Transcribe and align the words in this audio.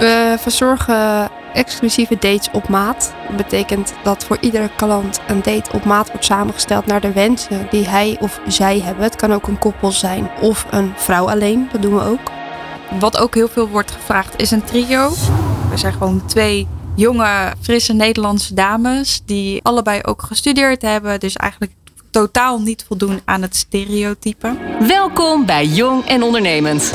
We 0.00 0.36
verzorgen 0.38 1.30
exclusieve 1.52 2.14
dates 2.14 2.48
op 2.52 2.68
maat. 2.68 3.14
Dat 3.28 3.36
betekent 3.36 3.92
dat 4.02 4.24
voor 4.24 4.38
iedere 4.40 4.70
klant 4.76 5.20
een 5.28 5.42
date 5.42 5.72
op 5.72 5.84
maat 5.84 6.08
wordt 6.08 6.24
samengesteld 6.24 6.86
naar 6.86 7.00
de 7.00 7.12
wensen 7.12 7.66
die 7.70 7.88
hij 7.88 8.16
of 8.20 8.40
zij 8.46 8.80
hebben. 8.80 9.04
Het 9.04 9.16
kan 9.16 9.32
ook 9.32 9.46
een 9.46 9.58
koppel 9.58 9.90
zijn 9.90 10.30
of 10.40 10.66
een 10.70 10.92
vrouw 10.96 11.28
alleen, 11.28 11.68
dat 11.72 11.82
doen 11.82 11.94
we 11.94 12.02
ook. 12.02 12.30
Wat 12.98 13.18
ook 13.18 13.34
heel 13.34 13.48
veel 13.48 13.68
wordt 13.68 13.90
gevraagd 13.90 14.40
is 14.40 14.50
een 14.50 14.64
trio. 14.64 15.08
We 15.70 15.76
zijn 15.76 15.92
gewoon 15.92 16.26
twee 16.26 16.66
jonge, 16.94 17.52
frisse 17.60 17.92
Nederlandse 17.92 18.54
dames 18.54 19.22
die 19.24 19.60
allebei 19.62 20.00
ook 20.02 20.22
gestudeerd 20.22 20.82
hebben. 20.82 21.20
Dus 21.20 21.36
eigenlijk 21.36 21.72
totaal 22.10 22.60
niet 22.60 22.84
voldoen 22.86 23.20
aan 23.24 23.42
het 23.42 23.56
stereotype. 23.56 24.56
Welkom 24.80 25.46
bij 25.46 25.66
Jong 25.66 26.06
en 26.06 26.22
Ondernemend. 26.22 26.92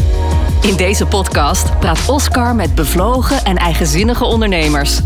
In 0.66 0.76
deze 0.76 1.06
podcast 1.06 1.80
praat 1.80 2.10
Oscar 2.10 2.56
met 2.56 2.76
bevlogen 2.76 3.44
en 3.44 3.58
eigenzinnige 3.58 4.26
ondernemers. 4.26 5.00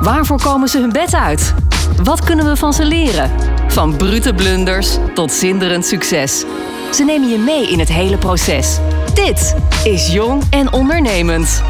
Waarvoor 0.00 0.40
komen 0.40 0.68
ze 0.68 0.80
hun 0.80 0.92
bed 0.92 1.14
uit? 1.14 1.54
Wat 2.02 2.24
kunnen 2.24 2.44
we 2.44 2.56
van 2.56 2.72
ze 2.72 2.84
leren? 2.84 3.30
Van 3.68 3.96
brute 3.96 4.34
blunders 4.34 4.98
tot 5.14 5.32
zinderend 5.32 5.86
succes. 5.86 6.44
Ze 6.92 7.04
nemen 7.04 7.28
je 7.28 7.38
mee 7.38 7.70
in 7.70 7.78
het 7.78 7.88
hele 7.88 8.18
proces. 8.18 8.78
Dit 9.14 9.56
is 9.84 10.12
Jong 10.12 10.42
en 10.50 10.72
Ondernemend. 10.72 11.62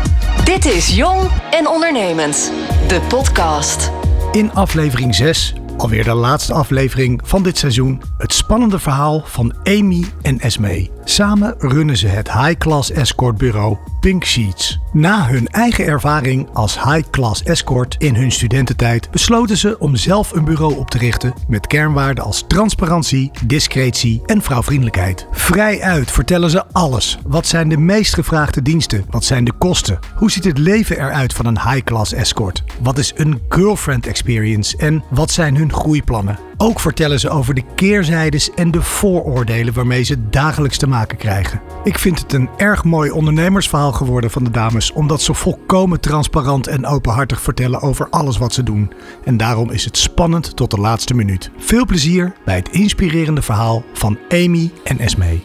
Dit 0.45 0.65
is 0.65 0.97
Jong 0.97 1.21
en 1.51 1.69
Ondernemend, 1.69 2.53
de 2.89 3.01
podcast. 3.09 3.91
In 4.33 4.53
aflevering 4.53 5.15
6, 5.15 5.55
alweer 5.77 6.05
de 6.05 6.15
laatste 6.15 6.53
aflevering 6.53 7.21
van 7.25 7.43
dit 7.43 7.59
seizoen, 7.59 8.03
het 8.17 8.33
spannende 8.33 8.79
verhaal 8.79 9.23
van 9.25 9.55
Amy 9.65 10.05
en 10.23 10.41
Esme. 10.41 10.98
Samen 11.09 11.55
runnen 11.59 11.97
ze 11.97 12.07
het 12.07 12.33
high-class 12.33 12.91
escortbureau 12.91 13.77
Pink 14.01 14.25
Sheets. 14.25 14.79
Na 14.93 15.27
hun 15.27 15.47
eigen 15.47 15.87
ervaring 15.87 16.49
als 16.53 16.83
high-class 16.83 17.43
escort 17.43 17.97
in 17.99 18.15
hun 18.15 18.33
studententijd 18.33 19.11
besloten 19.11 19.57
ze 19.57 19.79
om 19.79 19.97
zelf 19.97 20.33
een 20.33 20.45
bureau 20.45 20.77
op 20.77 20.91
te 20.91 20.99
richten 20.99 21.35
met 21.47 21.67
kernwaarden 21.67 22.25
als 22.25 22.45
transparantie, 22.49 23.31
discretie 23.47 24.23
en 24.27 24.43
vrouwvriendelijkheid. 24.43 25.27
Vrij 25.31 25.81
uit 25.83 26.11
vertellen 26.11 26.51
ze 26.51 26.65
alles. 26.73 27.19
Wat 27.27 27.47
zijn 27.47 27.69
de 27.69 27.79
meest 27.79 28.15
gevraagde 28.15 28.63
diensten? 28.63 29.05
Wat 29.11 29.25
zijn 29.25 29.45
de 29.45 29.53
kosten? 29.59 29.99
Hoe 30.15 30.31
ziet 30.31 30.45
het 30.45 30.59
leven 30.59 30.97
eruit 30.99 31.33
van 31.33 31.47
een 31.47 31.61
high-class 31.61 32.13
escort? 32.13 32.65
Wat 32.83 32.99
is 32.99 33.13
een 33.17 33.41
girlfriend 33.49 34.07
experience 34.07 34.77
en 34.77 35.05
wat 35.11 35.31
zijn 35.31 35.57
hun 35.57 35.73
groeiplannen? 35.73 36.48
Ook 36.61 36.81
vertellen 36.81 37.21
ze 37.21 37.31
over 37.31 37.55
de 37.55 37.63
keerzijdes 37.75 38.51
en 38.55 38.71
de 38.71 38.83
vooroordelen 38.83 39.75
waarmee 39.75 40.03
ze 40.03 40.29
dagelijks 40.29 40.79
te 40.79 40.87
maken 40.87 41.19
krijgen. 41.19 41.61
Ik 41.85 41.99
vind 41.99 42.19
het 42.19 42.33
een 42.33 42.49
erg 42.57 42.85
mooi 42.85 43.11
ondernemersverhaal 43.11 43.93
geworden 43.93 44.31
van 44.31 44.45
de 44.45 44.51
dames, 44.51 44.93
omdat 44.93 45.23
ze 45.23 45.35
volkomen 45.35 46.01
transparant 46.01 46.67
en 46.67 46.87
openhartig 46.87 47.41
vertellen 47.41 47.81
over 47.81 48.11
alles 48.11 48.39
wat 48.39 48.53
ze 48.53 48.63
doen. 48.63 48.93
En 49.25 49.37
daarom 49.37 49.71
is 49.71 49.85
het 49.85 49.97
spannend 49.97 50.57
tot 50.57 50.71
de 50.71 50.77
laatste 50.77 51.15
minuut. 51.15 51.51
Veel 51.59 51.87
plezier 51.87 52.33
bij 52.45 52.57
het 52.57 52.69
inspirerende 52.69 53.43
verhaal 53.43 53.85
van 53.93 54.19
Amy 54.29 54.73
en 54.85 54.99
Esme. 54.99 55.41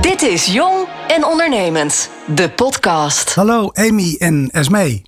Dit 0.00 0.22
is 0.22 0.46
Jong 0.46 0.88
en 1.08 1.24
Ondernemend, 1.24 2.10
de 2.34 2.50
podcast. 2.50 3.34
Hallo 3.34 3.70
Amy 3.72 4.16
en 4.18 4.48
Esme. 4.50 5.02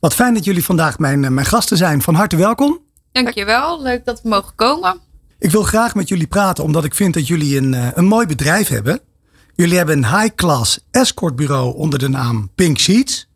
Wat 0.00 0.14
fijn 0.14 0.34
dat 0.34 0.44
jullie 0.44 0.64
vandaag 0.64 0.98
mijn, 0.98 1.24
eh, 1.24 1.30
mijn 1.30 1.46
gasten 1.46 1.76
zijn. 1.76 2.02
Van 2.02 2.14
harte 2.14 2.36
welkom. 2.36 2.86
Dankjewel, 3.12 3.82
leuk 3.82 4.04
dat 4.04 4.22
we 4.22 4.28
mogen 4.28 4.54
komen. 4.54 5.00
Ik 5.38 5.50
wil 5.50 5.62
graag 5.62 5.94
met 5.94 6.08
jullie 6.08 6.26
praten 6.26 6.64
omdat 6.64 6.84
ik 6.84 6.94
vind 6.94 7.14
dat 7.14 7.26
jullie 7.26 7.56
een, 7.56 7.74
eh, 7.74 7.88
een 7.94 8.04
mooi 8.04 8.26
bedrijf 8.26 8.68
hebben. 8.68 9.00
Jullie 9.54 9.76
hebben 9.76 9.96
een 9.96 10.18
high-class 10.18 10.86
escortbureau 10.90 11.76
onder 11.76 11.98
de 11.98 12.08
naam 12.08 12.50
Pink 12.54 12.78
Sheets. 12.78 13.28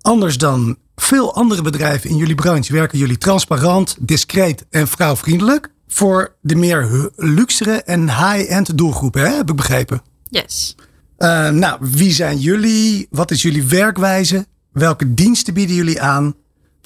Anders 0.00 0.38
dan 0.38 0.76
veel 0.96 1.34
andere 1.34 1.62
bedrijven 1.62 2.10
in 2.10 2.16
jullie 2.16 2.34
branche 2.34 2.72
werken 2.72 2.98
jullie 2.98 3.18
transparant, 3.18 3.96
discreet 4.00 4.66
en 4.70 4.88
vrouwvriendelijk. 4.88 5.70
Voor 5.88 6.36
de 6.40 6.54
meer 6.54 7.10
luxere 7.16 7.82
en 7.82 8.08
high-end 8.08 8.78
doelgroepen, 8.78 9.22
hè? 9.22 9.36
heb 9.36 9.50
ik 9.50 9.56
begrepen. 9.56 10.02
Yes. 10.28 10.74
Eh, 11.16 11.48
nou, 11.48 11.78
wie 11.80 12.12
zijn 12.12 12.38
jullie? 12.38 13.06
Wat 13.10 13.30
is 13.30 13.42
jullie 13.42 13.64
werkwijze? 13.64 14.46
Welke 14.72 15.14
diensten 15.14 15.54
bieden 15.54 15.76
jullie 15.76 16.00
aan? 16.00 16.34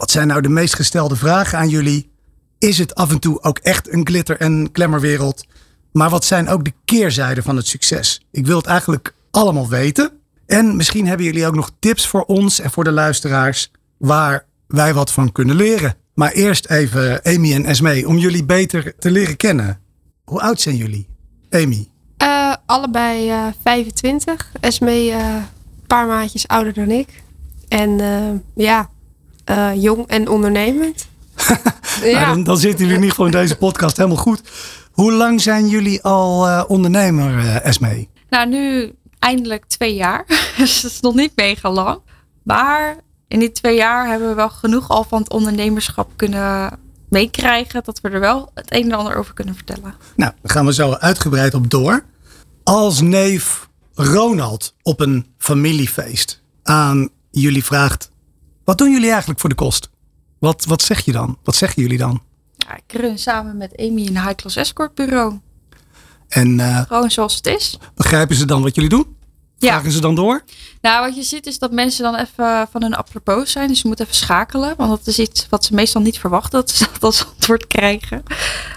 Wat 0.00 0.10
zijn 0.10 0.26
nou 0.26 0.40
de 0.40 0.48
meest 0.48 0.74
gestelde 0.74 1.16
vragen 1.16 1.58
aan 1.58 1.68
jullie? 1.68 2.10
Is 2.58 2.78
het 2.78 2.94
af 2.94 3.10
en 3.10 3.18
toe 3.18 3.42
ook 3.42 3.58
echt 3.58 3.92
een 3.92 4.06
glitter- 4.06 4.40
en 4.40 4.68
glamourwereld? 4.72 5.46
Maar 5.92 6.10
wat 6.10 6.24
zijn 6.24 6.48
ook 6.48 6.64
de 6.64 6.72
keerzijden 6.84 7.42
van 7.42 7.56
het 7.56 7.66
succes? 7.66 8.26
Ik 8.30 8.46
wil 8.46 8.56
het 8.56 8.66
eigenlijk 8.66 9.14
allemaal 9.30 9.68
weten. 9.68 10.10
En 10.46 10.76
misschien 10.76 11.06
hebben 11.06 11.26
jullie 11.26 11.46
ook 11.46 11.54
nog 11.54 11.70
tips 11.78 12.06
voor 12.06 12.22
ons 12.22 12.60
en 12.60 12.70
voor 12.70 12.84
de 12.84 12.90
luisteraars 12.90 13.70
waar 13.96 14.44
wij 14.66 14.94
wat 14.94 15.12
van 15.12 15.32
kunnen 15.32 15.56
leren. 15.56 15.94
Maar 16.14 16.32
eerst 16.32 16.66
even 16.66 17.22
Amy 17.22 17.54
en 17.54 17.64
Esme, 17.64 18.08
om 18.08 18.18
jullie 18.18 18.44
beter 18.44 18.94
te 18.98 19.10
leren 19.10 19.36
kennen. 19.36 19.80
Hoe 20.24 20.40
oud 20.40 20.60
zijn 20.60 20.76
jullie? 20.76 21.08
Amy. 21.50 21.88
Eh, 22.16 22.54
allebei 22.66 23.30
eh, 23.30 23.46
25. 23.62 24.52
Esme 24.60 25.10
een 25.10 25.42
paar 25.86 26.06
maandjes 26.06 26.48
ouder 26.48 26.72
dan 26.72 26.90
ik. 26.90 27.22
En 27.68 28.00
eh, 28.00 28.64
ja, 28.64 28.90
eh, 29.50 29.82
jong 29.82 30.06
en 30.06 30.28
ondernemend. 30.28 31.08
Nou, 32.02 32.26
dan, 32.26 32.44
dan 32.44 32.56
zitten 32.56 32.78
jullie 32.78 32.94
in 32.94 33.02
ieder 33.02 33.10
geval 33.10 33.26
in 33.26 33.40
deze 33.40 33.56
podcast 33.56 33.96
helemaal 33.96 34.18
goed. 34.18 34.42
Hoe 34.90 35.12
lang 35.12 35.40
zijn 35.40 35.68
jullie 35.68 36.02
al 36.02 36.48
eh, 36.48 36.64
ondernemer, 36.68 37.38
eh, 37.38 37.64
Esme? 37.64 38.06
Nou, 38.30 38.48
nu 38.48 38.92
eindelijk 39.18 39.64
twee 39.66 39.94
jaar. 39.94 40.24
Dus 40.58 40.80
dat 40.80 40.90
is 40.90 41.00
nog 41.00 41.14
niet 41.14 41.32
mega 41.34 41.70
lang. 41.70 42.00
Maar 42.42 42.96
in 43.28 43.38
die 43.38 43.52
twee 43.52 43.76
jaar 43.76 44.08
hebben 44.08 44.28
we 44.28 44.34
wel 44.34 44.48
genoeg 44.48 44.88
al 44.88 45.04
van 45.04 45.20
het 45.20 45.30
ondernemerschap 45.30 46.10
kunnen 46.16 46.78
meekrijgen. 47.08 47.82
Dat 47.84 48.00
we 48.00 48.08
er 48.08 48.20
wel 48.20 48.50
het 48.54 48.72
een 48.72 48.84
en 48.84 48.98
ander 48.98 49.16
over 49.16 49.34
kunnen 49.34 49.54
vertellen. 49.54 49.94
Nou, 50.16 50.32
daar 50.42 50.52
gaan 50.52 50.66
we 50.66 50.74
zo 50.74 50.92
uitgebreid 50.92 51.54
op 51.54 51.70
door. 51.70 52.04
Als 52.62 53.00
neef 53.00 53.68
Ronald 53.94 54.74
op 54.82 55.00
een 55.00 55.26
familiefeest 55.38 56.42
aan 56.62 57.08
jullie 57.30 57.64
vraagt: 57.64 58.10
wat 58.64 58.78
doen 58.78 58.90
jullie 58.90 59.10
eigenlijk 59.10 59.40
voor 59.40 59.48
de 59.48 59.54
kost? 59.54 59.90
Wat, 60.38 60.64
wat 60.64 60.82
zeg 60.82 61.04
je 61.04 61.12
dan? 61.12 61.38
Wat 61.44 61.56
zeggen 61.56 61.82
jullie 61.82 61.98
dan? 61.98 62.22
Ja, 62.56 62.76
ik 62.86 63.00
run 63.00 63.18
samen 63.18 63.56
met 63.56 63.76
Amy 63.78 64.06
een 64.06 64.20
high-class 64.22 64.56
escort 64.56 64.94
bureau. 64.94 65.38
En 66.28 66.60
eh, 66.60 66.80
Gewoon 66.86 67.10
zoals 67.10 67.34
het 67.34 67.46
is. 67.46 67.78
begrijpen 67.94 68.36
ze 68.36 68.44
dan 68.46 68.62
wat 68.62 68.74
jullie 68.74 68.90
doen? 68.90 69.16
Ja. 69.58 69.68
Vragen 69.68 69.92
ze 69.92 70.00
dan 70.00 70.14
door? 70.14 70.42
Nou, 70.80 71.06
wat 71.06 71.16
je 71.16 71.22
ziet 71.22 71.46
is 71.46 71.58
dat 71.58 71.72
mensen 71.72 72.02
dan 72.02 72.14
even 72.14 72.68
van 72.70 72.82
hun 72.82 72.94
apropos 72.94 73.50
zijn. 73.52 73.68
Dus 73.68 73.80
ze 73.80 73.86
moeten 73.86 74.04
even 74.04 74.16
schakelen. 74.18 74.74
Want 74.76 74.90
dat 74.90 75.06
is 75.06 75.18
iets 75.18 75.46
wat 75.48 75.64
ze 75.64 75.74
meestal 75.74 76.02
niet 76.02 76.18
verwachten 76.18 76.60
dat 76.60 76.70
ze 76.70 76.86
dat 76.92 77.02
als 77.02 77.26
antwoord 77.26 77.66
krijgen. 77.66 78.22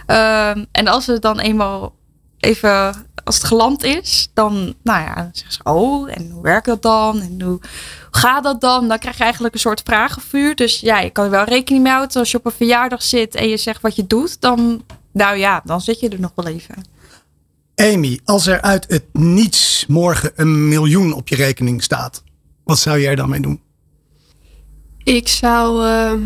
Ehm, 0.06 0.66
en 0.72 0.88
als 0.88 1.06
het 1.06 1.22
dan 1.22 1.40
eenmaal 1.40 1.96
even, 2.40 3.06
als 3.24 3.36
het 3.36 3.44
geland 3.44 3.84
is, 3.84 4.30
dan, 4.34 4.54
nou 4.84 5.02
ja, 5.02 5.16
dan 5.16 5.30
zeggen 5.32 5.54
ze, 5.54 5.60
oh, 5.64 6.10
en 6.18 6.30
hoe 6.32 6.42
werkt 6.42 6.66
dat 6.66 6.82
dan? 6.82 7.22
En 7.22 7.42
hoe 7.42 7.60
gaat 8.16 8.44
dat 8.44 8.62
dan? 8.62 8.88
Dan 8.88 9.00
krijg 9.00 9.18
je 9.18 9.24
eigenlijk 9.24 9.54
een 9.54 9.60
soort 9.60 9.82
vragenvuur. 9.86 10.56
Dus 10.56 10.80
ja, 10.80 11.00
je 11.00 11.10
kan 11.10 11.26
er 11.26 11.32
wel 11.32 11.44
rekening 11.44 11.84
mee 11.84 11.94
houden. 11.94 12.20
Als 12.20 12.32
je 12.32 12.38
op 12.38 12.46
een 12.46 12.52
verjaardag 12.52 13.04
zit 13.04 13.36
en 13.36 13.50
je 13.50 13.58
zegt 13.58 13.82
wat 13.82 13.96
je 13.96 14.08
doet, 14.08 14.42
dan, 14.42 14.84
nou 15.12 15.38
ja, 15.38 15.62
dan 15.66 15.82
zit 15.82 16.00
je 16.00 16.10
er 16.10 16.20
nog 16.20 16.32
wel 16.36 16.48
even. 16.48 16.76
Amy, 17.76 18.20
als 18.26 18.48
er 18.48 18.62
uit 18.62 18.86
het 18.88 19.06
niets 19.14 19.86
morgen 19.88 20.32
een 20.36 20.68
miljoen 20.68 21.14
op 21.14 21.28
je 21.28 21.36
rekening 21.36 21.84
staat, 21.84 22.24
wat 22.64 22.80
zou 22.80 23.00
jij 23.00 23.10
er 23.10 23.16
dan 23.16 23.30
mee 23.30 23.40
doen? 23.40 23.62
Ik 25.04 25.28
zou 25.28 25.86
ehm, 25.86 26.22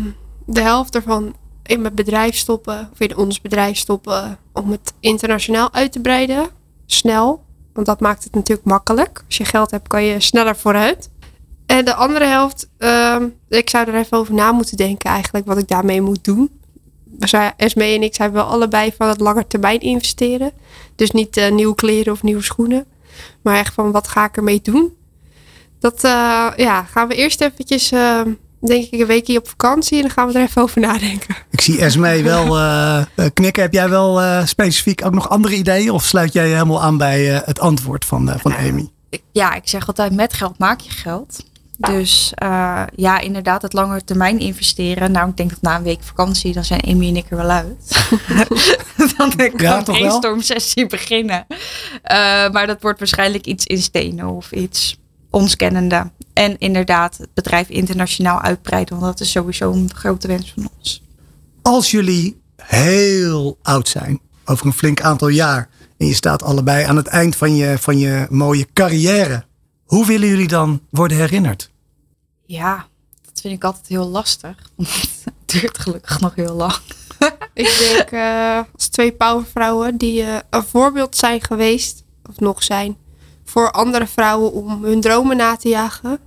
de 0.46 0.60
helft 0.60 0.94
ervan 0.94 1.36
in 1.62 1.80
mijn 1.80 1.94
bedrijf 1.94 2.36
stoppen, 2.36 2.88
of 2.92 3.00
in 3.00 3.16
ons 3.16 3.40
bedrijf 3.40 3.76
stoppen, 3.76 4.38
om 4.52 4.70
het 4.70 4.92
internationaal 5.00 5.72
uit 5.72 5.92
te 5.92 6.00
breiden. 6.00 6.48
Snel, 6.86 7.44
want 7.72 7.86
dat 7.86 8.00
maakt 8.00 8.24
het 8.24 8.34
natuurlijk 8.34 8.66
makkelijk. 8.66 9.22
Als 9.26 9.36
je 9.36 9.44
geld 9.44 9.70
hebt, 9.70 9.88
kan 9.88 10.04
je 10.04 10.20
sneller 10.20 10.56
vooruit. 10.56 11.10
En 11.68 11.84
de 11.84 11.94
andere 11.94 12.24
helft, 12.24 12.68
ehm, 12.78 13.26
ik 13.48 13.70
zou 13.70 13.86
er 13.88 13.94
even 13.94 14.18
over 14.18 14.34
na 14.34 14.52
moeten 14.52 14.76
denken 14.76 15.10
eigenlijk 15.10 15.46
wat 15.46 15.58
ik 15.58 15.68
daarmee 15.68 16.00
moet 16.02 16.24
doen. 16.24 16.50
Zijn- 17.18 17.52
Esme 17.56 17.84
en 17.84 18.02
ik 18.02 18.14
zijn 18.14 18.32
wel 18.32 18.44
allebei 18.44 18.92
van 18.98 19.08
het 19.08 19.20
lange 19.20 19.46
termijn 19.46 19.80
investeren. 19.80 20.52
Dus 20.96 21.10
niet 21.10 21.36
eh, 21.36 21.50
nieuwe 21.52 21.74
kleren 21.74 22.12
of 22.12 22.22
nieuwe 22.22 22.42
schoenen. 22.42 22.84
Maar 23.42 23.56
echt 23.56 23.74
van 23.74 23.90
wat 23.92 24.08
ga 24.08 24.24
ik 24.24 24.36
ermee 24.36 24.60
doen? 24.62 24.92
Dat 25.80 26.04
eh, 26.04 26.46
ja, 26.56 26.82
gaan 26.82 27.08
we 27.08 27.14
eerst 27.14 27.40
eventjes, 27.40 27.92
eh, 27.92 28.20
denk 28.60 28.84
ik, 28.90 29.00
een 29.00 29.06
weekje 29.06 29.38
op 29.38 29.48
vakantie. 29.48 29.96
En 29.96 30.02
dan 30.02 30.10
gaan 30.10 30.28
we 30.28 30.38
er 30.38 30.42
even 30.44 30.62
over 30.62 30.80
nadenken. 30.80 31.36
Ik 31.50 31.60
zie 31.60 31.80
Esme 31.80 32.22
wel 32.22 32.56
eh, 32.58 33.02
knikken. 33.34 33.62
Heb 33.62 33.72
jij 33.72 33.88
wel 33.88 34.20
eh, 34.20 34.46
specifiek 34.46 35.04
ook 35.04 35.14
nog 35.14 35.28
andere 35.28 35.54
ideeën? 35.54 35.90
Of 35.90 36.04
sluit 36.04 36.32
jij 36.32 36.46
je 36.48 36.52
helemaal 36.52 36.82
aan 36.82 36.96
bij 36.98 37.34
eh, 37.34 37.40
het 37.46 37.60
antwoord 37.60 38.04
van, 38.04 38.30
eh, 38.30 38.38
van 38.38 38.54
Amy? 38.56 38.88
Ik- 39.10 39.22
ja, 39.32 39.54
ik 39.54 39.68
zeg 39.68 39.86
altijd 39.86 40.14
met 40.14 40.32
geld 40.32 40.58
maak 40.58 40.80
je 40.80 40.90
geld. 40.90 41.44
Dus 41.78 42.32
eh, 42.34 42.82
ja, 42.94 43.20
inderdaad, 43.20 43.62
het 43.62 43.72
lange 43.72 44.04
termijn 44.04 44.38
investeren. 44.38 45.12
Nou, 45.12 45.28
ik 45.28 45.36
denk 45.36 45.50
dat 45.50 45.62
na 45.62 45.76
een 45.76 45.82
week 45.82 46.02
vakantie, 46.02 46.52
dan 46.52 46.64
zijn 46.64 46.82
Amy 46.82 47.08
en 47.08 47.16
ik 47.16 47.30
er 47.30 47.36
wel 47.36 47.50
uit. 47.50 48.06
dan 49.16 49.30
kan 49.36 49.52
Ja, 49.56 49.76
een 49.78 49.84
brainstorm-sessie 49.84 50.86
beginnen. 50.86 51.46
Eh, 52.02 52.50
maar 52.50 52.66
dat 52.66 52.82
wordt 52.82 52.98
waarschijnlijk 52.98 53.46
iets 53.46 53.66
in 53.66 53.82
stenen 53.82 54.26
of 54.26 54.52
iets 54.52 54.98
ons 55.30 55.56
kennende. 55.56 56.10
En 56.32 56.58
inderdaad, 56.58 57.16
het 57.16 57.34
bedrijf 57.34 57.68
internationaal 57.68 58.40
uitbreiden. 58.40 58.98
Want 58.98 59.12
dat 59.12 59.26
is 59.26 59.30
sowieso 59.30 59.72
een 59.72 59.90
grote 59.94 60.26
wens 60.26 60.52
van 60.54 60.70
ons. 60.78 61.02
Als 61.62 61.90
jullie 61.90 62.40
heel 62.56 63.58
oud 63.62 63.88
zijn, 63.88 64.20
over 64.44 64.66
een 64.66 64.72
flink 64.72 65.00
aantal 65.00 65.28
jaar, 65.28 65.68
en 65.98 66.06
je 66.06 66.14
staat 66.14 66.42
allebei 66.42 66.84
aan 66.84 66.96
het 66.96 67.06
eind 67.06 67.36
van 67.36 67.56
je, 67.56 67.78
van 67.78 67.98
je 67.98 68.26
mooie 68.30 68.66
carrière, 68.72 69.44
hoe 69.88 70.06
willen 70.06 70.28
jullie 70.28 70.48
dan 70.48 70.80
worden 70.90 71.16
herinnerd? 71.16 71.70
Ja, 72.44 72.86
dat 73.24 73.40
vind 73.40 73.54
ik 73.54 73.64
altijd 73.64 73.86
heel 73.86 74.08
lastig. 74.08 74.56
Want 74.76 74.88
het 75.24 75.34
duurt 75.60 75.78
gelukkig 75.78 76.20
nog 76.20 76.34
heel 76.34 76.54
lang. 76.54 76.78
Ik 77.54 77.76
denk 77.78 78.10
eh, 78.10 78.60
als 78.74 78.88
twee 78.88 79.12
powervrouwen 79.12 79.96
die 79.96 80.22
eh, 80.22 80.36
een 80.50 80.62
voorbeeld 80.62 81.16
zijn 81.16 81.40
geweest, 81.40 82.04
of 82.28 82.38
nog 82.38 82.62
zijn, 82.62 82.96
voor 83.44 83.70
andere 83.70 84.06
vrouwen 84.06 84.52
om 84.52 84.84
hun 84.84 85.00
dromen 85.00 85.36
na 85.36 85.56
te 85.56 85.68
jagen. 85.68 86.20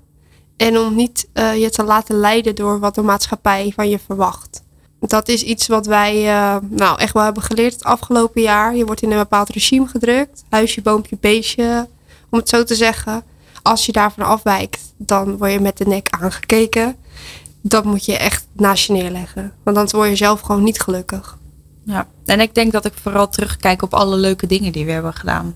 En 0.58 0.78
om 0.78 0.96
niet 0.96 1.30
eh, 1.34 1.62
je 1.62 1.70
te 1.70 1.84
laten 1.84 2.16
leiden 2.16 2.56
door 2.56 2.80
wat 2.80 2.96
de 2.96 3.02
maatschappij 3.02 3.72
van 3.76 3.90
je 3.90 4.00
verwacht. 4.00 4.64
Dat 5.00 5.28
is 5.28 5.44
iets 5.44 5.68
wat 5.68 5.86
wij 5.86 6.28
eh, 6.28 6.58
nou, 6.70 7.00
echt 7.00 7.14
wel 7.14 7.24
hebben 7.24 7.44
geleerd 7.44 7.74
het 7.74 7.84
afgelopen 7.84 8.42
jaar. 8.42 8.76
Je 8.76 8.86
wordt 8.86 9.02
in 9.02 9.12
een 9.12 9.18
bepaald 9.18 9.50
regime 9.50 9.88
gedrukt. 9.88 10.44
Huisje, 10.50 10.82
boompje, 10.82 11.18
beestje. 11.20 11.88
Om 12.30 12.40
het 12.40 12.50
zo 12.50 12.64
te 12.64 12.76
zeggen. 12.76 13.24
Als 13.62 13.86
je 13.86 13.92
daarvan 13.92 14.26
afwijkt, 14.26 14.94
dan 14.98 15.38
word 15.38 15.52
je 15.52 15.60
met 15.60 15.78
de 15.78 15.86
nek 15.86 16.08
aangekeken. 16.10 16.96
Dat 17.62 17.86
moet 17.86 18.06
je 18.06 18.18
echt 18.18 18.48
naast 18.54 18.86
je 18.88 18.94
neerleggen. 18.94 19.54
Want 19.64 19.76
dan 19.76 19.88
word 19.92 20.10
je 20.10 20.16
zelf 20.16 20.42
gewoon 20.42 20.64
niet 20.64 20.82
gelukkig. 20.82 21.38
Ja. 21.86 22.08
En 22.26 22.40
ik 22.40 22.56
denk 22.56 22.72
dat 22.72 22.86
ik 22.86 22.94
vooral 23.02 23.30
terugkijk 23.30 23.82
op 23.82 23.94
alle 23.94 24.16
leuke 24.16 24.48
dingen 24.48 24.72
die 24.72 24.86
we 24.86 24.92
hebben 24.92 25.14
gedaan. 25.14 25.56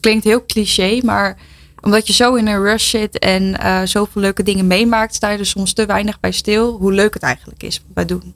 Klinkt 0.00 0.24
heel 0.24 0.46
cliché, 0.46 1.00
maar 1.04 1.38
omdat 1.80 2.06
je 2.06 2.12
zo 2.12 2.34
in 2.34 2.46
een 2.46 2.62
rush 2.62 2.90
zit 2.90 3.18
en 3.18 3.58
eh, 3.60 3.82
zoveel 3.84 4.22
leuke 4.22 4.42
dingen 4.42 4.66
meemaakt, 4.66 5.14
sta 5.14 5.30
je 5.30 5.38
er 5.38 5.46
soms 5.46 5.72
te 5.72 5.86
weinig 5.86 6.20
bij 6.20 6.32
stil 6.32 6.76
hoe 6.76 6.92
leuk 6.92 7.14
het 7.14 7.22
eigenlijk 7.22 7.62
is 7.62 7.78
wat 7.78 7.94
wij 7.94 8.04
doen. 8.04 8.34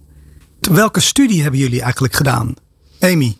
Welke 0.61 1.01
studie 1.01 1.43
hebben 1.43 1.61
jullie 1.61 1.83
eigenlijk 1.83 2.15
gedaan? 2.15 2.55
Amy, 3.01 3.37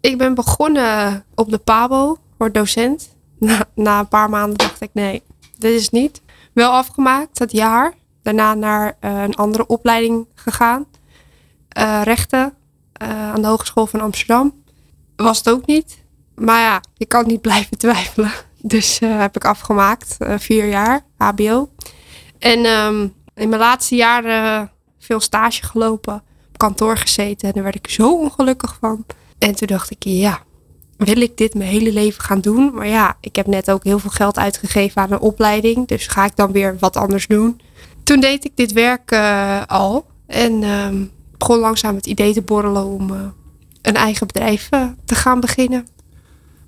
Ik 0.00 0.18
ben 0.18 0.34
begonnen 0.34 1.24
op 1.34 1.50
de 1.50 1.58
PABO, 1.58 2.18
word 2.36 2.54
docent. 2.54 3.08
Na, 3.40 3.64
na 3.74 3.98
een 3.98 4.08
paar 4.08 4.30
maanden 4.30 4.58
dacht 4.58 4.80
ik, 4.80 4.90
nee, 4.92 5.22
dit 5.58 5.72
is 5.72 5.90
niet. 5.90 6.22
Wel 6.52 6.72
afgemaakt, 6.72 7.38
dat 7.38 7.52
jaar. 7.52 7.94
Daarna 8.22 8.54
naar 8.54 8.96
eh, 9.00 9.22
een 9.22 9.34
andere 9.34 9.66
opleiding 9.66 10.26
gegaan. 10.34 10.86
Eh, 11.68 12.00
rechten 12.04 12.54
eh, 12.92 13.32
aan 13.32 13.42
de 13.42 13.48
Hogeschool 13.48 13.86
van 13.86 14.00
Amsterdam. 14.00 14.62
Was 15.16 15.38
het 15.38 15.50
ook 15.50 15.66
niet. 15.66 16.04
Maar 16.34 16.60
ja, 16.60 16.80
je 16.94 17.06
kan 17.06 17.26
niet 17.26 17.40
blijven 17.50 17.78
twijfelen. 17.78 18.32
Dus 18.62 18.98
heb 18.98 19.36
ik 19.36 19.44
afgemaakt, 19.44 20.16
vier 20.18 20.68
jaar, 20.68 21.04
HBO. 21.16 21.70
En 22.38 22.64
ehm, 22.64 23.08
in 23.34 23.48
mijn 23.48 23.60
laatste 23.60 23.94
jaren 23.94 24.70
veel 24.98 25.20
stage 25.20 25.62
gelopen, 25.62 26.14
op 26.48 26.58
kantoor 26.58 26.96
gezeten. 26.96 27.48
En 27.48 27.54
daar 27.54 27.62
werd 27.62 27.74
ik 27.74 27.90
zo 27.90 28.18
ongelukkig 28.18 28.76
van. 28.80 29.04
En 29.38 29.54
toen 29.54 29.66
dacht 29.66 29.90
ik, 29.90 30.04
ja, 30.04 30.42
wil 31.00 31.20
ik 31.20 31.36
dit 31.36 31.54
mijn 31.54 31.70
hele 31.70 31.92
leven 31.92 32.22
gaan 32.22 32.40
doen? 32.40 32.74
Maar 32.74 32.86
ja, 32.86 33.16
ik 33.20 33.36
heb 33.36 33.46
net 33.46 33.70
ook 33.70 33.84
heel 33.84 33.98
veel 33.98 34.10
geld 34.10 34.38
uitgegeven 34.38 35.02
aan 35.02 35.12
een 35.12 35.20
opleiding. 35.20 35.88
Dus 35.88 36.06
ga 36.06 36.24
ik 36.24 36.36
dan 36.36 36.52
weer 36.52 36.76
wat 36.78 36.96
anders 36.96 37.26
doen? 37.26 37.60
Toen 38.02 38.20
deed 38.20 38.44
ik 38.44 38.56
dit 38.56 38.72
werk 38.72 39.10
eh, 39.10 39.62
al. 39.66 40.06
En 40.26 40.62
ehm, 40.62 41.04
begon 41.38 41.58
langzaam 41.58 41.94
het 41.94 42.06
idee 42.06 42.32
te 42.32 42.42
borrelen 42.42 42.84
om 42.84 43.10
eh, 43.10 43.20
een 43.82 43.94
eigen 43.94 44.26
bedrijf 44.26 44.66
eh, 44.70 44.86
te 45.04 45.14
gaan 45.14 45.40
beginnen. 45.40 45.86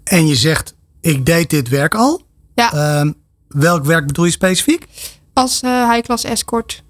en 0.05 0.27
je 0.27 0.37
zegt, 0.37 0.75
ik 1.01 1.27
deed 1.27 1.51
dit 1.51 1.69
werk 1.69 1.95
al. 1.95 2.23
Ja. 2.55 2.73
Ehm, 2.73 3.13
welk 3.49 3.85
werk 3.85 4.07
bedoel 4.07 4.25
je 4.25 4.31
specifiek? 4.31 4.87
Als 5.33 5.61
high-class 5.61 6.25
escort. 6.25 6.83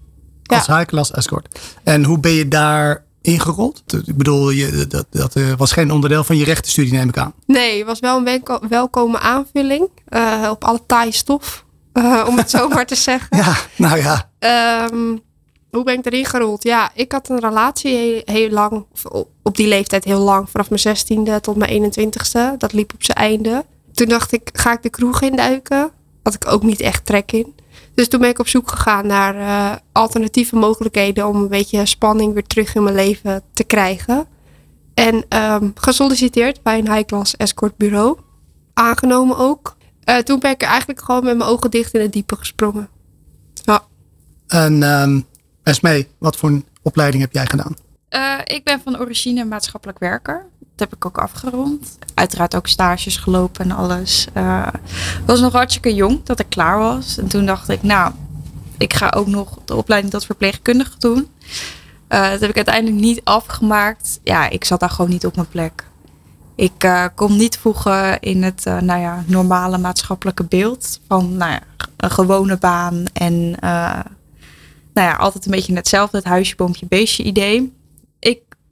Ja. 0.42 0.56
Als 0.56 0.66
high-class 0.66 1.10
escort. 1.10 1.58
En 1.82 2.04
hoe 2.04 2.18
ben 2.18 2.32
je 2.32 2.48
daar 2.48 3.04
ingerold? 3.22 3.82
Ik 4.06 4.16
bedoel, 4.16 4.50
je, 4.50 4.86
dat, 4.86 5.06
dat 5.10 5.34
eh, 5.36 5.52
was 5.56 5.72
geen 5.72 5.90
onderdeel 5.92 6.24
van 6.24 6.36
je 6.36 6.44
rechtenstudie, 6.44 6.92
neem 6.92 7.08
ik 7.08 7.16
aan. 7.18 7.32
Nee, 7.46 7.78
het 7.78 7.86
was 7.86 8.00
wel 8.00 8.16
een 8.18 8.24
welko- 8.24 8.60
welkome 8.68 9.18
aanvulling 9.18 9.88
eh, 10.08 10.48
op 10.50 10.64
alle 10.64 10.80
taaie 10.86 11.12
stof. 11.12 11.64
eh, 11.92 12.24
om 12.28 12.36
het 12.36 12.50
zo 12.50 12.68
maar 12.74 12.86
te 12.86 12.94
zeggen. 12.94 13.36
Ja, 13.36 13.56
nou 13.76 13.98
ja. 13.98 14.30
Ehm, 14.38 15.16
hoe 15.70 15.84
ben 15.84 15.98
ik 15.98 16.06
erin 16.06 16.24
gerold? 16.24 16.62
Ja, 16.62 16.90
ik 16.94 17.12
had 17.12 17.28
een 17.28 17.40
relatie 17.40 17.96
heel, 17.96 18.22
heel 18.24 18.50
lang, 18.50 18.86
op- 19.42 19.56
die 19.56 19.66
leeftijd 19.68 20.04
heel 20.04 20.20
lang, 20.20 20.50
vanaf 20.50 20.68
mijn 20.68 20.80
zestiende 20.80 21.40
tot 21.40 21.56
mijn 21.56 21.92
21ste. 21.92 22.56
Dat 22.58 22.72
liep 22.72 22.92
op 22.94 23.02
zijn 23.04 23.16
einde. 23.18 23.64
Toen 23.92 24.08
dacht 24.08 24.32
ik, 24.32 24.50
ga 24.52 24.72
ik 24.72 24.82
de 24.82 24.90
kroeg 24.90 25.20
induiken? 25.22 25.90
Had 26.22 26.34
ik 26.34 26.46
ook 26.52 26.62
niet 26.62 26.80
echt 26.80 27.06
trek 27.06 27.32
in. 27.32 27.54
Dus 27.94 28.08
toen 28.08 28.20
ben 28.20 28.28
ik 28.28 28.38
op 28.38 28.48
zoek 28.48 28.70
gegaan 28.70 29.06
naar 29.06 29.36
eh, 29.36 29.76
alternatieve 29.92 30.56
mogelijkheden 30.56 31.28
om 31.28 31.36
een 31.36 31.48
beetje 31.48 31.86
spanning 31.86 32.32
weer 32.32 32.46
terug 32.46 32.74
in 32.74 32.82
mijn 32.82 32.94
leven 32.94 33.42
te 33.52 33.64
krijgen. 33.64 34.26
En 34.94 35.24
ehm, 35.28 35.70
gesolliciteerd 35.74 36.62
bij 36.62 36.78
een 36.78 36.92
high-class 36.92 37.36
escort 37.36 37.76
bureau. 37.76 38.18
Aangenomen 38.74 39.36
ook. 39.36 39.76
Eh, 40.04 40.16
toen 40.16 40.38
ben 40.40 40.50
ik 40.50 40.62
er 40.62 40.68
eigenlijk 40.68 41.00
gewoon 41.00 41.24
met 41.24 41.36
mijn 41.36 41.50
ogen 41.50 41.70
dicht 41.70 41.94
in 41.94 42.00
het 42.00 42.12
diepe 42.12 42.36
gesprongen. 42.36 42.88
Ja. 43.54 43.84
En 44.46 44.82
ehm 44.82 45.20
Esmee, 45.62 46.08
wat 46.18 46.36
voor 46.36 46.48
een 46.48 46.64
opleiding 46.82 47.22
heb 47.22 47.32
jij 47.32 47.46
gedaan? 47.46 47.76
Eh, 48.08 48.38
ik 48.44 48.64
ben 48.64 48.80
van 48.80 48.98
origine 48.98 49.44
maatschappelijk 49.44 49.98
werker. 49.98 50.46
Heb 50.82 50.94
ik 50.94 51.06
ook 51.06 51.18
afgerond. 51.18 51.98
Uiteraard 52.14 52.54
ook 52.54 52.66
stages 52.66 53.16
gelopen 53.16 53.64
en 53.64 53.76
alles. 53.76 54.26
Ik 55.18 55.26
was 55.26 55.40
nog 55.40 55.52
hartstikke 55.52 55.94
jong 55.94 56.24
dat 56.24 56.40
ik 56.40 56.46
klaar 56.48 56.78
was. 56.78 57.18
En 57.18 57.28
toen 57.28 57.46
dacht 57.46 57.68
ik, 57.68 57.82
nou, 57.82 58.12
ik 58.78 58.94
ga 58.94 59.12
ook 59.16 59.26
nog 59.26 59.58
de 59.64 59.74
opleiding 59.76 60.12
tot 60.12 60.24
verpleegkundige 60.24 60.98
doen. 60.98 61.28
Eh, 62.08 62.30
dat 62.30 62.40
heb 62.40 62.50
ik 62.50 62.56
uiteindelijk 62.56 63.00
niet 63.00 63.20
afgemaakt. 63.24 64.20
Ja, 64.22 64.48
ik 64.48 64.64
zat 64.64 64.80
daar 64.80 64.90
gewoon 64.90 65.10
niet 65.10 65.26
op 65.26 65.36
mijn 65.36 65.48
plek. 65.48 65.84
Ik 66.54 66.84
eh, 66.84 67.04
kon 67.14 67.36
niet 67.36 67.58
voegen 67.58 68.20
in 68.20 68.42
het 68.42 68.64
nou 68.64 69.00
ja, 69.00 69.24
normale 69.26 69.78
maatschappelijke 69.78 70.44
beeld 70.44 71.00
van 71.08 71.36
nou 71.36 71.50
ja, 71.52 71.60
een 71.96 72.10
gewone 72.10 72.58
baan 72.58 73.04
en 73.12 73.50
nou 74.94 75.08
ja, 75.08 75.14
altijd 75.14 75.44
een 75.44 75.50
beetje 75.50 75.74
hetzelfde, 75.74 76.16
het 76.16 76.26
huisje, 76.26 76.56
boompje, 76.56 76.86
beestje 76.88 77.22
idee. 77.22 77.72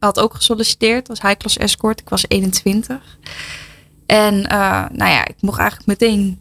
Had 0.00 0.18
ook 0.18 0.34
gesolliciteerd 0.34 1.08
als 1.08 1.20
high-class 1.20 1.56
escort. 1.56 2.00
Ik 2.00 2.08
was 2.08 2.24
21. 2.28 3.18
En 4.06 4.46
eh, 4.46 4.84
nou 4.92 5.10
ja, 5.10 5.26
ik 5.26 5.36
mocht 5.40 5.58
eigenlijk 5.58 5.88
meteen 5.88 6.40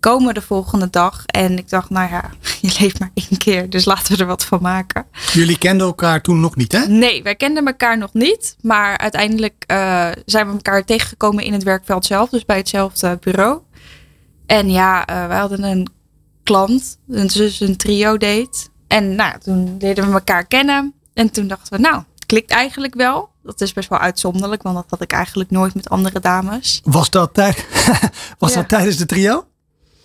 komen 0.00 0.34
de 0.34 0.42
volgende 0.42 0.90
dag. 0.90 1.26
En 1.26 1.58
ik 1.58 1.68
dacht, 1.68 1.90
nou 1.90 2.10
ja, 2.10 2.30
je 2.60 2.76
leeft 2.80 2.98
maar 2.98 3.10
één 3.14 3.38
keer, 3.38 3.70
dus 3.70 3.84
laten 3.84 4.14
we 4.14 4.20
er 4.20 4.28
wat 4.28 4.44
van 4.44 4.62
maken. 4.62 5.06
Jullie 5.32 5.58
kenden 5.58 5.86
elkaar 5.86 6.22
toen 6.22 6.40
nog 6.40 6.56
niet, 6.56 6.72
hè? 6.72 6.86
Nee, 6.86 7.22
wij 7.22 7.34
kenden 7.34 7.66
elkaar 7.66 7.98
nog 7.98 8.12
niet. 8.12 8.56
Maar 8.60 8.98
uiteindelijk 8.98 9.64
eh, 9.66 10.08
zijn 10.24 10.46
we 10.46 10.52
elkaar 10.52 10.84
tegengekomen 10.84 11.44
in 11.44 11.52
het 11.52 11.62
werkveld 11.62 12.04
zelf. 12.04 12.30
Dus 12.30 12.44
bij 12.44 12.56
hetzelfde 12.56 13.18
bureau. 13.20 13.60
En 14.46 14.70
ja, 14.70 15.06
eh 15.06 15.26
wij 15.26 15.38
hadden 15.38 15.62
een 15.62 15.88
klant. 16.42 16.98
Dus 17.06 17.60
een 17.60 17.76
trio 17.76 18.16
date. 18.16 18.68
En 18.86 19.14
nou, 19.14 19.38
toen 19.38 19.76
leerden 19.78 20.06
we 20.06 20.12
elkaar 20.12 20.46
kennen. 20.46 20.94
En 21.14 21.30
toen 21.30 21.46
dachten 21.46 21.76
we, 21.76 21.82
nou, 21.82 22.02
klikt 22.30 22.50
eigenlijk 22.50 22.94
wel. 22.94 23.28
Dat 23.42 23.60
is 23.60 23.72
best 23.72 23.88
wel 23.88 23.98
uitzonderlijk. 23.98 24.62
Want 24.62 24.76
dat 24.76 24.86
had 24.88 25.00
ik 25.00 25.12
eigenlijk 25.12 25.50
nooit 25.50 25.74
met 25.74 25.88
andere 25.90 26.20
dames. 26.20 26.80
Was 26.84 27.10
dat, 27.10 27.34
tijd, 27.34 27.66
was 28.38 28.50
Ja. 28.52 28.56
dat 28.56 28.68
tijdens 28.68 28.96
de 28.96 29.06
trio? 29.06 29.44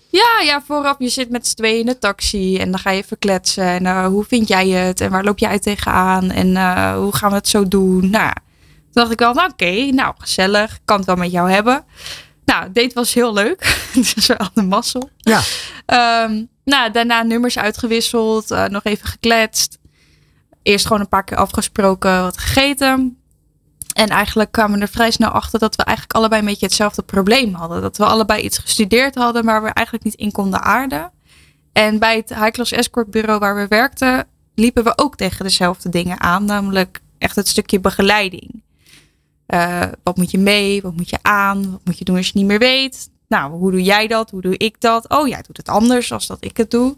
Ja, 0.09 0.41
ja, 0.43 0.61
vooraf 0.67 0.95
je 0.99 1.09
zit 1.09 1.29
met 1.29 1.47
z'n 1.47 1.55
tweeën 1.55 1.79
in 1.79 1.85
de 1.85 1.97
taxi 1.97 2.57
en 2.57 2.71
dan 2.71 2.79
ga 2.79 2.89
je 2.91 3.01
even 3.01 3.19
kletsen. 3.19 3.63
En 3.65 3.85
eh, 3.85 4.05
hoe 4.05 4.25
vind 4.25 4.47
jij 4.47 4.69
het? 4.69 5.01
En 5.01 5.11
waar 5.11 5.23
loop 5.23 5.39
jij 5.39 5.59
tegenaan? 5.59 6.31
En 6.31 6.55
eh, 6.57 6.95
hoe 6.97 7.15
gaan 7.15 7.29
we 7.29 7.35
het 7.35 7.47
zo 7.47 7.67
doen? 7.67 8.09
Nou, 8.09 8.33
toen 8.33 8.91
dacht 8.91 9.11
ik 9.11 9.19
wel, 9.19 9.33
nou 9.33 9.49
oké, 9.51 9.71
nou 9.91 10.13
gezellig. 10.17 10.79
Kan 10.85 10.97
het 10.97 11.05
wel 11.05 11.15
met 11.15 11.31
jou 11.31 11.51
hebben. 11.51 11.85
Nou, 12.45 12.63
het 12.63 12.75
date 12.75 12.93
was 12.93 13.13
heel 13.13 13.33
leuk. 13.33 13.87
dus 14.15 14.25
we 14.25 14.35
hadden 14.37 14.67
mazzel. 14.67 15.09
Ja. 15.17 15.41
Ehm, 15.85 16.43
nou, 16.63 16.91
daarna 16.91 17.23
nummers 17.23 17.57
uitgewisseld, 17.57 18.51
eh, 18.51 18.65
nog 18.65 18.83
even 18.83 19.07
gekletst. 19.07 19.77
Eerst 20.65 20.85
gewoon 20.85 21.01
een 21.01 21.07
paar 21.07 21.23
keer 21.23 21.37
afgesproken, 21.37 22.21
wat 22.21 22.37
gegeten. 22.37 23.17
En 23.93 24.09
eigenlijk 24.09 24.51
kwamen 24.51 24.77
we 24.77 24.85
er 24.85 24.91
vrij 24.91 25.11
snel 25.11 25.29
achter 25.29 25.59
dat 25.59 25.75
we 25.75 25.83
eigenlijk 25.83 26.17
allebei 26.17 26.41
een 26.41 26.47
beetje 26.47 26.65
hetzelfde 26.65 27.01
probleem 27.01 27.53
hadden. 27.53 27.81
Dat 27.81 27.97
we 27.97 28.05
allebei 28.05 28.41
iets 28.41 28.57
gestudeerd 28.57 29.15
hadden, 29.15 29.45
maar 29.45 29.63
we 29.63 29.69
eigenlijk 29.69 30.05
niet 30.05 30.15
in 30.15 30.31
konden 30.31 30.61
aarden. 30.61 31.11
En 31.73 31.99
bij 31.99 32.15
het 32.15 32.29
High 32.29 32.49
Class 32.49 32.71
Escort 32.71 33.11
Bureau 33.11 33.39
waar 33.39 33.55
we 33.55 33.67
werkten, 33.67 34.27
liepen 34.55 34.83
we 34.83 34.93
ook 34.95 35.15
tegen 35.15 35.45
dezelfde 35.45 35.89
dingen 35.89 36.21
aan. 36.21 36.45
Namelijk 36.45 37.01
echt 37.17 37.35
het 37.35 37.47
stukje 37.47 37.79
begeleiding. 37.79 38.63
Eh, 39.45 39.81
wat 40.03 40.17
moet 40.17 40.31
je 40.31 40.39
mee? 40.39 40.81
Wat 40.81 40.95
moet 40.95 41.09
je 41.09 41.19
aan? 41.21 41.71
Wat 41.71 41.81
moet 41.83 41.97
je 41.97 42.05
doen 42.05 42.17
als 42.17 42.27
je 42.27 42.37
niet 42.37 42.47
meer 42.47 42.59
weet? 42.59 43.09
Nou, 43.27 43.51
hoe 43.51 43.71
doe 43.71 43.83
jij 43.83 44.07
dat? 44.07 44.29
Hoe 44.29 44.41
doe 44.41 44.57
ik 44.57 44.81
dat? 44.81 45.09
Oh, 45.09 45.27
jij 45.27 45.41
doet 45.41 45.57
het 45.57 45.69
anders 45.69 46.11
als 46.11 46.27
dat 46.27 46.37
ik 46.39 46.57
het 46.57 46.71
doe. 46.71 46.97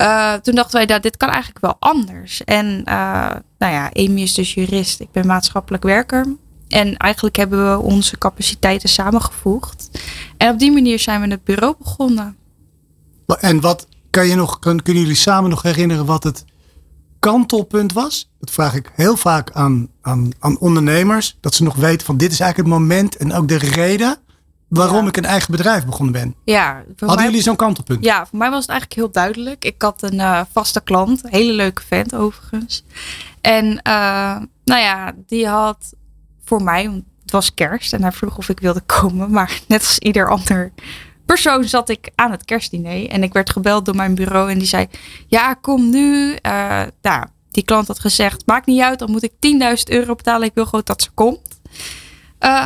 Eh, 0.00 0.34
toen 0.34 0.54
dachten 0.54 0.76
wij, 0.76 0.86
dat 0.86 1.02
dit 1.02 1.16
kan 1.16 1.28
eigenlijk 1.28 1.60
wel 1.60 1.76
anders. 1.78 2.44
En 2.44 2.82
eh, 2.84 3.30
nou 3.58 3.72
ja, 3.72 3.90
Amy 3.92 4.20
is 4.20 4.34
dus 4.34 4.54
jurist. 4.54 5.00
Ik 5.00 5.10
ben 5.12 5.26
maatschappelijk 5.26 5.82
werker. 5.82 6.26
En 6.68 6.96
eigenlijk 6.96 7.36
hebben 7.36 7.70
we 7.70 7.82
onze 7.82 8.18
capaciteiten 8.18 8.88
samengevoegd. 8.88 9.90
En 10.36 10.52
op 10.52 10.58
die 10.58 10.72
manier 10.72 10.98
zijn 10.98 11.20
we 11.20 11.28
het 11.28 11.44
bureau 11.44 11.74
begonnen. 11.78 12.36
En 13.40 13.60
wat 13.60 13.86
kan 14.10 14.26
je 14.26 14.34
nog, 14.34 14.58
kunnen 14.58 14.82
jullie 14.84 15.14
samen 15.14 15.50
nog 15.50 15.62
herinneren 15.62 16.06
wat 16.06 16.24
het 16.24 16.44
kantelpunt 17.18 17.92
was? 17.92 18.30
Dat 18.38 18.50
vraag 18.50 18.74
ik 18.74 18.90
heel 18.94 19.16
vaak 19.16 19.50
aan, 19.52 19.88
aan, 20.00 20.30
aan 20.38 20.58
ondernemers. 20.58 21.38
Dat 21.40 21.54
ze 21.54 21.62
nog 21.62 21.76
weten 21.76 22.06
van 22.06 22.16
dit 22.16 22.32
is 22.32 22.40
eigenlijk 22.40 22.70
het 22.70 22.80
moment 22.80 23.16
en 23.16 23.32
ook 23.32 23.48
de 23.48 23.58
reden 23.58 24.18
waarom 24.70 25.02
Ja. 25.02 25.08
ik 25.08 25.16
een 25.16 25.24
eigen 25.24 25.50
bedrijf 25.50 25.84
begonnen 25.86 26.12
ben. 26.12 26.34
Ja, 26.44 26.82
Hadden 26.98 27.16
mij- 27.16 27.24
jullie 27.26 27.42
zo'n 27.42 27.56
kantelpunt? 27.56 28.04
Ja, 28.04 28.26
voor 28.26 28.38
mij 28.38 28.50
was 28.50 28.60
het 28.60 28.68
eigenlijk 28.70 29.00
heel 29.00 29.10
duidelijk. 29.12 29.64
Ik 29.64 29.82
had 29.82 30.02
een 30.02 30.20
eh, 30.20 30.40
vaste 30.52 30.80
klant, 30.80 31.24
een 31.24 31.30
hele 31.30 31.52
leuke 31.52 31.82
vent 31.86 32.14
overigens. 32.14 32.84
En 33.40 33.82
eh, 33.82 33.92
nou 34.64 34.80
ja, 34.80 35.12
die 35.26 35.46
had 35.48 35.92
voor 36.44 36.62
mij, 36.62 36.88
want 36.90 37.04
het 37.22 37.30
was 37.30 37.54
kerst 37.54 37.92
en 37.92 38.02
hij 38.02 38.12
vroeg 38.12 38.38
of 38.38 38.48
ik 38.48 38.60
wilde 38.60 38.80
komen. 39.00 39.30
Maar 39.30 39.60
net 39.68 39.80
als 39.80 39.98
ieder 39.98 40.28
ander 40.30 40.72
persoon 41.26 41.64
zat 41.64 41.88
ik 41.88 42.10
aan 42.14 42.30
het 42.30 42.44
kerstdiner. 42.44 43.08
En 43.08 43.22
ik 43.22 43.32
werd 43.32 43.50
gebeld 43.50 43.84
door 43.84 43.94
mijn 43.96 44.14
bureau 44.14 44.50
en 44.50 44.58
die 44.58 44.68
zei, 44.68 44.86
ja 45.26 45.54
kom 45.54 45.90
nu. 45.90 46.34
Eh 46.34 46.82
nou, 47.02 47.26
die 47.50 47.64
klant 47.64 47.86
had 47.86 47.98
gezegd, 47.98 48.46
maakt 48.46 48.66
niet 48.66 48.80
uit, 48.80 48.98
dan 48.98 49.10
moet 49.10 49.22
ik 49.22 49.32
10.000 49.38 49.82
euro 49.84 50.14
betalen. 50.14 50.46
Ik 50.48 50.54
wil 50.54 50.64
gewoon 50.64 50.80
dat 50.84 51.02
ze 51.02 51.10
komt. 51.14 51.60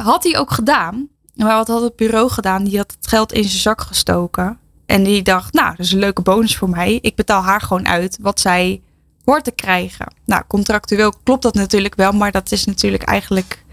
Had 0.02 0.24
hij 0.24 0.38
ook 0.38 0.50
gedaan. 0.52 1.08
Maar 1.36 1.56
wat 1.56 1.68
had 1.68 1.82
het 1.82 1.96
bureau 1.96 2.30
gedaan? 2.30 2.64
Die 2.64 2.76
had 2.76 2.94
het 2.96 3.06
geld 3.06 3.32
in 3.32 3.44
zijn 3.44 3.60
zak 3.60 3.80
gestoken. 3.80 4.58
En 4.86 5.04
die 5.04 5.22
dacht, 5.22 5.52
nou, 5.52 5.70
dat 5.76 5.86
is 5.86 5.92
een 5.92 5.98
leuke 5.98 6.22
bonus 6.22 6.56
voor 6.56 6.68
mij. 6.68 6.98
Ik 7.00 7.14
betaal 7.14 7.42
haar 7.42 7.60
gewoon 7.60 7.88
uit 7.88 8.18
wat 8.20 8.40
zij 8.40 8.82
hoort 9.24 9.44
te 9.44 9.50
krijgen. 9.50 10.14
Nou, 10.24 10.42
contractueel 10.48 11.12
klopt 11.22 11.42
dat 11.42 11.54
natuurlijk 11.54 11.94
wel, 11.94 12.12
maar 12.12 12.32
dat 12.32 12.52
is 12.52 12.64
natuurlijk 12.64 13.02
eigenlijk, 13.02 13.64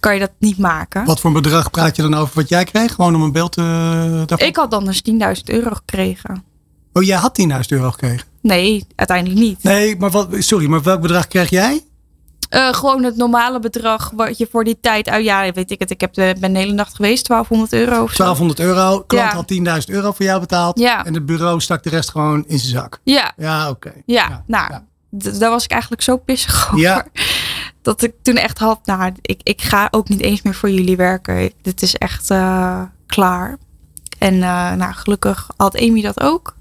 kan 0.00 0.14
je 0.14 0.20
dat 0.20 0.32
niet 0.38 0.58
maken. 0.58 1.04
Wat 1.04 1.20
voor 1.20 1.30
een 1.30 1.42
bedrag 1.42 1.70
praat 1.70 1.96
je 1.96 2.02
dan 2.02 2.14
over 2.14 2.34
wat 2.34 2.48
jij 2.48 2.64
kreeg? 2.64 2.94
Gewoon 2.94 3.14
om 3.14 3.22
een 3.22 3.32
beeld 3.32 3.52
te... 3.52 3.60
daarvan? 4.26 4.48
Ik 4.48 4.56
had 4.56 4.70
dan 4.70 4.84
dus 4.84 5.02
10.000 5.10 5.16
euro 5.44 5.70
gekregen. 5.74 6.44
Oh, 6.92 7.02
jij 7.02 7.16
had 7.16 7.40
10.000 7.40 7.46
euro 7.68 7.90
gekregen? 7.90 8.26
Nee, 8.42 8.86
uiteindelijk 8.94 9.40
niet. 9.40 9.62
Nee, 9.62 9.96
maar 9.96 10.10
wat, 10.10 10.28
sorry, 10.38 10.66
maar 10.66 10.82
welk 10.82 11.00
bedrag 11.00 11.26
kreeg 11.26 11.50
jij? 11.50 11.84
Eh, 12.50 12.72
gewoon 12.72 13.02
het 13.02 13.16
normale 13.16 13.58
bedrag 13.60 14.10
wat 14.14 14.38
je 14.38 14.48
voor 14.50 14.64
die 14.64 14.78
tijd 14.80 15.08
uit. 15.08 15.24
Ja, 15.24 15.52
weet 15.52 15.70
ik 15.70 15.78
het. 15.78 15.90
Ik 15.90 16.00
heb 16.00 16.14
de, 16.14 16.34
ben 16.40 16.52
de 16.52 16.58
hele 16.58 16.72
nacht 16.72 16.94
geweest, 16.94 17.26
1200 17.26 17.72
euro 17.72 18.02
of 18.02 18.10
zo. 18.12 18.16
1200 18.24 18.60
euro. 18.60 19.04
Klant 19.06 19.30
Ja. 19.30 19.34
had 19.34 19.46
10.000 19.46 19.90
euro 19.94 20.12
voor 20.12 20.24
jou 20.24 20.40
betaald. 20.40 20.78
Ja. 20.78 21.04
En 21.04 21.14
het 21.14 21.26
bureau 21.26 21.60
stak 21.60 21.82
de 21.82 21.90
rest 21.90 22.10
gewoon 22.10 22.44
in 22.46 22.58
zijn 22.58 22.72
zak. 22.72 23.00
Ja, 23.02 23.32
Ja, 23.36 23.68
oké. 23.70 23.92
ja, 24.06 24.42
nou, 24.46 24.72
ja. 24.72 24.82
daar 25.10 25.50
was 25.50 25.64
ik 25.64 25.70
eigenlijk 25.70 26.02
zo 26.02 26.16
pissig 26.16 26.66
over. 26.66 26.78
Ja. 26.80 27.06
Dat 27.82 28.02
ik 28.02 28.14
toen 28.22 28.36
echt 28.36 28.58
had, 28.58 28.80
nou, 28.86 29.12
ik, 29.22 29.40
ik 29.42 29.62
ga 29.62 29.88
ook 29.90 30.08
niet 30.08 30.20
eens 30.20 30.42
meer 30.42 30.54
voor 30.54 30.70
jullie 30.70 30.96
werken. 30.96 31.52
Dit 31.62 31.82
is 31.82 31.94
echt 31.94 32.30
eh, 32.30 32.82
klaar. 33.06 33.56
En 34.18 34.34
eh, 34.34 34.72
nou, 34.72 34.92
gelukkig 34.92 35.48
had 35.56 35.78
Amy 35.80 36.02
dat 36.02 36.20
ook. 36.20 36.56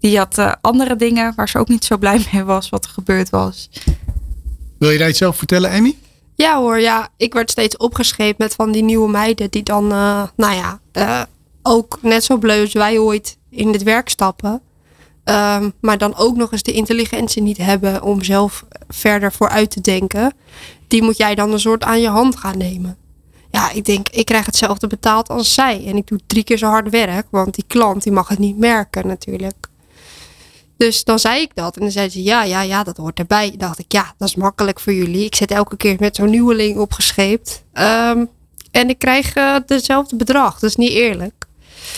Die 0.00 0.18
had 0.18 0.38
eh, 0.38 0.52
andere 0.60 0.96
dingen 0.96 1.32
waar 1.36 1.48
ze 1.48 1.58
ook 1.58 1.68
niet 1.68 1.84
zo 1.84 1.96
blij 1.98 2.26
mee 2.32 2.44
was 2.44 2.68
wat 2.68 2.84
er 2.84 2.90
gebeurd 2.90 3.30
was. 3.30 3.70
Wil 4.78 4.90
je 4.90 4.98
daar 4.98 5.08
iets 5.08 5.22
over 5.22 5.38
vertellen, 5.38 5.70
Amy? 5.70 5.96
Ja 6.34 6.58
hoor, 6.58 6.80
ja. 6.80 7.08
Ik 7.16 7.34
werd 7.34 7.50
steeds 7.50 7.76
opgescheept 7.76 8.38
met 8.38 8.54
van 8.54 8.72
die 8.72 8.82
nieuwe 8.82 9.10
meiden 9.10 9.50
die 9.50 9.62
dan, 9.62 9.92
eh, 9.92 10.22
nou 10.36 10.54
ja, 10.54 10.80
eh, 10.92 11.22
ook 11.62 11.98
net 12.02 12.24
zo 12.24 12.36
bleu 12.36 12.60
als 12.60 12.72
wij 12.72 12.98
ooit 12.98 13.36
in 13.50 13.72
het 13.72 13.82
werk 13.82 14.08
stappen. 14.08 14.62
Ehm, 15.24 15.70
maar 15.80 15.98
dan 15.98 16.16
ook 16.16 16.36
nog 16.36 16.52
eens 16.52 16.62
de 16.62 16.72
intelligentie 16.72 17.42
niet 17.42 17.56
hebben 17.56 18.02
om 18.02 18.22
zelf 18.22 18.64
verder 18.88 19.32
vooruit 19.32 19.70
te 19.70 19.80
denken. 19.80 20.32
Die 20.88 21.02
moet 21.02 21.16
jij 21.16 21.34
dan 21.34 21.52
een 21.52 21.60
soort 21.60 21.84
aan 21.84 22.00
je 22.00 22.08
hand 22.08 22.36
gaan 22.36 22.58
nemen. 22.58 22.96
Ja, 23.50 23.70
ik 23.70 23.84
denk, 23.84 24.08
ik 24.08 24.24
krijg 24.24 24.46
hetzelfde 24.46 24.86
betaald 24.86 25.28
als 25.28 25.54
zij. 25.54 25.86
En 25.86 25.96
ik 25.96 26.06
doe 26.06 26.20
drie 26.26 26.44
keer 26.44 26.58
zo 26.58 26.66
hard 26.66 26.90
werk, 26.90 27.26
want 27.30 27.54
die 27.54 27.64
klant 27.66 28.02
die 28.02 28.12
mag 28.12 28.28
het 28.28 28.38
niet 28.38 28.58
merken 28.58 29.06
natuurlijk. 29.06 29.68
Dus 30.76 31.04
dan 31.04 31.18
zei 31.18 31.40
ik 31.40 31.50
dat. 31.54 31.74
En 31.74 31.80
dan 31.82 31.90
zei 31.90 32.08
ze, 32.08 32.22
ja, 32.22 32.44
ja, 32.44 32.60
ja, 32.60 32.82
dat 32.82 32.96
hoort 32.96 33.18
erbij. 33.18 33.48
Dan 33.48 33.58
dacht 33.58 33.78
ik, 33.78 33.92
ja, 33.92 34.14
dat 34.18 34.28
is 34.28 34.34
makkelijk 34.34 34.80
voor 34.80 34.92
jullie. 34.92 35.24
Ik 35.24 35.34
zit 35.34 35.50
elke 35.50 35.76
keer 35.76 35.96
met 35.98 36.16
zo'n 36.16 36.30
nieuweling 36.30 36.78
opgescheept. 36.78 37.64
Ehm, 37.72 38.24
en 38.70 38.88
ik 38.88 38.98
krijg 38.98 39.34
eh, 39.34 39.56
dezelfde 39.66 40.16
bedrag. 40.16 40.58
Dat 40.58 40.70
is 40.70 40.76
niet 40.76 40.90
eerlijk. 40.90 41.46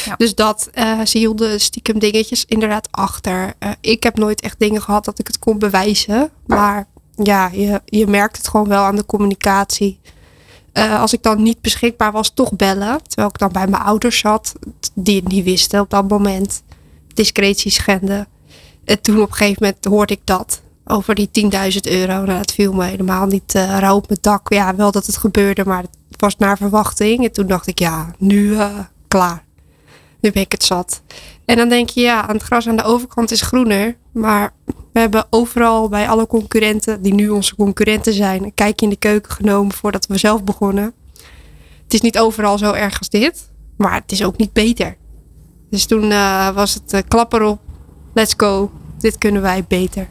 Ja. 0.04 0.14
Dus 0.16 0.34
dat, 0.34 0.68
eh, 0.72 1.00
ze 1.00 1.18
hielden 1.18 1.60
stiekem 1.60 1.98
dingetjes 1.98 2.44
inderdaad 2.44 2.88
achter. 2.90 3.54
Eh, 3.58 3.70
ik 3.80 4.02
heb 4.02 4.18
nooit 4.18 4.40
echt 4.40 4.58
dingen 4.58 4.82
gehad 4.82 5.04
dat 5.04 5.18
ik 5.18 5.26
het 5.26 5.38
kon 5.38 5.58
bewijzen. 5.58 6.30
Maar 6.46 6.86
ja, 7.22 7.50
je, 7.52 7.80
je 7.84 8.06
merkt 8.06 8.36
het 8.36 8.48
gewoon 8.48 8.68
wel 8.68 8.82
aan 8.82 8.96
de 8.96 9.06
communicatie. 9.06 10.00
Als 10.72 11.12
ik 11.12 11.22
dan 11.22 11.42
niet 11.42 11.60
beschikbaar 11.60 12.12
was, 12.12 12.30
toch 12.34 12.56
bellen. 12.56 13.02
Terwijl 13.02 13.28
ik 13.28 13.38
dan 13.38 13.52
bij 13.52 13.66
mijn 13.66 13.82
ouders 13.82 14.18
zat, 14.18 14.52
die 14.94 15.16
het 15.16 15.28
niet 15.28 15.44
wisten 15.44 15.80
op 15.80 15.90
dat 15.90 16.08
moment. 16.08 16.62
Discretie 17.14 17.70
schenden. 17.70 18.26
En 18.86 19.00
toen 19.00 19.20
op 19.20 19.28
een 19.28 19.34
gegeven 19.34 19.62
moment 19.62 19.84
hoorde 19.84 20.12
ik 20.12 20.20
dat. 20.24 20.62
Over 20.84 21.14
die 21.14 21.28
10.000 21.72 21.78
euro. 21.80 22.12
Nou, 22.12 22.26
dat 22.26 22.52
viel 22.52 22.72
me 22.72 22.84
helemaal 22.84 23.26
niet 23.26 23.54
eh 23.54 23.78
rauw 23.78 23.96
op 23.96 24.08
mijn 24.08 24.20
dak. 24.22 24.52
Ja, 24.52 24.74
wel 24.74 24.90
dat 24.90 25.06
het 25.06 25.16
gebeurde, 25.16 25.64
maar 25.64 25.82
het 25.82 26.20
was 26.20 26.36
naar 26.36 26.56
verwachting. 26.56 27.24
En 27.24 27.32
toen 27.32 27.46
dacht 27.46 27.66
ik, 27.66 27.78
ja, 27.78 28.14
nu 28.18 28.56
eh, 28.56 28.78
klaar. 29.08 29.44
Nu 30.20 30.32
ben 30.32 30.42
ik 30.42 30.52
het 30.52 30.64
zat. 30.64 31.02
En 31.44 31.56
dan 31.56 31.68
denk 31.68 31.88
je, 31.88 32.00
ja, 32.00 32.26
aan 32.28 32.34
het 32.34 32.42
gras 32.42 32.68
aan 32.68 32.76
de 32.76 32.82
overkant 32.82 33.30
is 33.30 33.40
groener. 33.40 33.96
Maar 34.12 34.52
we 34.92 35.00
hebben 35.00 35.26
overal 35.30 35.88
bij 35.88 36.08
alle 36.08 36.26
concurrenten, 36.26 37.02
die 37.02 37.14
nu 37.14 37.28
onze 37.28 37.56
concurrenten 37.56 38.12
zijn, 38.12 38.44
een 38.44 38.54
kijkje 38.54 38.86
in 38.86 38.92
de 38.92 38.98
keuken 38.98 39.32
genomen 39.32 39.74
voordat 39.74 40.06
we 40.06 40.18
zelf 40.18 40.44
begonnen. 40.44 40.92
Het 41.82 41.94
is 41.94 42.00
niet 42.00 42.18
overal 42.18 42.58
zo 42.58 42.72
erg 42.72 42.98
als 42.98 43.08
dit, 43.08 43.50
maar 43.76 43.94
het 43.94 44.12
is 44.12 44.24
ook 44.24 44.36
niet 44.36 44.52
beter. 44.52 44.96
Dus 45.70 45.86
toen 45.86 46.10
eh, 46.10 46.54
was 46.54 46.74
het 46.74 46.92
eh, 46.92 47.00
klap 47.08 47.32
erop, 47.32 47.60
let's 48.16 48.34
go, 48.36 48.70
dit 48.98 49.18
kunnen 49.18 49.42
wij 49.42 49.64
beter. 49.68 50.08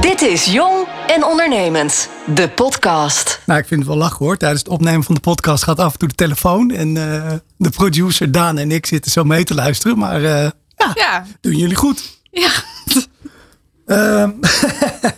Dit 0.00 0.22
is 0.22 0.44
Jong 0.44 0.86
en 1.06 1.24
Ondernemend, 1.24 2.08
de 2.34 2.48
podcast. 2.48 3.40
Nou, 3.46 3.60
ik 3.60 3.66
vind 3.66 3.80
het 3.80 3.88
wel 3.88 3.98
lachen 3.98 4.18
hoor. 4.24 4.36
Tijdens 4.36 4.60
het 4.62 4.70
opnemen 4.72 5.02
van 5.04 5.14
de 5.14 5.20
podcast 5.20 5.62
gaat 5.64 5.78
af 5.78 5.92
en 5.92 5.98
toe 5.98 6.08
de 6.08 6.14
telefoon. 6.14 6.70
En 6.70 6.96
eh, 6.96 7.32
de 7.56 7.70
producer 7.70 8.32
Daan 8.32 8.58
en 8.58 8.70
ik 8.70 8.86
zitten 8.86 9.10
zo 9.10 9.24
mee 9.24 9.44
te 9.44 9.54
luisteren. 9.54 9.98
Maar 9.98 10.24
eh, 10.24 10.50
ja, 10.76 10.90
Ja, 10.94 11.26
doen 11.40 11.56
jullie 11.56 11.76
goed. 11.76 12.20
ja. 12.30 12.50
Ehm, 13.86 14.30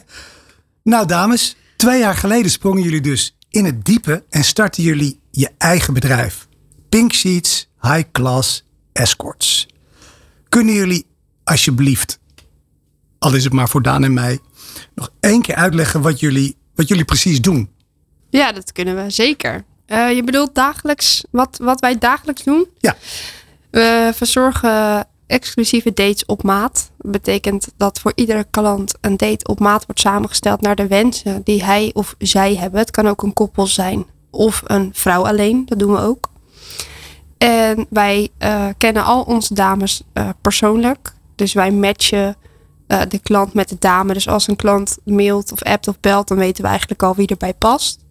nou 0.93 1.07
dames, 1.07 1.57
twee 1.77 1.99
jaar 1.99 2.15
geleden 2.15 2.51
sprongen 2.51 2.83
jullie 2.83 3.01
dus 3.01 3.37
in 3.51 3.65
het 3.65 3.85
diepe 3.85 4.25
en 4.31 4.45
startten 4.45 4.83
jullie 4.83 5.21
je 5.31 5.51
eigen 5.59 5.95
bedrijf. 5.95 6.47
Pink 6.89 7.13
Sheets 7.13 7.69
High 7.81 8.05
Class 8.13 8.65
Escorts. 8.93 9.67
Kunnen 10.49 10.75
jullie 10.75 11.07
alsjeblieft, 11.49 12.19
al 13.19 13.35
is 13.35 13.45
het 13.45 13.53
maar 13.53 13.69
voor 13.69 13.83
Daan 13.83 14.05
en 14.05 14.13
mij, 14.13 14.39
nog 14.95 15.11
één 15.21 15.43
keer 15.43 15.55
uitleggen 15.55 16.01
wat 16.01 16.21
jullie, 16.21 16.57
wat 16.75 16.89
jullie 16.89 17.05
precies 17.05 17.41
doen? 17.41 17.71
Ja, 18.31 18.53
dat 18.53 18.73
kunnen 18.73 19.05
we 19.05 19.11
zeker. 19.11 19.65
Eh, 19.87 20.13
je 20.13 20.25
bedoelt 20.25 20.55
dagelijks, 20.55 21.25
wat, 21.31 21.59
wat 21.63 21.81
wij 21.81 21.99
dagelijks 21.99 22.43
doen? 22.43 22.67
Ja. 22.79 22.97
We 23.71 24.13
verzorgen 24.15 25.07
exclusieve 25.27 25.93
dates 25.93 26.27
op 26.27 26.43
maat. 26.43 26.91
Dat 26.99 27.11
betekent 27.11 27.69
dat 27.77 28.01
voor 28.01 28.13
iedere 28.15 28.47
klant 28.51 28.95
een 29.01 29.17
date 29.17 29.47
op 29.47 29.61
maat 29.61 29.87
wordt 29.87 30.01
samengesteld 30.01 30.61
naar 30.61 30.77
de 30.77 30.87
wensen 30.87 31.41
die 31.45 31.65
hij 31.65 31.91
of 31.93 32.15
zij 32.19 32.57
hebben. 32.57 32.81
Het 32.81 32.91
kan 32.91 33.09
ook 33.09 33.23
een 33.23 33.33
koppel 33.33 33.67
zijn 33.67 34.07
of 34.31 34.63
een 34.65 34.91
vrouw 34.93 35.27
alleen, 35.27 35.67
dat 35.67 35.79
doen 35.79 35.93
we 35.93 35.99
ook. 35.99 36.31
En 37.39 37.87
wij 37.91 38.29
eh, 38.39 38.67
kennen 38.77 39.05
al 39.05 39.23
onze 39.23 39.55
dames 39.55 40.03
eh, 40.13 40.29
persoonlijk. 40.41 41.13
Dus 41.39 41.53
wij 41.53 41.71
matchen 41.71 42.37
eh, 42.87 43.01
de 43.09 43.19
klant 43.19 43.55
met 43.55 43.69
de 43.69 43.77
dame. 43.79 44.13
Dus 44.13 44.29
als 44.29 44.49
een 44.49 44.57
klant 44.57 44.99
mailt 45.05 45.53
of 45.53 45.63
appt 45.63 45.89
of 45.89 46.01
belt, 46.01 46.29
dan 46.29 46.39
weten 46.39 46.63
we 46.63 46.69
eigenlijk 46.69 47.03
al 47.03 47.15
wie 47.15 47.27
erbij 47.27 47.55
past. 47.55 48.05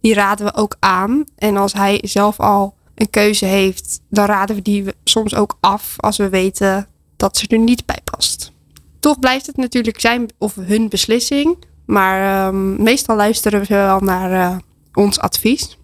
Die 0.00 0.14
raden 0.14 0.46
we 0.46 0.54
ook 0.54 0.76
aan. 0.78 1.24
En 1.36 1.56
als 1.56 1.72
hij 1.72 2.00
zelf 2.02 2.40
al 2.40 2.74
een 2.94 3.10
keuze 3.10 3.44
heeft, 3.44 4.00
dan 4.08 4.24
raden 4.24 4.56
we 4.56 4.62
die 4.62 4.84
soms 5.04 5.34
ook 5.34 5.56
af 5.60 5.94
als 5.96 6.16
we 6.16 6.28
weten 6.28 6.88
dat 7.16 7.36
ze 7.36 7.46
er 7.46 7.58
niet 7.58 7.86
bij 7.86 8.00
past. 8.04 8.52
Toch 9.00 9.18
blijft 9.18 9.46
het 9.46 9.56
natuurlijk 9.56 10.00
zijn 10.00 10.30
of 10.38 10.54
hun 10.54 10.88
beslissing. 10.88 11.56
Maar 11.86 12.46
ehm, 12.46 12.82
meestal 12.82 13.16
luisteren 13.16 13.66
ze 13.66 13.74
wel 13.74 14.00
naar 14.00 14.32
eh, 14.32 14.58
ons 14.92 15.18
advies. 15.18 15.78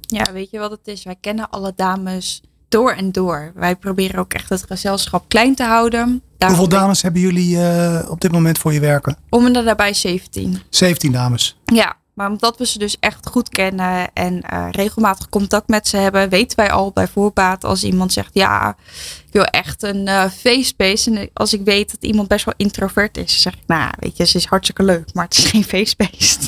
Ja, 0.00 0.32
weet 0.32 0.50
je 0.50 0.58
wat 0.58 0.70
het 0.70 0.86
is? 0.86 1.04
Wij 1.04 1.16
kennen 1.20 1.50
alle 1.50 1.72
dames 1.76 2.42
door 2.74 2.92
en 2.92 3.12
door. 3.12 3.52
Wij 3.54 3.76
proberen 3.76 4.18
ook 4.18 4.32
echt 4.32 4.48
het 4.48 4.64
gezelschap 4.68 5.28
klein 5.28 5.54
te 5.54 5.62
houden. 5.62 6.22
Daarom 6.38 6.58
Hoeveel 6.58 6.78
dames 6.78 7.02
hebben 7.02 7.20
jullie 7.20 7.60
eh, 7.60 8.10
op 8.10 8.20
dit 8.20 8.32
moment 8.32 8.58
voor 8.58 8.72
je 8.72 8.80
werken? 8.80 9.16
Om 9.28 9.46
en 9.46 9.52
daarbij 9.52 9.94
17. 9.94 10.60
17 10.68 11.12
dames. 11.12 11.56
Ja, 11.64 11.96
maar 12.14 12.30
omdat 12.30 12.58
we 12.58 12.66
ze 12.66 12.78
dus 12.78 12.96
echt 13.00 13.26
goed 13.26 13.48
kennen 13.48 14.12
en 14.12 14.40
eh, 14.40 14.66
regelmatig 14.70 15.28
contact 15.28 15.68
met 15.68 15.88
ze 15.88 15.96
hebben, 15.96 16.28
weten 16.28 16.56
wij 16.56 16.70
al 16.70 16.90
bij 16.92 17.08
voorbaat 17.08 17.64
als 17.64 17.84
iemand 17.84 18.12
zegt: 18.12 18.30
Ja, 18.32 18.76
ik 19.26 19.32
wil 19.32 19.44
echt 19.44 19.82
een 19.82 20.08
eh 20.08 20.24
face-space. 20.30 21.10
En 21.10 21.30
als 21.32 21.52
ik 21.52 21.60
weet 21.64 21.90
dat 21.90 22.02
iemand 22.02 22.28
best 22.28 22.44
wel 22.44 22.54
introvert 22.56 23.16
is, 23.16 23.42
zeg 23.42 23.52
ik: 23.52 23.62
Nou, 23.66 23.90
weet 23.98 24.16
je, 24.16 24.24
ze 24.24 24.36
is 24.36 24.44
hartstikke 24.44 24.82
leuk, 24.82 25.14
maar 25.14 25.24
het 25.24 25.38
is 25.38 25.44
geen 25.50 25.64
face-space. 25.64 26.38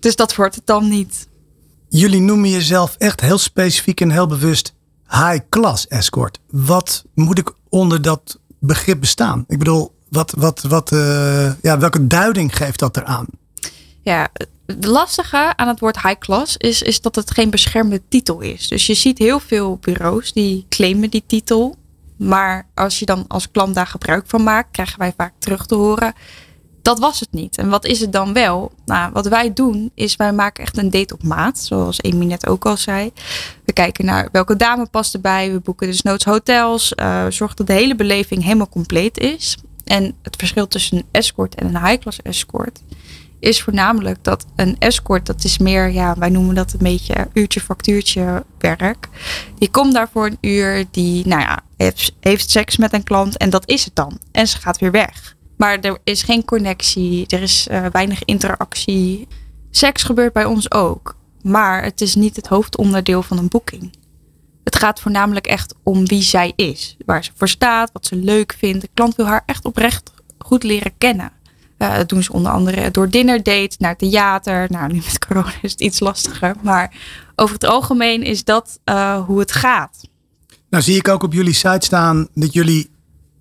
dus 0.00 0.16
dat 0.16 0.34
wordt 0.34 0.54
het 0.54 0.66
dan 0.66 0.88
niet. 0.88 1.28
Jullie 1.88 2.20
noemen 2.20 2.50
jezelf 2.50 2.94
echt 2.98 3.20
heel 3.20 3.38
specifiek 3.38 4.00
en 4.00 4.10
heel 4.10 4.26
bewust 4.26 4.74
high 5.08 5.38
class 5.48 5.88
escort. 5.88 6.40
Wat 6.50 7.04
moet 7.14 7.38
ik 7.38 7.52
onder 7.68 8.02
dat 8.02 8.38
begrip 8.58 9.00
bestaan? 9.00 9.44
Ik 9.48 9.58
bedoel, 9.58 9.94
wat, 10.08 10.34
wat, 10.36 10.62
wat, 10.62 10.92
eh, 10.92 11.52
ja, 11.62 11.78
welke 11.78 12.06
duiding 12.06 12.56
geeft 12.56 12.78
dat 12.78 12.96
eraan? 12.96 13.26
Ja, 14.02 14.28
het 14.66 14.84
lastige 14.84 15.56
aan 15.56 15.68
het 15.68 15.80
woord 15.80 16.02
high 16.02 16.18
class 16.18 16.56
is, 16.56 16.82
is 16.82 17.00
dat 17.00 17.14
het 17.14 17.30
geen 17.30 17.50
beschermde 17.50 18.02
titel 18.08 18.40
is. 18.40 18.68
Dus 18.68 18.86
je 18.86 18.94
ziet 18.94 19.18
heel 19.18 19.40
veel 19.40 19.78
bureaus 19.80 20.32
die 20.32 20.66
claimen 20.68 21.10
die 21.10 21.24
titel. 21.26 21.76
Maar 22.16 22.66
als 22.74 22.98
je 22.98 23.06
dan 23.06 23.24
als 23.28 23.50
klant 23.50 23.74
daar 23.74 23.86
gebruik 23.86 24.24
van 24.26 24.42
maakt, 24.42 24.70
krijgen 24.70 24.98
wij 24.98 25.12
vaak 25.16 25.32
terug 25.38 25.66
te 25.66 25.74
horen. 25.74 26.14
Dat 26.86 26.98
was 26.98 27.20
het 27.20 27.32
niet. 27.32 27.58
En 27.58 27.68
wat 27.68 27.84
is 27.84 28.00
het 28.00 28.12
dan 28.12 28.32
wel? 28.32 28.72
Nou, 28.84 29.12
wat 29.12 29.26
wij 29.26 29.52
doen 29.52 29.90
is 29.94 30.16
wij 30.16 30.32
maken 30.32 30.64
echt 30.64 30.78
een 30.78 30.90
date 30.90 31.14
op 31.14 31.22
maat. 31.22 31.58
Zoals 31.58 32.02
Amy 32.02 32.24
net 32.24 32.46
ook 32.46 32.66
al 32.66 32.76
zei. 32.76 33.12
We 33.64 33.72
kijken 33.72 34.04
naar 34.04 34.28
welke 34.32 34.56
dame 34.56 34.86
past 34.86 35.14
erbij. 35.14 35.52
We 35.52 35.60
boeken 35.60 35.86
dus 35.86 36.02
noods 36.02 36.24
hotels. 36.24 36.92
Uh, 36.96 37.26
zorgen 37.28 37.56
dat 37.56 37.66
de 37.66 37.72
hele 37.72 37.94
beleving 37.94 38.42
helemaal 38.42 38.68
compleet 38.68 39.18
is. 39.18 39.56
En 39.84 40.14
het 40.22 40.36
verschil 40.36 40.68
tussen 40.68 40.96
een 40.96 41.04
escort 41.10 41.54
en 41.54 41.66
een 41.66 41.86
high-class 41.86 42.22
escort 42.22 42.80
is 43.38 43.62
voornamelijk 43.62 44.24
dat 44.24 44.46
een 44.56 44.76
escort, 44.78 45.26
dat 45.26 45.44
is 45.44 45.58
meer, 45.58 45.90
ja, 45.90 46.14
wij 46.18 46.28
noemen 46.28 46.54
dat 46.54 46.72
een 46.72 46.78
beetje 46.78 47.28
uurtje 47.32 47.60
factuurtje 47.60 48.44
werk. 48.58 49.08
Die 49.58 49.70
komt 49.70 49.92
daar 49.92 50.08
voor 50.12 50.26
een 50.26 50.38
uur, 50.40 50.84
die, 50.90 51.26
nou 51.26 51.40
ja, 51.40 51.60
heeft 52.20 52.50
seks 52.50 52.76
met 52.76 52.92
een 52.92 53.04
klant 53.04 53.36
en 53.36 53.50
dat 53.50 53.68
is 53.68 53.84
het 53.84 53.94
dan. 53.94 54.18
En 54.32 54.48
ze 54.48 54.58
gaat 54.58 54.78
weer 54.78 54.90
weg. 54.90 55.35
Maar 55.56 55.78
er 55.78 55.98
is 56.04 56.22
geen 56.22 56.44
connectie, 56.44 57.26
er 57.26 57.42
is 57.42 57.66
uh, 57.70 57.86
weinig 57.92 58.24
interactie. 58.24 59.28
Seks 59.70 60.02
gebeurt 60.02 60.32
bij 60.32 60.44
ons 60.44 60.70
ook, 60.70 61.16
maar 61.42 61.82
het 61.82 62.00
is 62.00 62.14
niet 62.14 62.36
het 62.36 62.46
hoofdonderdeel 62.46 63.22
van 63.22 63.38
een 63.38 63.48
boeking. 63.48 63.92
Het 64.64 64.76
gaat 64.76 65.00
voornamelijk 65.00 65.46
echt 65.46 65.74
om 65.82 66.06
wie 66.06 66.22
zij 66.22 66.52
is, 66.56 66.96
waar 67.06 67.24
ze 67.24 67.30
voor 67.34 67.48
staat, 67.48 67.90
wat 67.92 68.06
ze 68.06 68.16
leuk 68.16 68.54
vindt. 68.58 68.80
De 68.80 68.90
klant 68.94 69.14
wil 69.14 69.26
haar 69.26 69.42
echt 69.46 69.64
oprecht 69.64 70.12
goed 70.38 70.62
leren 70.62 70.92
kennen. 70.98 71.32
Uh, 71.78 71.96
dat 71.96 72.08
doen 72.08 72.22
ze 72.22 72.32
onder 72.32 72.52
andere 72.52 72.90
door 72.90 73.10
date, 73.10 73.70
naar 73.78 73.96
theater. 73.96 74.66
Nou, 74.70 74.92
nu 74.92 74.94
met 74.94 75.18
corona 75.26 75.52
is 75.62 75.70
het 75.70 75.80
iets 75.80 76.00
lastiger. 76.00 76.54
Maar 76.62 76.96
over 77.34 77.54
het 77.54 77.64
algemeen 77.64 78.22
is 78.22 78.44
dat 78.44 78.78
uh, 78.84 79.24
hoe 79.24 79.38
het 79.38 79.52
gaat. 79.52 80.08
Nou 80.70 80.82
zie 80.82 80.96
ik 80.96 81.08
ook 81.08 81.22
op 81.22 81.32
jullie 81.32 81.52
site 81.52 81.86
staan 81.86 82.28
dat 82.34 82.52
jullie 82.52 82.90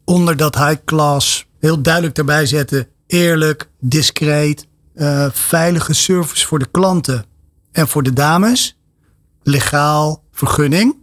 onder 0.06 0.38
dat 0.38 0.56
high 0.56 0.84
class 0.86 1.46
heel 1.66 1.82
duidelijk 1.82 2.18
erbij 2.18 2.46
zetten. 2.46 2.88
Eerlijk, 3.08 3.70
discreet, 3.80 4.68
uh, 4.96 5.28
veilige 5.32 5.94
service 5.94 6.48
voor 6.48 6.60
de 6.60 6.68
klanten 6.72 7.26
en 7.72 7.88
voor 7.88 8.04
de 8.04 8.14
dames. 8.14 8.78
Legaal, 9.44 10.24
vergunning. 10.32 10.96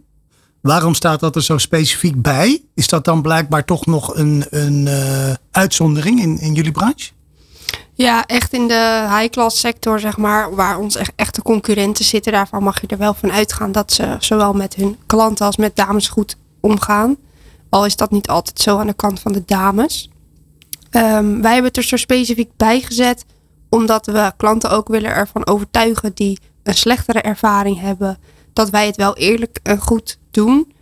Waarom 0.61 0.93
staat 0.93 1.19
dat 1.19 1.35
er 1.35 1.43
zo 1.43 1.57
specifiek 1.57 2.21
bij? 2.21 2.63
Is 2.75 2.87
dat 2.87 3.05
dan 3.05 3.21
blijkbaar 3.21 3.65
toch 3.65 3.85
nog 3.85 4.15
een, 4.15 4.45
een 4.49 4.85
uh, 4.85 5.33
uitzondering 5.51 6.21
in, 6.21 6.39
in 6.39 6.53
jullie 6.53 6.71
branche? 6.71 7.11
Ja, 7.93 8.25
echt 8.25 8.53
in 8.53 8.67
de 8.67 9.07
high-class 9.17 9.59
sector, 9.59 9.99
zeg 9.99 10.17
maar, 10.17 10.55
waar 10.55 10.79
echt, 10.81 11.11
echte 11.15 11.41
concurrenten 11.41 12.05
zitten. 12.05 12.31
Daarvan 12.31 12.63
mag 12.63 12.81
je 12.81 12.87
er 12.87 12.97
wel 12.97 13.13
van 13.13 13.31
uitgaan 13.31 13.71
dat 13.71 13.91
ze 13.91 14.15
zowel 14.19 14.53
met 14.53 14.75
hun 14.75 14.97
klanten 15.05 15.45
als 15.45 15.57
met 15.57 15.75
dames 15.75 16.07
goed 16.07 16.37
omgaan. 16.59 17.15
Al 17.69 17.85
is 17.85 17.95
dat 17.95 18.11
niet 18.11 18.27
altijd 18.27 18.59
zo 18.59 18.77
aan 18.77 18.87
de 18.87 18.93
kant 18.93 19.19
van 19.19 19.31
de 19.31 19.43
dames. 19.45 20.11
Um, 20.95 21.41
wij 21.41 21.51
hebben 21.51 21.63
het 21.67 21.77
er 21.77 21.83
zo 21.83 21.95
specifiek 21.95 22.49
bij 22.57 22.81
gezet, 22.81 23.25
omdat 23.69 24.05
we 24.05 24.31
klanten 24.37 24.69
ook 24.69 24.87
willen 24.87 25.13
ervan 25.13 25.47
overtuigen 25.47 26.13
die 26.13 26.39
een 26.63 26.73
slechtere 26.73 27.21
ervaring 27.21 27.79
hebben, 27.79 28.17
dat 28.53 28.69
wij 28.69 28.85
het 28.85 28.95
wel 28.95 29.15
eerlijk 29.15 29.59
en 29.63 29.79
goed 29.79 30.17
doen. 30.31 30.73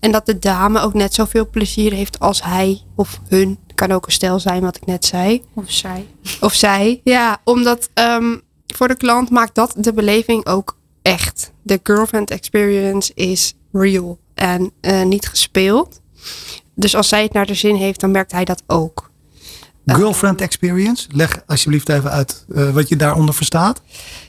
En 0.00 0.12
dat 0.12 0.26
de 0.26 0.38
dame 0.38 0.80
ook 0.80 0.94
net 0.94 1.14
zoveel 1.14 1.50
plezier 1.50 1.92
heeft 1.92 2.18
als 2.18 2.42
hij 2.42 2.82
of 2.96 3.20
hun. 3.28 3.58
Kan 3.74 3.92
ook 3.92 4.06
een 4.06 4.12
stel 4.12 4.40
zijn, 4.40 4.62
wat 4.62 4.76
ik 4.76 4.86
net 4.86 5.04
zei. 5.04 5.42
Of 5.54 5.70
zij. 5.70 6.06
Of 6.40 6.54
zij, 6.54 7.00
ja. 7.04 7.40
Omdat 7.44 7.88
um, 7.94 8.42
voor 8.66 8.88
de 8.88 8.96
klant 8.96 9.30
maakt 9.30 9.54
dat 9.54 9.74
de 9.76 9.92
beleving 9.92 10.46
ook 10.46 10.76
echt. 11.02 11.52
De 11.62 11.80
girlfriend 11.82 12.30
experience 12.30 13.12
is 13.14 13.54
real 13.72 14.18
en 14.34 14.72
uh, 14.80 15.02
niet 15.02 15.28
gespeeld. 15.28 16.00
Dus 16.74 16.94
als 16.94 17.08
zij 17.08 17.22
het 17.22 17.32
naar 17.32 17.46
de 17.46 17.54
zin 17.54 17.74
heeft, 17.74 18.00
dan 18.00 18.10
merkt 18.10 18.32
hij 18.32 18.44
dat 18.44 18.62
ook. 18.66 19.10
Girlfriend 19.86 20.40
experience? 20.40 21.06
Leg 21.10 21.42
alsjeblieft 21.46 21.88
even 21.88 22.10
uit 22.10 22.44
uh, 22.48 22.70
wat 22.70 22.88
je 22.88 22.96
daaronder 22.96 23.34
verstaat. 23.34 23.82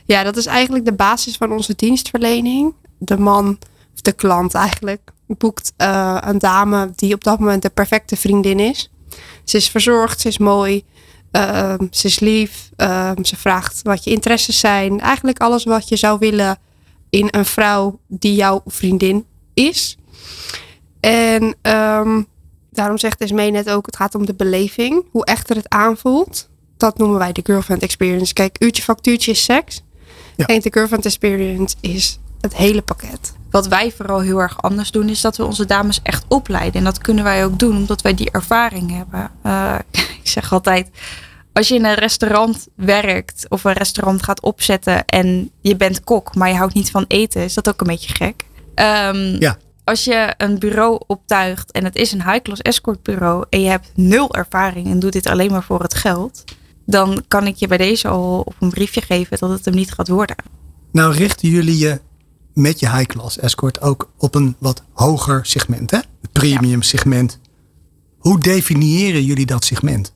Ja, 0.05 0.23
dat 0.23 0.37
is 0.37 0.45
eigenlijk 0.45 0.85
de 0.85 0.93
basis 0.93 1.37
van 1.37 1.51
onze 1.51 1.73
dienstverlening. 1.75 2.73
De 2.97 3.17
man, 3.17 3.57
of 3.93 4.01
de 4.01 4.11
klant 4.11 4.53
eigenlijk, 4.53 5.11
boekt 5.27 5.73
uh, 5.77 6.17
een 6.21 6.39
dame 6.39 6.91
die 6.95 7.13
op 7.13 7.23
dat 7.23 7.39
moment 7.39 7.61
de 7.61 7.69
perfecte 7.69 8.15
vriendin 8.15 8.59
is. 8.59 8.91
Ze 9.43 9.57
is 9.57 9.69
verzorgd, 9.69 10.21
ze 10.21 10.27
is 10.27 10.37
mooi, 10.37 10.83
uh, 11.31 11.73
ze 11.91 12.07
is 12.07 12.19
lief, 12.19 12.69
uh, 12.77 13.11
ze 13.21 13.35
vraagt 13.35 13.79
wat 13.83 14.03
je 14.03 14.11
interesses 14.11 14.59
zijn. 14.59 14.99
Eigenlijk 14.99 15.39
alles 15.39 15.63
wat 15.63 15.89
je 15.89 15.95
zou 15.95 16.19
willen 16.19 16.57
in 17.09 17.27
een 17.31 17.45
vrouw 17.45 17.99
die 18.07 18.35
jouw 18.35 18.61
vriendin 18.65 19.25
is. 19.53 19.97
En 20.99 21.55
um, 21.61 22.27
daarom 22.75 22.97
zegt 22.97 23.21
Esmee 23.21 23.51
net 23.51 23.69
ook, 23.69 23.85
het 23.85 23.95
gaat 23.95 24.15
om 24.15 24.25
de 24.25 24.33
beleving. 24.33 25.05
Hoe 25.11 25.25
echter 25.25 25.55
het 25.55 25.69
aanvoelt. 25.69 26.49
Dat 26.77 26.97
noemen 26.97 27.17
wij 27.17 27.31
de 27.31 27.41
girlfriend 27.43 27.81
experience. 27.81 28.33
Kijk, 28.33 28.55
uurtje 28.59 28.83
factuurtje 28.83 29.31
is 29.31 29.43
seks. 29.43 29.83
Ja. 30.35 30.45
En 30.45 30.59
de 30.59 30.71
girlfriend 30.71 31.05
experience 31.05 31.75
is 31.81 32.19
het 32.41 32.55
hele 32.55 32.81
pakket. 32.81 33.33
Wat 33.51 33.67
wij 33.67 33.91
vooral 33.91 34.19
heel 34.19 34.41
erg 34.41 34.61
anders 34.61 34.91
doen, 34.91 35.09
is 35.09 35.21
dat 35.21 35.37
we 35.37 35.45
onze 35.45 35.65
dames 35.65 35.99
echt 36.03 36.25
opleiden. 36.27 36.73
En 36.73 36.83
dat 36.83 36.97
kunnen 36.97 37.23
wij 37.23 37.45
ook 37.45 37.59
doen, 37.59 37.75
omdat 37.75 38.01
wij 38.01 38.13
die 38.13 38.31
ervaring 38.31 38.91
hebben. 38.91 39.31
Uh, 39.45 39.75
ik 40.23 40.27
zeg 40.27 40.53
altijd, 40.53 40.89
als 41.53 41.67
je 41.67 41.75
in 41.75 41.85
een 41.85 41.93
restaurant 41.93 42.67
werkt 42.75 43.45
of 43.49 43.63
een 43.63 43.73
restaurant 43.73 44.23
gaat 44.23 44.41
opzetten 44.41 45.05
en 45.05 45.51
je 45.61 45.75
bent 45.75 46.03
kok, 46.03 46.35
maar 46.35 46.49
je 46.49 46.55
houdt 46.55 46.73
niet 46.73 46.91
van 46.91 47.05
eten, 47.07 47.41
is 47.41 47.53
dat 47.53 47.69
ook 47.69 47.81
een 47.81 47.87
beetje 47.87 48.13
gek. 48.13 48.43
Um, 48.75 49.39
ja. 49.39 49.57
Als 49.85 50.03
je 50.03 50.33
een 50.37 50.59
bureau 50.59 51.01
optuigt 51.07 51.71
en 51.71 51.83
het 51.83 51.95
is 51.95 52.11
een 52.11 52.23
high-class 52.23 52.61
escort 52.61 53.03
bureau 53.03 53.45
en 53.49 53.61
je 53.61 53.69
hebt 53.69 53.91
nul 53.95 54.33
ervaring 54.33 54.87
en 54.87 54.99
doet 54.99 55.13
dit 55.13 55.27
alleen 55.27 55.51
maar 55.51 55.63
voor 55.63 55.81
het 55.81 55.93
geld, 55.93 56.43
dan 56.85 57.23
kan 57.27 57.47
ik 57.47 57.55
je 57.55 57.67
bij 57.67 57.77
deze 57.77 58.07
al 58.07 58.39
op 58.39 58.55
een 58.59 58.69
briefje 58.69 59.01
geven 59.01 59.37
dat 59.39 59.49
het 59.49 59.65
hem 59.65 59.73
niet 59.75 59.91
gaat 59.91 60.07
worden. 60.07 60.35
Nou 60.91 61.13
richten 61.13 61.49
jullie 61.49 61.77
je 61.77 61.99
met 62.53 62.79
je 62.79 62.89
high-class 62.89 63.37
escort 63.37 63.81
ook 63.81 64.11
op 64.17 64.35
een 64.35 64.55
wat 64.59 64.83
hoger 64.93 65.45
segment, 65.45 65.91
hè? 65.91 65.97
Het 65.97 66.31
premium 66.31 66.81
segment. 66.81 67.39
Hoe 68.17 68.39
definiëren 68.39 69.23
jullie 69.23 69.45
dat 69.45 69.65
segment? 69.65 70.13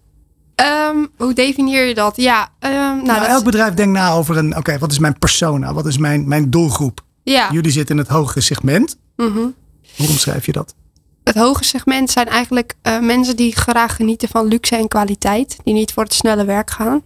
Um, 0.56 1.10
hoe 1.18 1.34
definieer 1.34 1.86
je 1.86 1.94
dat? 1.94 2.16
Ja, 2.16 2.50
um, 2.60 2.70
nou, 2.72 3.04
nou 3.04 3.26
elk 3.26 3.44
bedrijf 3.44 3.74
denkt 3.74 3.94
na 3.94 4.12
over 4.12 4.38
een, 4.38 4.50
oké, 4.50 4.58
okay, 4.58 4.80
wat 4.80 4.92
is 4.92 5.00
mijn 5.00 5.20
persona? 5.20 5.74
Wat 5.74 5.86
is 5.86 5.98
mijn, 5.98 6.28
mijn 6.28 6.50
doelgroep? 6.50 7.08
Ja. 7.32 7.52
Jullie 7.52 7.72
zitten 7.72 7.96
in 7.96 8.02
het 8.02 8.12
hogere 8.12 8.42
segment. 8.42 8.98
Mm 9.16 9.34
-hmm. 9.34 9.56
Hoe 9.98 10.08
omschrijf 10.08 10.46
je 10.46 10.52
dat? 10.52 10.76
Het 11.24 11.36
hoge 11.36 11.64
segment 11.64 12.12
zijn 12.12 12.28
eigenlijk 12.28 12.76
uh, 12.84 13.00
mensen 13.00 13.36
die 13.36 13.56
graag 13.56 13.96
genieten 13.96 14.30
van 14.30 14.48
luxe 14.48 14.76
en 14.76 14.88
kwaliteit. 14.88 15.58
Die 15.64 15.74
niet 15.74 15.94
voor 15.94 16.04
het 16.04 16.14
snelle 16.14 16.46
werk 16.46 16.70
gaan. 16.70 17.02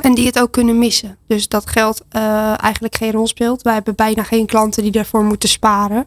En 0.00 0.14
die 0.14 0.26
het 0.26 0.40
ook 0.40 0.52
kunnen 0.52 0.78
missen. 0.78 1.16
Dus 1.26 1.48
dat 1.48 1.70
geld 1.70 2.04
uh, 2.12 2.62
eigenlijk 2.62 2.96
geen 2.96 3.12
rol 3.12 3.26
speelt. 3.26 3.62
Wij 3.62 3.74
hebben 3.74 3.94
bijna 3.94 4.22
geen 4.22 4.46
klanten 4.46 4.82
die 4.82 4.92
daarvoor 4.92 5.24
moeten 5.24 5.48
sparen. 5.48 6.06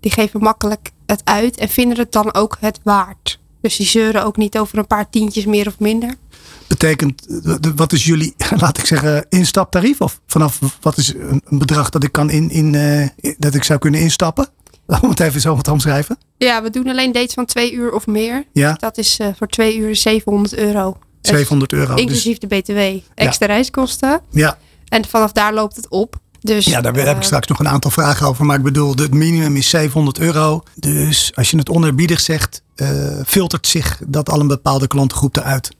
Die 0.00 0.10
geven 0.10 0.40
makkelijk 0.40 0.90
het 1.06 1.20
uit 1.24 1.56
en 1.56 1.68
vinden 1.68 1.98
het 1.98 2.12
dan 2.12 2.34
ook 2.34 2.56
het 2.60 2.80
waard. 2.82 3.40
Dus 3.60 3.76
die 3.76 3.86
zeuren 3.86 4.24
ook 4.24 4.36
niet 4.36 4.58
over 4.58 4.78
een 4.78 4.86
paar 4.86 5.10
tientjes 5.10 5.44
meer 5.44 5.66
of 5.66 5.78
minder. 5.78 6.14
Betekent, 6.72 7.26
wat 7.74 7.92
is 7.92 8.04
jullie, 8.04 8.34
laat 8.60 8.78
ik 8.78 8.86
zeggen, 8.86 9.26
instaptarief? 9.28 10.00
Of 10.00 10.20
vanaf 10.26 10.58
wat 10.80 10.96
is 10.96 11.14
een 11.14 11.42
bedrag 11.48 11.90
dat 11.90 12.04
ik, 12.04 12.12
kan 12.12 12.30
in, 12.30 12.50
in, 12.50 12.72
uh, 12.72 13.34
dat 13.38 13.54
ik 13.54 13.64
zou 13.64 13.78
kunnen 13.78 14.00
instappen? 14.00 14.48
Om 15.02 15.08
het 15.08 15.20
even 15.20 15.40
zo 15.40 15.56
te 15.56 15.72
omschrijven. 15.72 16.18
Ja, 16.36 16.62
we 16.62 16.70
doen 16.70 16.88
alleen 16.88 17.12
dates 17.12 17.34
van 17.34 17.46
twee 17.46 17.72
uur 17.72 17.92
of 17.92 18.06
meer. 18.06 18.44
Ja. 18.52 18.72
Dat 18.72 18.98
is 18.98 19.18
uh, 19.20 19.26
voor 19.36 19.46
twee 19.46 19.76
uur 19.76 19.96
700 19.96 20.54
euro. 20.54 20.96
700 21.20 21.72
euro. 21.72 21.94
Inclusief 21.94 22.38
dus, 22.38 22.48
de 22.48 22.56
BTW. 22.56 23.04
Extra 23.14 23.46
ja. 23.46 23.52
reiskosten. 23.52 24.20
Ja. 24.30 24.58
En 24.88 25.08
vanaf 25.08 25.32
daar 25.32 25.54
loopt 25.54 25.76
het 25.76 25.88
op. 25.88 26.16
Dus, 26.40 26.64
ja, 26.64 26.80
daar 26.80 26.96
uh, 26.96 27.04
heb 27.04 27.16
ik 27.16 27.22
straks 27.22 27.46
nog 27.46 27.58
een 27.58 27.68
aantal 27.68 27.90
vragen 27.90 28.26
over. 28.26 28.44
Maar 28.44 28.56
ik 28.56 28.62
bedoel, 28.62 28.94
het 28.94 29.14
minimum 29.14 29.56
is 29.56 29.68
700 29.68 30.18
euro. 30.18 30.62
Dus 30.74 31.32
als 31.34 31.50
je 31.50 31.56
het 31.56 31.68
onerbiedig 31.68 32.20
zegt, 32.20 32.62
filtert 33.26 33.66
zich 33.66 34.00
dat 34.06 34.30
al 34.30 34.40
een 34.40 34.46
bepaalde 34.46 34.86
klantengroep 34.86 35.36
eruit. 35.36 35.70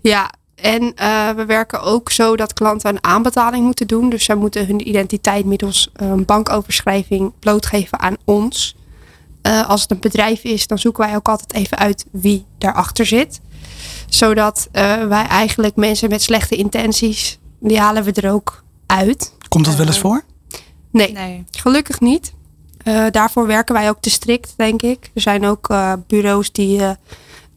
Ja, 0.00 0.30
en 0.60 0.82
uh, 0.82 1.30
we 1.30 1.44
werken 1.44 1.82
ook 1.82 2.10
zo 2.10 2.36
dat 2.36 2.52
klanten 2.52 2.90
een 2.90 3.04
aanbetaling 3.04 3.64
moeten 3.64 3.86
doen. 3.86 4.10
Dus 4.10 4.24
zij 4.24 4.34
moeten 4.34 4.66
hun 4.66 4.88
identiteit 4.88 5.44
middels 5.44 5.90
een 5.92 6.24
bankoverschrijving 6.24 7.32
blootgeven 7.38 8.00
aan 8.00 8.16
ons. 8.24 8.76
Uh, 9.42 9.68
als 9.68 9.82
het 9.82 9.90
een 9.90 10.00
bedrijf 10.00 10.44
is, 10.44 10.66
dan 10.66 10.78
zoeken 10.78 11.06
wij 11.06 11.16
ook 11.16 11.28
altijd 11.28 11.52
even 11.52 11.78
uit 11.78 12.06
wie 12.10 12.44
daarachter 12.58 13.06
zit. 13.06 13.40
Zodat 14.08 14.68
uh, 14.72 15.04
wij 15.06 15.26
eigenlijk 15.26 15.76
mensen 15.76 16.08
met 16.08 16.22
slechte 16.22 16.56
intenties, 16.56 17.38
die 17.60 17.78
halen 17.78 18.04
we 18.04 18.12
er 18.12 18.32
ook 18.32 18.64
uit. 18.86 19.32
Komt 19.48 19.64
dat 19.64 19.74
wel 19.74 19.86
eens 19.86 19.98
voor? 19.98 20.24
Nee, 20.90 21.12
nee. 21.12 21.44
gelukkig 21.50 22.00
niet. 22.00 22.32
daarvoor 23.10 23.46
werken 23.46 23.74
wij 23.74 23.88
ook 23.88 24.00
te 24.00 24.10
strikt, 24.10 24.54
denk 24.56 24.82
ik. 24.82 25.10
Er 25.14 25.20
zijn 25.20 25.46
ook 25.46 25.74
bureaus 26.06 26.52
die 26.52 26.80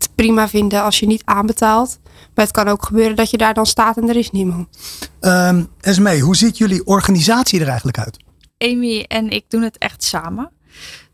het 0.02 0.16
prima 0.16 0.50
vinden 0.50 0.84
als 0.84 1.00
je 1.00 1.06
niet 1.06 1.22
aanbetaalt. 1.26 2.00
Maar 2.36 2.46
het 2.46 2.54
kan 2.54 2.68
ook 2.68 2.86
gebeuren 2.86 3.16
dat 3.16 3.30
je 3.30 3.38
daar 3.38 3.54
dan 3.54 3.66
staat 3.66 3.98
en 3.98 4.10
er 4.10 4.16
is 4.16 4.32
niemand. 4.32 4.68
Ehm 5.20 5.64
Esmee, 5.82 6.22
hoe 6.22 6.36
ziet 6.36 6.58
jullie 6.58 6.86
organisatie 6.86 7.60
er 7.60 7.68
eigenlijk 7.68 7.98
uit? 7.98 8.18
Amy 8.58 9.06
en 9.08 9.30
ik 9.30 9.46
doen 9.48 9.62
het 9.62 9.78
echt 9.78 10.04
samen. 10.04 10.52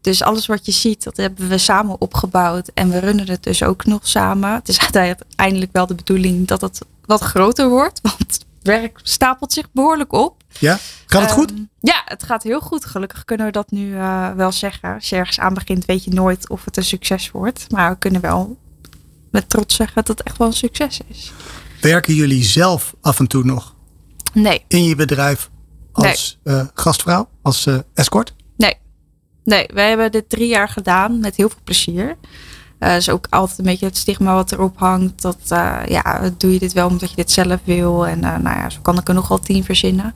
Dus 0.01 0.21
alles 0.23 0.45
wat 0.45 0.65
je 0.65 0.71
ziet, 0.71 1.03
dat 1.03 1.17
hebben 1.17 1.47
we 1.47 1.57
samen 1.57 2.01
opgebouwd. 2.01 2.71
En 2.73 2.89
we 2.89 2.99
runnen 2.99 3.29
het 3.29 3.43
dus 3.43 3.63
ook 3.63 3.85
nog 3.85 4.07
samen. 4.07 4.53
Het 4.53 4.69
is 4.69 4.79
uiteindelijk 4.91 5.71
wel 5.71 5.87
de 5.87 5.95
bedoeling 5.95 6.47
dat 6.47 6.61
het 6.61 6.79
wat 7.05 7.21
groter 7.21 7.69
wordt. 7.69 7.99
Want 8.01 8.17
het 8.17 8.45
werk 8.61 8.99
stapelt 9.03 9.53
zich 9.53 9.71
behoorlijk 9.71 10.13
op. 10.13 10.43
Ja? 10.59 10.77
Gaat 11.05 11.21
het 11.21 11.31
goed? 11.31 11.51
Ehm, 11.51 11.61
ja, 11.79 12.01
het 12.05 12.23
gaat 12.23 12.43
heel 12.43 12.59
goed. 12.61 12.85
Gelukkig 12.85 13.25
kunnen 13.25 13.45
we 13.45 13.51
dat 13.51 13.71
nu 13.71 13.95
eh, 13.95 14.31
wel 14.31 14.51
zeggen. 14.51 14.93
Als 14.93 15.09
je 15.09 15.15
ergens 15.15 15.39
aan 15.39 15.53
begint, 15.53 15.85
weet 15.85 16.03
je 16.03 16.13
nooit 16.13 16.49
of 16.49 16.65
het 16.65 16.77
een 16.77 16.83
succes 16.83 17.31
wordt. 17.31 17.71
Maar 17.71 17.91
we 17.91 17.97
kunnen 17.97 18.21
wel 18.21 18.57
met 19.31 19.49
trots 19.49 19.75
zeggen 19.75 19.95
dat 19.95 20.07
het 20.07 20.23
echt 20.23 20.37
wel 20.37 20.47
een 20.47 20.53
succes 20.53 20.99
is. 21.07 21.31
Werken 21.81 22.13
jullie 22.13 22.43
zelf 22.43 22.95
af 23.01 23.19
en 23.19 23.27
toe 23.27 23.43
nog 23.43 23.75
Nee, 24.33 24.63
in 24.67 24.83
je 24.83 24.95
bedrijf 24.95 25.49
als 25.91 26.39
eh, 26.43 26.65
gastvrouw, 26.73 27.29
als 27.41 27.65
eh, 27.65 27.77
escort? 27.93 28.35
nee. 28.55 28.75
Nee, 29.43 29.69
wij 29.73 29.87
hebben 29.87 30.11
dit 30.11 30.29
drie 30.29 30.47
jaar 30.47 30.69
gedaan 30.69 31.19
met 31.19 31.35
heel 31.35 31.49
veel 31.49 31.59
plezier. 31.63 32.17
Eh 32.79 32.95
is 32.95 33.09
ook 33.09 33.27
altijd 33.29 33.59
een 33.59 33.65
beetje 33.65 33.85
het 33.85 33.97
stigma 33.97 34.33
wat 34.33 34.51
erop 34.51 34.77
hangt. 34.77 35.21
Dat 35.21 35.37
ja, 35.87 36.31
doe 36.37 36.53
je 36.53 36.59
dit 36.59 36.73
wel 36.73 36.87
omdat 36.87 37.09
je 37.09 37.15
dit 37.15 37.31
zelf 37.31 37.59
wil. 37.63 38.07
En 38.07 38.19
nou 38.19 38.43
ja, 38.43 38.69
zo 38.69 38.79
kan 38.81 38.97
ik 38.97 39.07
er 39.07 39.13
nogal 39.13 39.39
tien 39.39 39.63
verzinnen. 39.63 40.13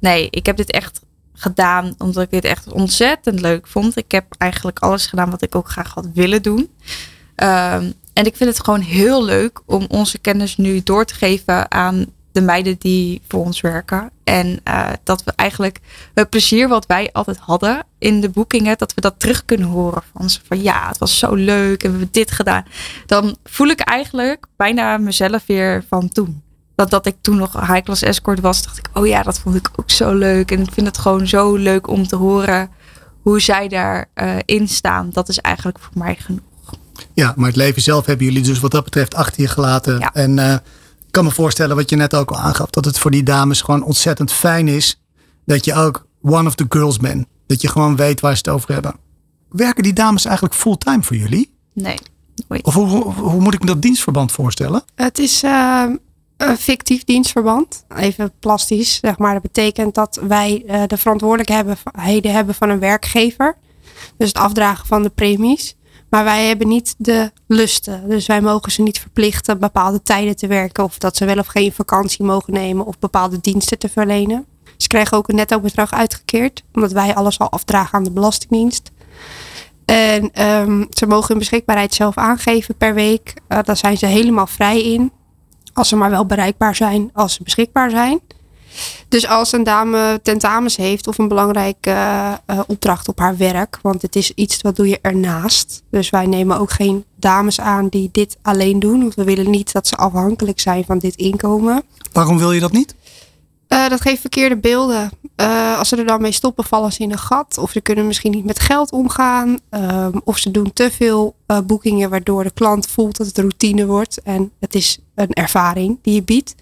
Nee, 0.00 0.26
ik 0.30 0.46
heb 0.46 0.56
dit 0.56 0.70
echt 0.70 1.00
gedaan 1.32 1.94
omdat 1.98 2.22
ik 2.22 2.30
dit 2.30 2.44
echt 2.44 2.72
ontzettend 2.72 3.40
leuk 3.40 3.66
vond. 3.66 3.96
Ik 3.96 4.10
heb 4.12 4.24
eigenlijk 4.38 4.78
alles 4.78 5.06
gedaan 5.06 5.30
wat 5.30 5.42
ik 5.42 5.54
ook 5.54 5.68
graag 5.68 5.94
had 5.94 6.08
willen 6.14 6.42
doen. 6.42 6.70
Ehm, 7.34 7.90
en 8.12 8.26
ik 8.26 8.36
vind 8.36 8.50
het 8.50 8.64
gewoon 8.64 8.80
heel 8.80 9.24
leuk 9.24 9.60
om 9.66 9.86
onze 9.88 10.18
kennis 10.18 10.56
nu 10.56 10.82
door 10.82 11.04
te 11.04 11.14
geven 11.14 11.70
aan 11.70 12.06
de 12.34 12.40
meiden 12.40 12.76
die 12.78 13.22
voor 13.28 13.44
ons 13.44 13.60
werken. 13.60 14.10
En 14.24 14.60
eh, 14.64 14.90
dat 15.04 15.24
we 15.24 15.32
eigenlijk 15.36 15.80
het 16.14 16.30
plezier 16.30 16.68
wat 16.68 16.86
wij 16.86 17.10
altijd 17.12 17.38
hadden 17.38 17.84
in 17.98 18.20
de 18.20 18.28
boekingen, 18.28 18.78
dat 18.78 18.94
we 18.94 19.00
dat 19.00 19.14
terug 19.18 19.44
kunnen 19.44 19.68
horen 19.68 20.02
van 20.16 20.30
ze. 20.30 20.40
Van 20.44 20.62
ja, 20.62 20.88
het 20.88 20.98
was 20.98 21.18
zo 21.18 21.34
leuk 21.34 21.82
en 21.82 21.90
we 21.90 21.96
hebben 21.96 22.12
dit 22.12 22.30
gedaan. 22.30 22.64
Dan 23.06 23.36
voel 23.44 23.66
ik 23.66 23.80
eigenlijk 23.80 24.46
bijna 24.56 24.98
mezelf 24.98 25.46
weer 25.46 25.84
van 25.88 26.08
toen. 26.08 26.42
Dat, 26.74 26.90
dat 26.90 27.06
ik 27.06 27.16
toen 27.20 27.36
nog 27.36 27.52
high 27.52 27.82
class 27.82 28.02
escort 28.02 28.40
was, 28.40 28.62
dacht 28.62 28.78
ik, 28.78 28.88
oh 28.92 29.06
ja, 29.06 29.22
dat 29.22 29.38
vond 29.38 29.56
ik 29.56 29.70
ook 29.76 29.90
zo 29.90 30.14
leuk. 30.14 30.50
En 30.50 30.60
ik 30.60 30.72
vind 30.72 30.86
het 30.86 30.98
gewoon 30.98 31.26
zo 31.26 31.54
leuk 31.54 31.88
om 31.88 32.06
te 32.06 32.16
horen 32.16 32.70
hoe 33.22 33.40
zij 33.40 33.68
daarin 33.68 34.42
in 34.44 34.68
staan. 34.68 35.10
Dat 35.10 35.28
is 35.28 35.38
eigenlijk 35.38 35.78
voor 35.78 35.92
mij 35.94 36.14
genoeg. 36.14 36.53
Ja, 37.14 37.32
maar 37.36 37.46
het 37.46 37.56
leven 37.56 37.82
zelf 37.82 38.06
hebben 38.06 38.26
jullie 38.26 38.42
dus 38.42 38.60
wat 38.60 38.70
dat 38.70 38.84
betreft 38.84 39.14
achter 39.14 39.42
je 39.42 39.48
gelaten. 39.48 39.98
Ja. 39.98 40.12
En 40.12 40.38
eh, 40.38 40.52
ik 41.06 41.10
kan 41.10 41.24
me 41.24 41.30
voorstellen 41.30 41.76
wat 41.76 41.90
je 41.90 41.96
net 41.96 42.14
ook 42.14 42.30
al 42.30 42.38
aangaf. 42.38 42.70
Dat 42.70 42.84
het 42.84 42.98
voor 42.98 43.10
die 43.10 43.22
dames 43.22 43.60
gewoon 43.60 43.82
ontzettend 43.82 44.32
fijn 44.32 44.68
is. 44.68 45.00
Dat 45.46 45.64
je 45.64 45.74
ook 45.74 46.06
one 46.22 46.48
of 46.48 46.54
the 46.54 46.66
girls 46.68 46.98
bent. 46.98 47.26
Dat 47.46 47.60
je 47.60 47.68
gewoon 47.68 47.96
weet 47.96 48.20
waar 48.20 48.32
ze 48.32 48.38
het 48.38 48.48
over 48.48 48.72
hebben. 48.72 48.94
Werken 49.48 49.82
die 49.82 49.92
dames 49.92 50.24
eigenlijk 50.24 50.54
fulltime 50.54 51.02
voor 51.02 51.16
jullie? 51.16 51.54
Nee, 51.72 51.98
nooit. 52.48 52.64
Of 52.64 52.74
hoe, 52.74 52.86
hoe, 52.86 53.12
hoe 53.12 53.40
moet 53.40 53.54
ik 53.54 53.60
me 53.60 53.66
dat 53.66 53.82
dienstverband 53.82 54.32
voorstellen? 54.32 54.82
Het 54.94 55.18
is 55.18 55.42
eh, 55.42 55.84
een 56.36 56.56
fictief 56.56 57.04
dienstverband. 57.04 57.84
Even 57.96 58.32
plastisch, 58.40 58.98
zeg 59.00 59.18
maar. 59.18 59.32
Dat 59.32 59.42
betekent 59.42 59.94
dat 59.94 60.20
wij 60.28 60.64
eh, 60.66 60.82
de 60.86 60.96
verantwoordelijkheden 60.96 62.32
hebben 62.32 62.54
van 62.54 62.68
een 62.68 62.78
werkgever. 62.78 63.56
Dus 64.16 64.28
het 64.28 64.38
afdragen 64.38 64.86
van 64.86 65.02
de 65.02 65.10
premies. 65.10 65.76
Maar 66.14 66.24
wij 66.24 66.46
hebben 66.46 66.68
niet 66.68 66.94
de 66.98 67.30
lusten. 67.46 68.08
Dus 68.08 68.26
wij 68.26 68.40
mogen 68.40 68.72
ze 68.72 68.82
niet 68.82 68.98
verplichten 68.98 69.58
bepaalde 69.58 70.02
tijden 70.02 70.36
te 70.36 70.46
werken. 70.46 70.84
Of 70.84 70.98
dat 70.98 71.16
ze 71.16 71.24
wel 71.24 71.38
of 71.38 71.46
geen 71.46 71.72
vakantie 71.72 72.24
mogen 72.24 72.52
nemen. 72.52 72.86
Of 72.86 72.98
bepaalde 72.98 73.40
diensten 73.40 73.78
te 73.78 73.88
verlenen. 73.88 74.46
Ze 74.76 74.88
krijgen 74.88 75.16
ook 75.16 75.28
een 75.28 75.34
netto 75.34 75.60
bedrag 75.60 75.92
uitgekeerd. 75.92 76.62
Omdat 76.72 76.92
wij 76.92 77.14
alles 77.14 77.38
al 77.38 77.50
afdragen 77.50 77.98
aan 77.98 78.04
de 78.04 78.10
Belastingdienst. 78.10 78.90
En 79.84 80.32
ehm, 80.32 80.84
ze 80.90 81.06
mogen 81.06 81.28
hun 81.28 81.38
beschikbaarheid 81.38 81.94
zelf 81.94 82.16
aangeven 82.16 82.76
per 82.76 82.94
week. 82.94 83.34
Eh, 83.48 83.58
daar 83.62 83.76
zijn 83.76 83.98
ze 83.98 84.06
helemaal 84.06 84.46
vrij 84.46 84.82
in. 84.82 85.12
Als 85.72 85.88
ze 85.88 85.96
maar 85.96 86.10
wel 86.10 86.26
bereikbaar 86.26 86.74
zijn 86.74 87.10
als 87.12 87.34
ze 87.34 87.42
beschikbaar 87.42 87.90
zijn. 87.90 88.20
Dus 89.08 89.26
als 89.26 89.52
een 89.52 89.64
dame 89.64 90.20
tentamens 90.22 90.76
heeft 90.76 91.06
of 91.06 91.18
een 91.18 91.28
belangrijke 91.28 91.90
eh, 91.90 92.32
eh, 92.46 92.60
opdracht 92.66 93.08
op 93.08 93.18
haar 93.18 93.36
werk. 93.36 93.78
Want 93.82 94.02
het 94.02 94.16
is 94.16 94.30
iets 94.34 94.60
wat 94.60 94.76
doe 94.76 94.88
je 94.88 94.98
ernaast. 95.02 95.82
Dus 95.90 96.10
wij 96.10 96.26
nemen 96.26 96.58
ook 96.58 96.70
geen 96.70 97.04
dames 97.16 97.60
aan 97.60 97.88
die 97.88 98.08
dit 98.12 98.36
alleen 98.42 98.78
doen. 98.78 99.00
Want 99.00 99.14
we 99.14 99.24
willen 99.24 99.50
niet 99.50 99.72
dat 99.72 99.86
ze 99.86 99.96
afhankelijk 99.96 100.60
zijn 100.60 100.84
van 100.84 100.98
dit 100.98 101.14
inkomen. 101.16 101.82
Waarom 102.12 102.38
wil 102.38 102.52
je 102.52 102.60
dat 102.60 102.72
niet? 102.72 102.94
Eh, 103.68 103.88
dat 103.88 104.00
geeft 104.00 104.20
verkeerde 104.20 104.56
beelden. 104.56 105.10
Als 105.78 105.88
ze 105.88 105.96
er 105.96 106.06
dan 106.06 106.20
mee 106.20 106.32
stoppen, 106.32 106.64
vallen 106.64 106.92
ze 106.92 107.02
in 107.02 107.10
een 107.10 107.18
gat. 107.18 107.58
Of 107.58 107.70
ze 107.70 107.80
kunnen 107.80 108.06
misschien 108.06 108.32
niet 108.32 108.44
met 108.44 108.60
geld 108.60 108.92
omgaan. 108.92 109.58
Ehm, 109.70 110.18
of 110.24 110.38
ze 110.38 110.50
doen 110.50 110.72
te 110.72 110.90
veel 110.90 111.34
boekingen, 111.64 112.10
waardoor 112.10 112.44
de 112.44 112.50
klant 112.50 112.86
voelt 112.86 113.16
dat 113.16 113.26
het 113.26 113.38
routine 113.38 113.86
wordt. 113.86 114.22
En 114.22 114.52
het 114.60 114.74
is 114.74 114.98
een 115.14 115.30
ervaring 115.32 115.98
die 116.02 116.14
je 116.14 116.22
biedt. 116.22 116.54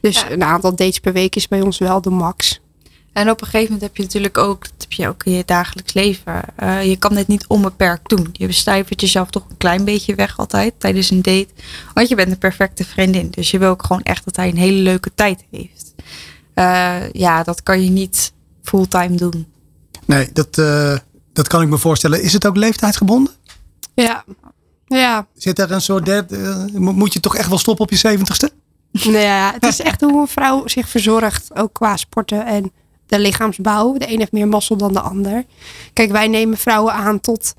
Dus 0.00 0.20
Ja. 0.20 0.30
een 0.30 0.42
aantal 0.42 0.70
dates 0.74 0.98
per 0.98 1.12
week 1.12 1.36
is 1.36 1.48
bij 1.48 1.60
ons 1.60 1.78
wel 1.78 2.00
de 2.00 2.10
max. 2.10 2.60
En 3.12 3.30
op 3.30 3.40
een 3.40 3.46
gegeven 3.46 3.72
moment 3.72 3.82
heb 3.82 3.96
je 3.96 4.02
natuurlijk 4.02 4.38
ook, 4.38 4.62
dat 4.62 4.72
heb 4.78 4.92
je 4.92 5.08
ook 5.08 5.24
in 5.24 5.32
je 5.32 5.42
dagelijks 5.46 5.92
leven. 5.92 6.42
Eh, 6.56 6.84
je 6.84 6.96
kan 6.96 7.14
dit 7.14 7.26
niet 7.26 7.46
onbeperkt 7.46 8.08
doen. 8.08 8.28
Je 8.32 8.46
bestuivert 8.46 9.00
jezelf 9.00 9.30
toch 9.30 9.44
een 9.50 9.56
klein 9.56 9.84
beetje 9.84 10.14
weg 10.14 10.38
altijd 10.38 10.74
tijdens 10.78 11.10
een 11.10 11.22
date. 11.22 11.48
Want 11.94 12.08
je 12.08 12.14
bent 12.14 12.30
een 12.30 12.38
perfecte 12.38 12.84
vriendin. 12.84 13.30
Dus 13.30 13.50
je 13.50 13.58
wil 13.58 13.70
ook 13.70 13.82
gewoon 13.86 14.02
echt 14.02 14.24
dat 14.24 14.36
hij 14.36 14.48
een 14.48 14.56
hele 14.56 14.82
leuke 14.82 15.10
tijd 15.14 15.44
heeft. 15.50 15.94
Eh, 16.54 17.10
ja, 17.12 17.42
dat 17.42 17.62
kan 17.62 17.84
je 17.84 17.90
niet 17.90 18.32
fulltime 18.62 19.16
doen. 19.16 19.46
Nee, 20.06 20.28
dat, 20.32 20.58
eh, 20.58 20.96
dat 21.32 21.48
kan 21.48 21.62
ik 21.62 21.68
me 21.68 21.78
voorstellen. 21.78 22.22
Is 22.22 22.32
het 22.32 22.46
ook 22.46 22.56
leeftijdsgebonden? 22.56 23.32
Ja. 23.94 24.24
Ja, 24.98 25.26
Zit 25.34 25.58
er 25.58 25.70
een 25.72 25.80
soort 25.80 26.04
derde, 26.04 26.36
eh, 26.72 26.78
mo- 26.80 26.92
moet 26.92 27.12
je 27.12 27.20
toch 27.20 27.36
echt 27.36 27.48
wel 27.48 27.58
stoppen 27.58 27.84
op 27.84 27.90
je 27.90 27.96
zeventigste? 27.96 28.50
nou 28.92 29.16
ja, 29.18 29.52
het 29.52 29.64
is 29.66 29.80
echt 29.90 30.00
hoe 30.00 30.20
een 30.20 30.28
vrouw 30.28 30.66
zich 30.68 30.88
verzorgt. 30.88 31.56
Ook 31.56 31.72
qua 31.72 31.96
sporten 31.96 32.46
en 32.46 32.72
de 33.06 33.18
lichaamsbouw. 33.18 33.92
De 33.98 34.12
een 34.12 34.18
heeft 34.18 34.32
meer 34.32 34.48
mazzel 34.48 34.76
dan 34.76 34.92
de 34.92 35.00
ander. 35.00 35.44
Kijk, 35.92 36.10
wij 36.10 36.28
nemen 36.28 36.58
vrouwen 36.58 36.92
aan 36.92 37.20
tot 37.20 37.54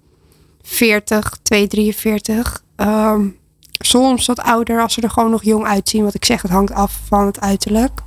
40, 0.62 1.38
2, 1.42 1.68
43. 1.68 2.64
Ehm, 2.76 3.28
soms 3.80 4.26
wat 4.26 4.40
ouder 4.40 4.82
als 4.82 4.94
ze 4.94 5.02
er 5.02 5.10
gewoon 5.10 5.32
nog 5.32 5.44
jong 5.44 5.66
uitzien. 5.66 6.04
Wat 6.04 6.14
ik 6.14 6.26
zeg, 6.26 6.42
het 6.42 6.52
hangt 6.52 6.72
af 6.74 7.00
van 7.08 7.26
het 7.26 7.40
uiterlijk. 7.40 8.02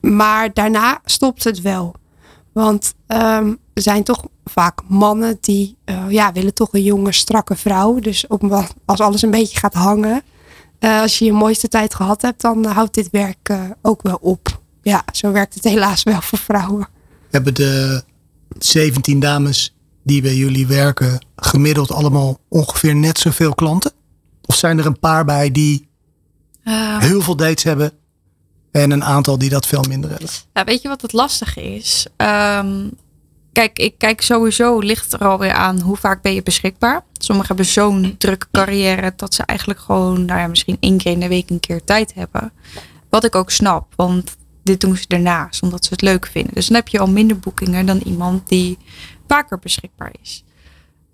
Maar 0.00 0.52
daarna 0.54 1.00
stopt 1.04 1.44
het 1.44 1.60
wel. 1.60 1.94
Want 2.52 2.94
ehm, 3.06 3.48
er 3.74 3.82
zijn 3.82 4.02
toch 4.02 4.24
vaak 4.48 4.80
mannen 4.88 5.38
die 5.40 5.76
eh, 5.84 6.04
ja, 6.08 6.32
willen 6.32 6.54
toch 6.54 6.72
een 6.72 6.82
jonge, 6.82 7.12
strakke 7.12 7.56
vrouw. 7.56 7.98
Dus 7.98 8.26
op, 8.26 8.66
als 8.84 9.00
alles 9.00 9.22
een 9.22 9.30
beetje 9.30 9.58
gaat 9.58 9.74
hangen. 9.74 10.22
eh, 10.78 11.00
als 11.00 11.18
je 11.18 11.24
je 11.24 11.32
mooiste 11.32 11.68
tijd 11.68 11.94
gehad 11.94 12.22
hebt, 12.22 12.40
dan 12.40 12.64
houdt 12.64 12.94
dit 12.94 13.08
werk 13.10 13.48
eh, 13.48 13.60
ook 13.82 14.02
wel 14.02 14.18
op. 14.20 14.60
Ja, 14.82 15.04
zo 15.12 15.32
werkt 15.32 15.54
het 15.54 15.64
helaas 15.64 16.02
wel 16.02 16.20
voor 16.20 16.38
vrouwen. 16.38 16.88
Hebben 17.30 17.54
de 17.54 18.02
17 18.58 19.20
dames 19.20 19.74
die 20.04 20.22
bij 20.22 20.34
jullie 20.34 20.66
werken 20.66 21.26
gemiddeld 21.36 21.92
allemaal 21.92 22.38
ongeveer 22.48 22.94
net 22.94 23.18
zoveel 23.18 23.54
klanten? 23.54 23.92
Of 24.46 24.54
zijn 24.54 24.78
er 24.78 24.86
een 24.86 24.98
paar 24.98 25.24
bij 25.24 25.50
die 25.52 25.86
Eh, 26.64 26.98
heel 26.98 27.20
veel 27.20 27.36
dates 27.36 27.62
hebben 27.62 27.92
en 28.70 28.90
een 28.90 29.04
aantal 29.04 29.38
die 29.38 29.50
dat 29.50 29.66
veel 29.66 29.84
minder 29.88 30.10
hebben? 30.10 30.28
Ja, 30.52 30.64
weet 30.64 30.82
je 30.82 30.88
wat 30.88 31.02
het 31.02 31.12
lastige 31.12 31.74
is? 31.74 32.06
Ehm, 32.16 32.88
kijk, 33.58 33.78
ik 33.78 33.94
kijk 33.98 34.20
sowieso 34.20 34.78
ligt 34.78 35.12
er 35.12 35.26
alweer 35.26 35.52
aan 35.52 35.80
hoe 35.80 35.96
vaak 35.96 36.22
ben 36.22 36.34
je 36.34 36.42
beschikbaar. 36.42 37.04
Sommigen 37.12 37.48
hebben 37.48 37.72
zo'n 37.72 38.14
drukke 38.18 38.46
carrière 38.52 39.12
dat 39.16 39.34
ze 39.34 39.42
eigenlijk 39.42 39.80
gewoon, 39.80 40.24
nou 40.24 40.40
ja, 40.40 40.46
misschien 40.46 40.76
één 40.80 40.98
keer 40.98 41.12
in 41.12 41.20
de 41.20 41.28
week 41.28 41.50
een 41.50 41.60
keer 41.60 41.84
tijd 41.84 42.14
hebben. 42.14 42.52
Wat 43.08 43.24
ik 43.24 43.34
ook 43.34 43.50
snap, 43.50 43.92
want 43.96 44.36
dit 44.62 44.80
doen 44.80 44.96
ze 44.96 45.04
daarnaast 45.08 45.62
omdat 45.62 45.84
ze 45.84 45.92
het 45.92 46.02
leuk 46.02 46.26
vinden. 46.26 46.54
Dus 46.54 46.66
dan 46.66 46.76
heb 46.76 46.88
je 46.88 46.98
al 46.98 47.08
minder 47.08 47.38
boekingen 47.38 47.86
dan 47.86 48.00
iemand 48.04 48.48
die 48.48 48.78
vaker 49.28 49.58
beschikbaar 49.58 50.12
is. 50.22 50.44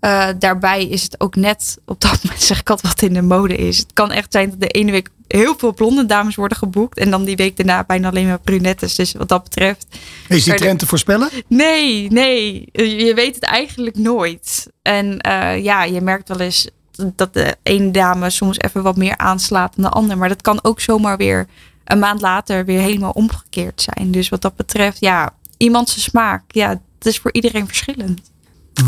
Eh, 0.05 0.27
daarbij 0.39 0.85
is 0.87 1.03
het 1.03 1.19
ook 1.19 1.35
net 1.35 1.77
op 1.85 2.01
dat 2.01 2.23
moment 2.23 2.41
zeg 2.41 2.59
ik 2.59 2.69
altijd 2.69 2.93
wat 2.93 3.01
in 3.01 3.13
de 3.13 3.21
mode 3.21 3.55
is. 3.55 3.77
Het 3.77 3.93
kan 3.93 4.11
echt 4.11 4.31
zijn 4.31 4.49
dat 4.49 4.59
de 4.59 4.67
ene 4.67 4.91
week 4.91 5.09
heel 5.27 5.55
veel 5.57 5.73
blonde 5.73 6.05
dames 6.05 6.35
worden 6.35 6.57
geboekt 6.57 6.97
en 6.97 7.09
dan 7.09 7.23
die 7.23 7.35
week 7.35 7.57
daarna 7.57 7.83
bijna 7.83 8.09
alleen 8.09 8.27
maar 8.27 8.39
brunettes. 8.39 8.95
Dus 8.95 9.11
wat 9.11 9.29
dat 9.29 9.43
betreft, 9.43 9.85
Is 10.27 10.43
die 10.43 10.53
trend 10.53 10.79
te 10.79 10.85
voorspellen? 10.85 11.29
nee, 11.47 12.11
nee, 12.11 12.69
je 12.71 13.13
weet 13.15 13.35
het 13.35 13.43
eigenlijk 13.43 13.97
nooit. 13.97 14.67
En 14.81 15.19
eh, 15.19 15.63
ja, 15.63 15.83
je 15.83 16.01
merkt 16.01 16.27
wel 16.27 16.39
eens 16.39 16.69
dat 17.15 17.33
de 17.33 17.55
ene 17.63 17.91
dame 17.91 18.29
soms 18.29 18.59
even 18.59 18.83
wat 18.83 18.97
meer 18.97 19.17
aanslaat 19.17 19.73
dan 19.75 19.83
de 19.83 19.89
ander, 19.89 20.17
maar 20.17 20.29
dat 20.29 20.41
kan 20.41 20.59
ook 20.61 20.79
zomaar 20.79 21.17
weer 21.17 21.47
een 21.83 21.99
maand 21.99 22.21
later 22.21 22.65
weer 22.65 22.79
helemaal 22.79 23.11
omgekeerd 23.11 23.87
zijn. 23.91 24.11
Dus 24.11 24.29
wat 24.29 24.41
dat 24.41 24.55
betreft, 24.55 24.99
ja, 24.99 25.33
iemand 25.57 25.89
zijn 25.89 26.01
smaak, 26.01 26.43
ja, 26.47 26.69
het 26.69 27.05
is 27.05 27.19
voor 27.19 27.33
iedereen 27.33 27.67
verschillend. 27.67 28.21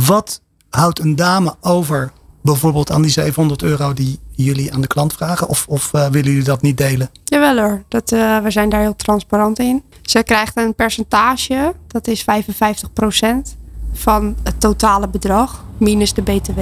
Wat 0.05 0.41
houdt 0.69 0.99
een 0.99 1.15
dame 1.15 1.55
over 1.61 2.11
bijvoorbeeld 2.41 2.91
aan 2.91 3.01
die 3.01 3.11
700 3.11 3.61
euro 3.61 3.93
die 3.93 4.19
jullie 4.31 4.73
aan 4.73 4.81
de 4.81 4.87
klant 4.87 5.13
vragen? 5.13 5.47
Of, 5.47 5.65
of 5.67 5.93
eh, 5.93 6.07
willen 6.07 6.29
jullie 6.29 6.43
dat 6.43 6.61
niet 6.61 6.77
delen? 6.77 7.09
Jawel 7.23 7.57
hoor, 7.57 7.83
dat, 7.87 8.11
eh, 8.11 8.39
we 8.39 8.51
zijn 8.51 8.69
daar 8.69 8.81
heel 8.81 8.95
transparant 8.95 9.59
in. 9.59 9.83
Ze 10.01 10.23
krijgt 10.23 10.57
een 10.57 10.75
percentage, 10.75 11.73
dat 11.87 12.07
is 12.07 12.21
55% 12.21 13.57
van 13.93 14.35
het 14.43 14.59
totale 14.59 15.07
bedrag, 15.07 15.63
minus 15.77 16.13
de 16.13 16.21
BTW. 16.21 16.59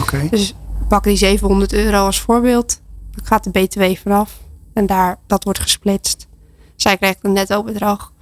Oké. 0.00 0.26
Dus 0.30 0.54
pak 0.88 1.04
die 1.04 1.16
700 1.16 1.72
euro 1.72 2.04
als 2.04 2.20
voorbeeld, 2.20 2.80
dan 3.10 3.26
gaat 3.26 3.44
de 3.44 3.50
BTW 3.50 3.82
vanaf 4.02 4.40
en 4.72 4.86
daar, 4.86 5.18
dat 5.26 5.44
wordt 5.44 5.58
gesplitst. 5.58 6.26
Zij 6.76 6.96
krijgt 6.96 7.18
een 7.22 7.32
netto 7.32 7.62
bedrag 7.62 8.12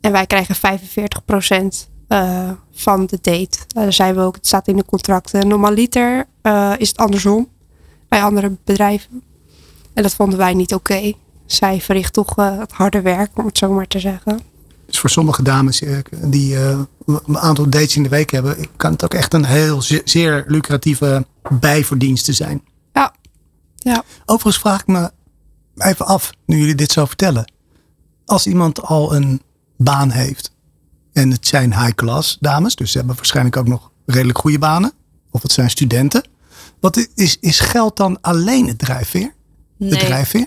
en 0.00 0.12
wij 0.12 0.26
krijgen 0.26 0.56
45% 0.56 1.88
eh, 2.10 2.50
van 2.72 3.06
de 3.06 3.18
date. 3.22 3.58
Eh, 3.68 3.82
daar 3.82 3.92
zijn 3.92 4.14
we 4.14 4.20
ook, 4.20 4.34
het 4.34 4.46
staat 4.46 4.68
in 4.68 4.76
de 4.76 4.84
contracten. 4.84 5.48
Normaliter 5.48 6.26
eh, 6.42 6.72
is 6.78 6.88
het 6.88 6.96
andersom 6.96 7.48
bij 8.08 8.22
andere 8.22 8.56
bedrijven. 8.64 9.22
En 9.94 10.02
dat 10.02 10.14
vonden 10.14 10.38
wij 10.38 10.54
niet 10.54 10.74
oké. 10.74 11.12
Zij 11.46 11.80
verricht 11.80 12.12
toch 12.12 12.36
het 12.36 12.72
harde 12.72 13.00
werk, 13.00 13.38
om 13.38 13.46
het 13.46 13.58
zo 13.58 13.72
maar 13.72 13.86
te 13.86 13.98
zeggen. 13.98 14.40
Dus 14.86 14.98
voor 14.98 15.10
sommige 15.10 15.42
dames 15.42 15.82
die 16.24 16.56
een 17.06 17.38
aantal 17.38 17.68
dates 17.68 17.96
in 17.96 18.02
de 18.02 18.08
week 18.08 18.30
hebben, 18.30 18.56
kan 18.76 18.92
het 18.92 19.04
ook 19.04 19.14
echt 19.14 19.34
een 19.34 19.44
heel 19.44 19.82
ze- 19.82 20.02
zeer 20.04 20.44
lucratieve 20.46 21.26
bijverdienste 21.50 22.32
zijn. 22.32 22.62
Ja, 22.92 23.14
ja. 23.76 24.02
Overigens 24.24 24.58
vraag 24.62 24.80
ik 24.80 24.86
me 24.86 25.10
even 25.76 26.06
af, 26.06 26.30
nu 26.46 26.58
jullie 26.58 26.74
dit 26.74 26.92
zo 26.92 27.04
vertellen. 27.04 27.52
Als 28.24 28.46
iemand 28.46 28.82
al 28.82 29.14
een 29.14 29.42
baan 29.76 30.10
heeft 30.10 30.52
en 31.12 31.30
het 31.30 31.46
zijn 31.46 31.74
high-class 31.80 32.36
dames, 32.40 32.74
dus 32.74 32.90
ze 32.92 32.98
hebben 32.98 33.16
waarschijnlijk 33.16 33.56
ook 33.56 33.68
nog 33.68 33.90
redelijk 34.06 34.38
goede 34.38 34.58
banen, 34.58 34.92
of 35.30 35.42
het 35.42 35.52
zijn 35.52 35.70
studenten. 35.70 36.24
Wat 36.80 37.06
is, 37.14 37.36
is 37.40 37.60
geld 37.60 37.96
dan 37.96 38.20
alleen 38.20 38.68
het 38.68 38.78
drijfveer? 38.78 39.34
De 39.76 39.84
Nee. 39.84 39.98
drijfveer? 40.04 40.46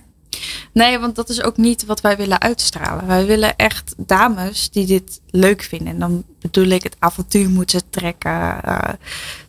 Nee, 0.74 1.00
want 1.00 1.16
dat 1.16 1.30
is 1.30 1.44
ook 1.44 1.58
niet 1.58 1.86
wat 1.86 2.02
wij 2.02 2.18
willen 2.18 2.42
uitstralen. 2.42 3.08
Wij 3.08 3.26
willen 3.26 3.56
echt 3.56 3.94
dames 3.98 4.70
die 4.70 4.86
dit 4.86 5.22
leuk 5.30 5.62
vinden. 5.64 5.88
En 5.88 6.00
dan 6.00 6.24
bedoel 6.40 6.68
ik 6.68 6.84
het 6.84 6.96
avontuur 7.00 7.50
moeten 7.50 7.82
trekken. 7.90 8.64
eh, 8.64 8.94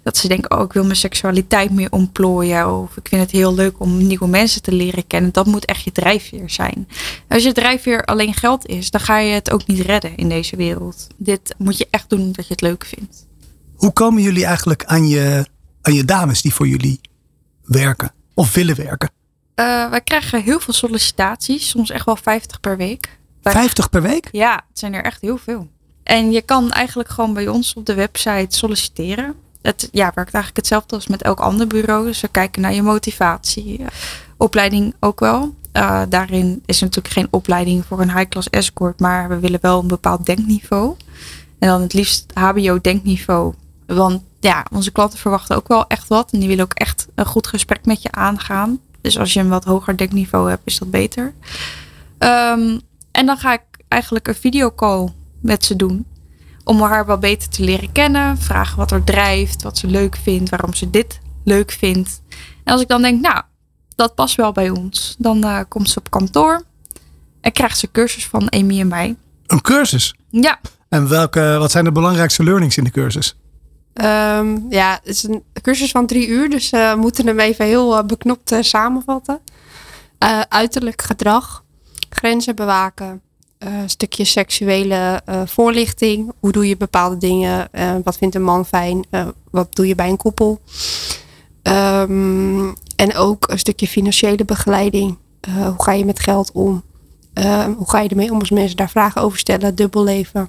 dat 0.02 0.16
ze 0.16 0.28
denken, 0.28 0.50
oh, 0.58 0.64
ik 0.64 0.72
wil 0.72 0.84
mijn 0.84 0.96
seksualiteit 0.96 1.70
meer 1.70 1.92
ontplooien. 1.92 2.80
Of 2.80 2.96
ik 2.96 3.08
vind 3.08 3.22
het 3.22 3.30
heel 3.30 3.54
leuk 3.54 3.80
om 3.80 4.06
nieuwe 4.06 4.26
mensen 4.26 4.62
te 4.62 4.72
leren 4.72 5.06
kennen. 5.06 5.32
Dat 5.32 5.46
moet 5.46 5.64
echt 5.64 5.84
je 5.84 5.92
drijfveer 5.92 6.50
zijn. 6.50 6.88
Als 7.28 7.42
je 7.42 7.52
drijfveer 7.52 8.04
alleen 8.04 8.34
geld 8.34 8.66
is, 8.66 8.90
dan 8.90 9.00
ga 9.00 9.18
je 9.18 9.32
het 9.32 9.50
ook 9.50 9.66
niet 9.66 9.80
redden 9.80 10.16
in 10.16 10.28
deze 10.28 10.56
wereld. 10.56 11.06
Dit 11.16 11.54
moet 11.58 11.78
je 11.78 11.86
echt 11.90 12.10
doen 12.10 12.20
omdat 12.20 12.46
je 12.46 12.52
het 12.52 12.60
leuk 12.62 12.84
vindt. 12.84 13.26
Hoe 13.76 13.92
komen 13.92 14.22
jullie 14.22 14.44
eigenlijk 14.44 14.84
aan 14.84 15.08
je, 15.08 15.46
aan 15.82 15.94
je 15.94 16.04
dames 16.04 16.42
die 16.42 16.54
voor 16.54 16.68
jullie 16.68 17.00
werken 17.64 18.12
of 18.34 18.54
willen 18.54 18.76
werken? 18.76 19.10
Eh, 19.54 19.90
wij 19.90 20.00
krijgen 20.00 20.42
heel 20.42 20.60
veel 20.60 20.74
sollicitaties, 20.74 21.68
soms 21.68 21.90
echt 21.90 22.04
wel 22.06 22.16
50 22.16 22.60
per 22.60 22.76
week. 22.76 23.18
Wij 23.42 23.52
50 23.52 23.90
per 23.90 24.02
week? 24.02 24.28
Ja, 24.32 24.54
het 24.68 24.78
zijn 24.78 24.94
er 24.94 25.04
echt 25.04 25.20
heel 25.20 25.36
veel. 25.36 25.68
En 26.02 26.32
je 26.32 26.42
kan 26.42 26.70
eigenlijk 26.70 27.08
gewoon 27.08 27.34
bij 27.34 27.48
ons 27.48 27.74
op 27.74 27.86
de 27.86 27.94
website 27.94 28.56
solliciteren. 28.56 29.34
Het 29.62 29.88
ja, 29.92 30.04
werkt 30.14 30.34
eigenlijk 30.34 30.56
hetzelfde 30.56 30.94
als 30.94 31.06
met 31.06 31.22
elk 31.22 31.40
ander 31.40 31.66
bureau. 31.66 32.06
Dus 32.06 32.20
we 32.20 32.28
kijken 32.28 32.62
naar 32.62 32.74
je 32.74 32.82
motivatie. 32.82 33.78
eh, 33.78 33.86
Opleiding 34.36 34.94
ook 35.00 35.20
wel. 35.20 35.54
Eh, 35.72 36.02
daarin 36.08 36.62
is 36.66 36.76
er 36.80 36.84
natuurlijk 36.84 37.14
geen 37.14 37.28
opleiding 37.30 37.84
voor 37.86 38.00
een 38.00 38.16
high-class 38.16 38.50
escort. 38.50 39.00
Maar 39.00 39.28
we 39.28 39.38
willen 39.38 39.58
wel 39.62 39.80
een 39.80 39.88
bepaald 39.88 40.26
denkniveau. 40.26 40.96
En 41.58 41.68
dan 41.68 41.80
het 41.80 41.92
liefst 41.92 42.30
HBO-denkniveau. 42.34 43.54
Want 43.86 44.22
ja, 44.40 44.66
onze 44.72 44.90
klanten 44.92 45.18
verwachten 45.18 45.56
ook 45.56 45.68
wel 45.68 45.86
echt 45.86 46.08
wat. 46.08 46.30
En 46.32 46.38
die 46.38 46.48
willen 46.48 46.64
ook 46.64 46.72
echt 46.74 47.06
een 47.14 47.26
goed 47.26 47.46
gesprek 47.46 47.84
met 47.86 48.02
je 48.02 48.12
aangaan. 48.12 48.78
Dus 49.04 49.18
als 49.18 49.32
je 49.32 49.40
een 49.40 49.48
wat 49.48 49.64
hoger 49.64 49.96
denkniveau 49.96 50.48
hebt, 50.48 50.62
is 50.64 50.78
dat 50.78 50.90
beter. 50.90 51.34
Ehm, 52.18 52.78
en 53.10 53.26
dan 53.26 53.36
ga 53.36 53.52
ik 53.52 53.62
eigenlijk 53.88 54.28
een 54.28 54.34
videocall 54.34 55.12
met 55.40 55.64
ze 55.64 55.76
doen. 55.76 56.06
Om 56.64 56.80
haar 56.80 57.06
wat 57.06 57.20
beter 57.20 57.48
te 57.48 57.64
leren 57.64 57.92
kennen. 57.92 58.38
Vragen 58.38 58.76
wat 58.76 58.90
er 58.90 59.04
drijft, 59.04 59.62
wat 59.62 59.78
ze 59.78 59.86
leuk 59.86 60.16
vindt, 60.16 60.50
waarom 60.50 60.74
ze 60.74 60.90
dit 60.90 61.20
leuk 61.44 61.70
vindt. 61.72 62.22
En 62.64 62.72
als 62.72 62.82
ik 62.82 62.88
dan 62.88 63.02
denk, 63.02 63.20
nou, 63.20 63.42
dat 63.94 64.14
past 64.14 64.34
wel 64.34 64.52
bij 64.52 64.70
ons. 64.70 65.14
Dan 65.18 65.44
eh, 65.44 65.60
komt 65.68 65.90
ze 65.90 65.98
op 65.98 66.10
kantoor. 66.10 66.62
En 67.40 67.52
krijgt 67.52 67.78
ze 67.78 67.90
cursus 67.90 68.26
van 68.26 68.50
Amy 68.50 68.80
en 68.80 68.88
mij. 68.88 69.16
Een 69.46 69.60
cursus. 69.60 70.14
Ja, 70.30 70.60
En 70.88 71.08
welke, 71.08 71.56
wat 71.58 71.70
zijn 71.70 71.84
de 71.84 71.92
belangrijkste 71.92 72.44
learnings 72.44 72.76
in 72.76 72.84
de 72.84 72.90
cursus? 72.90 73.36
Ehm, 73.94 74.58
ja, 74.68 74.92
het 75.02 75.08
is 75.14 75.22
een 75.22 75.42
cursus 75.62 75.90
van 75.90 76.06
drie 76.06 76.26
uur, 76.26 76.50
dus 76.50 76.70
eh, 76.70 76.92
we 76.92 77.00
moeten 77.00 77.26
hem 77.26 77.40
even 77.40 77.64
heel 77.64 77.98
eh, 77.98 78.04
beknopt 78.04 78.52
eh, 78.52 78.62
samenvatten. 78.62 79.40
Uiterlijk 80.48 81.02
gedrag, 81.02 81.64
grenzen 82.08 82.56
bewaken, 82.56 83.20
stukje 83.86 84.24
seksuele 84.24 85.22
voorlichting. 85.44 86.32
Hoe 86.40 86.52
doe 86.52 86.68
je 86.68 86.76
bepaalde 86.76 87.16
dingen? 87.16 87.68
Wat 88.04 88.16
vindt 88.16 88.34
een 88.34 88.42
man 88.42 88.66
fijn? 88.66 89.04
Wat 89.50 89.74
doe 89.74 89.86
je 89.86 89.94
bij 89.94 90.08
een 90.08 90.16
koppel? 90.16 90.60
Ehm, 91.62 92.72
en 92.96 93.14
ook 93.14 93.48
een 93.48 93.58
stukje 93.58 93.86
financiële 93.86 94.44
begeleiding. 94.44 95.18
Hoe 95.50 95.82
ga 95.82 95.92
je 95.92 96.04
met 96.04 96.20
geld 96.20 96.52
om? 96.52 96.82
Eh, 97.34 97.64
hoe 97.76 97.90
ga 97.90 98.00
je 98.00 98.08
ermee 98.08 98.30
om 98.30 98.38
als 98.38 98.50
mensen 98.50 98.76
daar 98.76 98.90
vragen 98.90 99.22
over 99.22 99.38
stellen? 99.38 99.74
Dubbel 99.74 100.04
leven. 100.04 100.48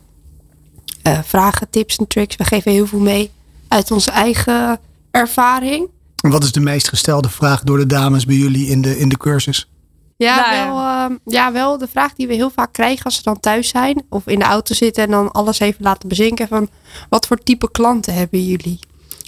Eh, 1.06 1.20
vragen, 1.24 1.70
tips 1.70 1.96
en 1.96 2.08
tricks. 2.08 2.36
We 2.36 2.44
geven 2.44 2.72
heel 2.72 2.88
veel 2.88 3.00
mee 3.00 3.32
uit 3.68 3.92
onze 3.92 4.12
eigen 4.12 4.80
ervaring. 5.12 5.90
En 6.24 6.30
wat 6.30 6.44
is 6.44 6.52
de 6.52 6.60
meest 6.60 6.90
gestelde 6.90 7.30
vraag 7.30 7.64
door 7.64 7.78
de 7.78 7.86
dames 7.86 8.26
bij 8.26 8.36
jullie 8.36 8.68
in 8.68 8.82
de, 8.82 8.98
in 8.98 9.10
de 9.10 9.18
cursus? 9.18 9.70
Ja, 10.18 10.36
Nou 10.36 10.54
ja. 10.56 10.66
wel, 10.66 10.80
ehm, 10.80 11.18
ja, 11.26 11.52
wel 11.52 11.78
de 11.78 11.88
vraag 11.88 12.14
die 12.14 12.28
we 12.28 12.34
heel 12.34 12.50
vaak 12.50 12.74
krijgen 12.74 13.06
als 13.06 13.16
ze 13.16 13.24
dan 13.24 13.40
thuis 13.40 13.68
zijn. 13.70 14.04
Of 14.10 14.28
in 14.28 14.40
de 14.40 14.46
auto 14.46 14.74
zitten 14.74 15.04
en 15.04 15.12
dan 15.12 15.32
alles 15.32 15.60
even 15.60 15.84
laten 15.84 16.10
bezinken. 16.10 16.48
Van 16.48 16.70
wat 17.10 17.28
voor 17.28 17.38
type 17.38 17.72
klanten 17.72 18.14
hebben 18.14 18.46
jullie? 18.46 18.80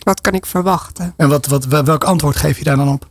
Wat 0.04 0.22
kan 0.22 0.34
ik 0.34 0.46
verwachten? 0.46 1.14
En 1.18 1.30
wat, 1.30 1.46
wat, 1.46 1.66
welk 1.66 2.04
antwoord 2.04 2.36
geef 2.36 2.58
je 2.58 2.64
daar 2.64 2.78
dan 2.78 2.90
op? 2.90 3.08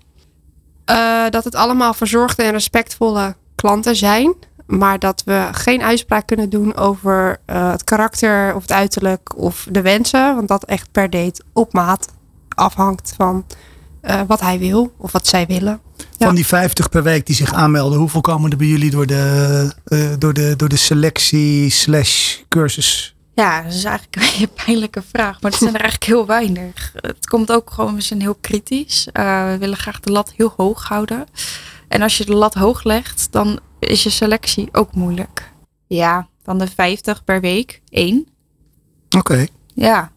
Eh, 0.84 1.24
dat 1.30 1.44
het 1.44 1.54
allemaal 1.54 1.94
verzorgde 1.94 2.42
en 2.42 2.52
respectvolle 2.52 3.36
klanten 3.54 3.96
zijn. 3.96 4.34
Maar 4.66 4.98
dat 4.98 5.22
we 5.24 5.48
geen 5.52 5.82
uitspraak 5.82 6.26
kunnen 6.26 6.50
doen 6.50 6.76
over 6.76 7.40
eh, 7.44 7.70
het 7.70 7.84
karakter 7.84 8.54
of 8.54 8.62
het 8.62 8.72
uiterlijk 8.72 9.36
of 9.36 9.66
de 9.70 9.82
wensen. 9.82 10.34
Want 10.34 10.48
dat 10.48 10.64
echt 10.64 10.92
per 10.92 11.10
date 11.10 11.42
op 11.52 11.72
maat 11.72 12.08
afhangt 12.48 13.14
van 13.16 13.44
eh, 14.00 14.20
wat 14.26 14.40
hij 14.40 14.58
wil 14.58 14.92
of 14.96 15.12
wat 15.12 15.26
zij 15.26 15.46
willen. 15.46 15.80
Ja. 16.16 16.26
Van 16.26 16.34
die 16.34 16.46
50 16.46 16.88
per 16.88 17.02
week 17.02 17.26
die 17.26 17.34
zich 17.34 17.52
aanmelden, 17.52 17.98
hoeveel 17.98 18.20
komen 18.20 18.50
er 18.50 18.56
bij 18.56 18.66
jullie 18.66 18.90
door 18.90 19.06
de, 19.06 19.72
eh, 19.84 19.98
door 20.18 20.32
de, 20.32 20.54
door 20.56 20.68
de 20.68 20.76
selectie 20.76 21.70
slash 21.70 22.36
cursus? 22.48 23.14
Ja, 23.34 23.62
dat 23.62 23.72
is 23.72 23.84
eigenlijk 23.84 24.16
een 24.40 24.64
pijnlijke 24.64 25.02
vraag. 25.12 25.40
Maar 25.40 25.50
het 25.50 25.60
zijn 25.60 25.74
er 25.74 25.80
eigenlijk 25.86 26.10
heel 26.10 26.26
weinig. 26.26 26.92
Het 26.94 27.26
komt 27.26 27.52
ook 27.52 27.70
gewoon, 27.70 27.94
we 27.94 28.00
zijn 28.00 28.20
heel 28.20 28.38
kritisch. 28.40 29.08
Eh, 29.12 29.50
we 29.50 29.58
willen 29.58 29.76
graag 29.76 30.00
de 30.00 30.12
lat 30.12 30.32
heel 30.36 30.52
hoog 30.56 30.88
houden. 30.88 31.26
En 31.88 32.02
als 32.02 32.18
je 32.18 32.24
de 32.24 32.34
lat 32.34 32.54
hoog 32.54 32.84
legt, 32.84 33.28
dan 33.30 33.60
is 33.78 34.02
je 34.02 34.10
selectie 34.10 34.68
ook 34.72 34.94
moeilijk. 34.94 35.52
Ja, 35.86 36.28
van 36.42 36.58
de 36.58 36.66
50 36.66 37.24
per 37.24 37.40
week, 37.40 37.82
één. 37.88 38.26
Oké. 39.16 39.46
Ja, 39.74 40.12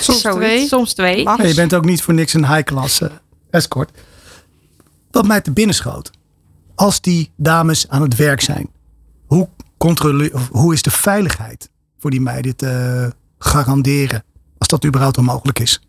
Soms 0.00 0.20
twee. 0.20 0.66
Soms 0.66 0.92
twee. 0.94 1.22
Ja, 1.22 1.42
je 1.42 1.54
bent 1.54 1.74
ook 1.74 1.84
niet 1.84 2.02
voor 2.02 2.14
niks 2.14 2.34
een 2.34 2.46
high-class 2.54 3.00
eh, 3.00 3.10
escort. 3.50 3.90
Wat 5.10 5.26
mij 5.26 5.40
te 5.40 5.52
binnen 5.52 5.74
schoot. 5.74 6.10
Als 6.74 7.00
die 7.00 7.30
dames 7.36 7.88
aan 7.88 8.02
het 8.02 8.16
werk 8.16 8.40
zijn, 8.40 8.68
hoe, 9.26 9.48
controle- 9.76 10.30
of 10.32 10.48
hoe 10.48 10.72
is 10.72 10.82
de 10.82 10.90
veiligheid 10.90 11.70
voor 11.98 12.10
die 12.10 12.20
meiden 12.20 12.56
te 12.56 13.12
garanderen? 13.38 14.24
Als 14.58 14.68
dat 14.68 14.84
überhaupt 14.84 15.16
al 15.16 15.22
mogelijk 15.22 15.58
is. 15.58 15.80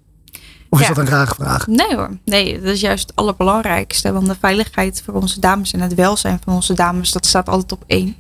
Of 0.74 0.80
is 0.80 0.88
Ja. 0.88 0.94
dat 0.94 1.04
een 1.06 1.12
rare 1.12 1.34
vraag? 1.36 1.68
Nee 1.68 1.96
hoor, 1.96 2.10
nee, 2.26 2.62
dat 2.62 2.74
is 2.74 2.82
juist 2.82 3.08
het 3.08 3.16
allerbelangrijkste. 3.16 4.12
Want 4.12 4.28
de 4.28 4.36
veiligheid 4.40 5.02
voor 5.06 5.14
onze 5.14 5.40
dames 5.40 5.72
en 5.74 5.80
het 5.82 5.94
welzijn 5.94 6.40
van 6.44 6.54
onze 6.54 6.74
dames, 6.74 7.12
dat 7.12 7.26
staat 7.26 7.50
altijd 7.50 7.72
op 7.72 7.84
één. 7.88 8.16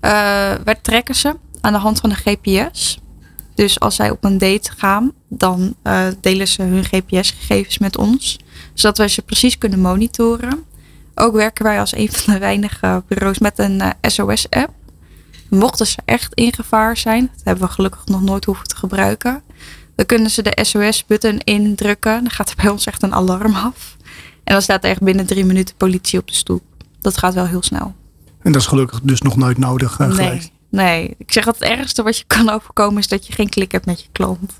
Eh 0.00 0.10
wij 0.64 0.74
trekken 0.82 1.14
ze 1.14 1.36
aan 1.60 1.72
de 1.72 1.78
hand 1.78 2.00
van 2.00 2.10
een 2.10 2.16
GPS. 2.16 2.98
Dus 3.54 3.80
als 3.80 3.94
zij 3.94 4.10
op 4.10 4.24
een 4.24 4.38
date 4.38 4.70
gaan, 4.76 5.12
dan 5.28 5.74
eh, 5.82 6.06
delen 6.20 6.48
ze 6.48 6.62
hun 6.62 6.84
GPS-gegevens 6.84 7.78
met 7.78 7.96
ons. 7.96 8.38
Zodat 8.74 8.98
wij 8.98 9.08
ze 9.08 9.22
precies 9.22 9.58
kunnen 9.58 9.80
monitoren. 9.80 10.64
Ook 11.14 11.34
werken 11.34 11.64
wij 11.64 11.80
als 11.80 11.96
een 11.96 12.12
van 12.12 12.32
de 12.32 12.38
weinige 12.40 13.02
bureaus 13.08 13.38
met 13.38 13.58
een 13.58 13.80
eh, 13.80 13.90
SOS-app. 14.00 14.70
Mochten 15.48 15.86
ze 15.86 15.98
echt 16.04 16.34
in 16.34 16.52
gevaar 16.54 16.96
zijn, 16.96 17.30
dat 17.34 17.44
hebben 17.44 17.66
we 17.66 17.72
gelukkig 17.72 18.06
nog 18.06 18.22
nooit 18.22 18.44
hoeven 18.44 18.64
te 18.66 18.76
gebruiken. 18.76 19.42
Dan 19.94 20.06
kunnen 20.06 20.30
ze 20.30 20.42
de 20.42 20.58
SOS-button 20.62 21.38
indrukken. 21.38 22.22
Dan 22.22 22.30
gaat 22.30 22.50
er 22.50 22.56
bij 22.56 22.68
ons 22.68 22.86
echt 22.86 23.02
een 23.02 23.14
alarm 23.14 23.54
af. 23.54 23.96
En 24.44 24.52
dan 24.52 24.62
staat 24.62 24.84
er 24.84 24.90
echt 24.90 25.02
binnen 25.02 25.26
drie 25.26 25.44
minuten 25.44 25.74
politie 25.76 26.18
op 26.18 26.26
de 26.26 26.34
stoep. 26.34 26.62
Dat 27.00 27.18
gaat 27.18 27.34
wel 27.34 27.46
heel 27.46 27.62
snel. 27.62 27.94
En 28.42 28.52
dat 28.52 28.60
is 28.60 28.66
gelukkig 28.66 29.00
dus 29.02 29.22
nog 29.22 29.36
nooit 29.36 29.58
nodig 29.58 29.98
eh, 29.98 30.10
geweest. 30.10 30.50
Nee, 30.68 30.84
nee. 30.86 31.14
Ik 31.18 31.32
zeg 31.32 31.44
dat 31.44 31.58
het 31.58 31.68
ergste 31.68 32.02
wat 32.02 32.18
je 32.18 32.24
kan 32.26 32.48
overkomen 32.50 32.98
is 32.98 33.08
dat 33.08 33.26
je 33.26 33.32
geen 33.32 33.48
klik 33.48 33.72
hebt 33.72 33.86
met 33.86 34.00
je 34.00 34.08
klant. 34.12 34.52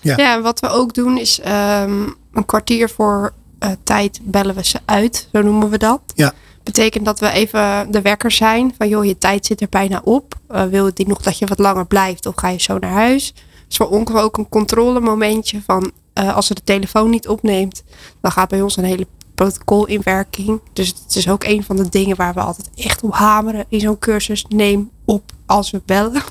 Ja, 0.00 0.16
en 0.16 0.42
wat 0.42 0.60
we 0.60 0.68
ook 0.68 0.94
doen 0.94 1.18
is, 1.18 1.40
ehm, 1.40 2.02
een 2.32 2.44
kwartier 2.46 2.88
voor 2.88 3.32
eh, 3.58 3.70
tijd 3.82 4.20
bellen 4.22 4.54
we 4.54 4.64
ze 4.64 4.78
uit, 4.84 5.28
zo 5.32 5.42
noemen 5.42 5.70
we 5.70 5.78
dat. 5.78 6.00
Ja. 6.14 6.32
Betekent 6.62 7.04
dat 7.04 7.20
we 7.20 7.30
even 7.30 7.90
de 7.90 8.00
wekker 8.00 8.30
zijn 8.30 8.74
van 8.78 8.88
joh, 8.88 9.04
je 9.04 9.18
tijd 9.18 9.46
zit 9.46 9.60
er 9.60 9.68
bijna 9.70 10.00
op. 10.04 10.34
Uh, 10.50 10.64
wil 10.64 10.90
die 10.94 11.08
nog 11.08 11.22
dat 11.22 11.38
je 11.38 11.46
wat 11.46 11.58
langer 11.58 11.86
blijft 11.86 12.26
of 12.26 12.34
ga 12.36 12.48
je 12.48 12.60
zo 12.60 12.78
naar 12.78 12.90
huis? 12.90 13.34
Dus 13.68 13.76
voor 13.76 13.90
ook 14.22 14.38
een 14.38 14.48
controlemomentje 14.48 15.62
van 15.62 15.92
uh, 16.14 16.34
als 16.34 16.46
ze 16.46 16.54
de 16.54 16.64
telefoon 16.64 17.10
niet 17.10 17.28
opneemt, 17.28 17.82
dan 18.20 18.30
gaat 18.32 18.48
bij 18.48 18.62
ons 18.62 18.76
een 18.76 18.84
hele 18.84 19.06
protocol 19.34 19.86
in 19.86 20.00
werking. 20.04 20.60
Dus 20.72 20.88
het 20.88 21.16
is 21.16 21.28
ook 21.28 21.44
een 21.44 21.64
van 21.64 21.76
de 21.76 21.88
dingen 21.88 22.16
waar 22.16 22.34
we 22.34 22.40
altijd 22.40 22.70
echt 22.74 23.02
op 23.02 23.12
hameren 23.12 23.64
in 23.68 23.80
zo'n 23.80 23.98
cursus. 23.98 24.44
Neem 24.48 24.90
op 25.04 25.32
als 25.46 25.70
we 25.70 25.82
bellen. 25.86 26.22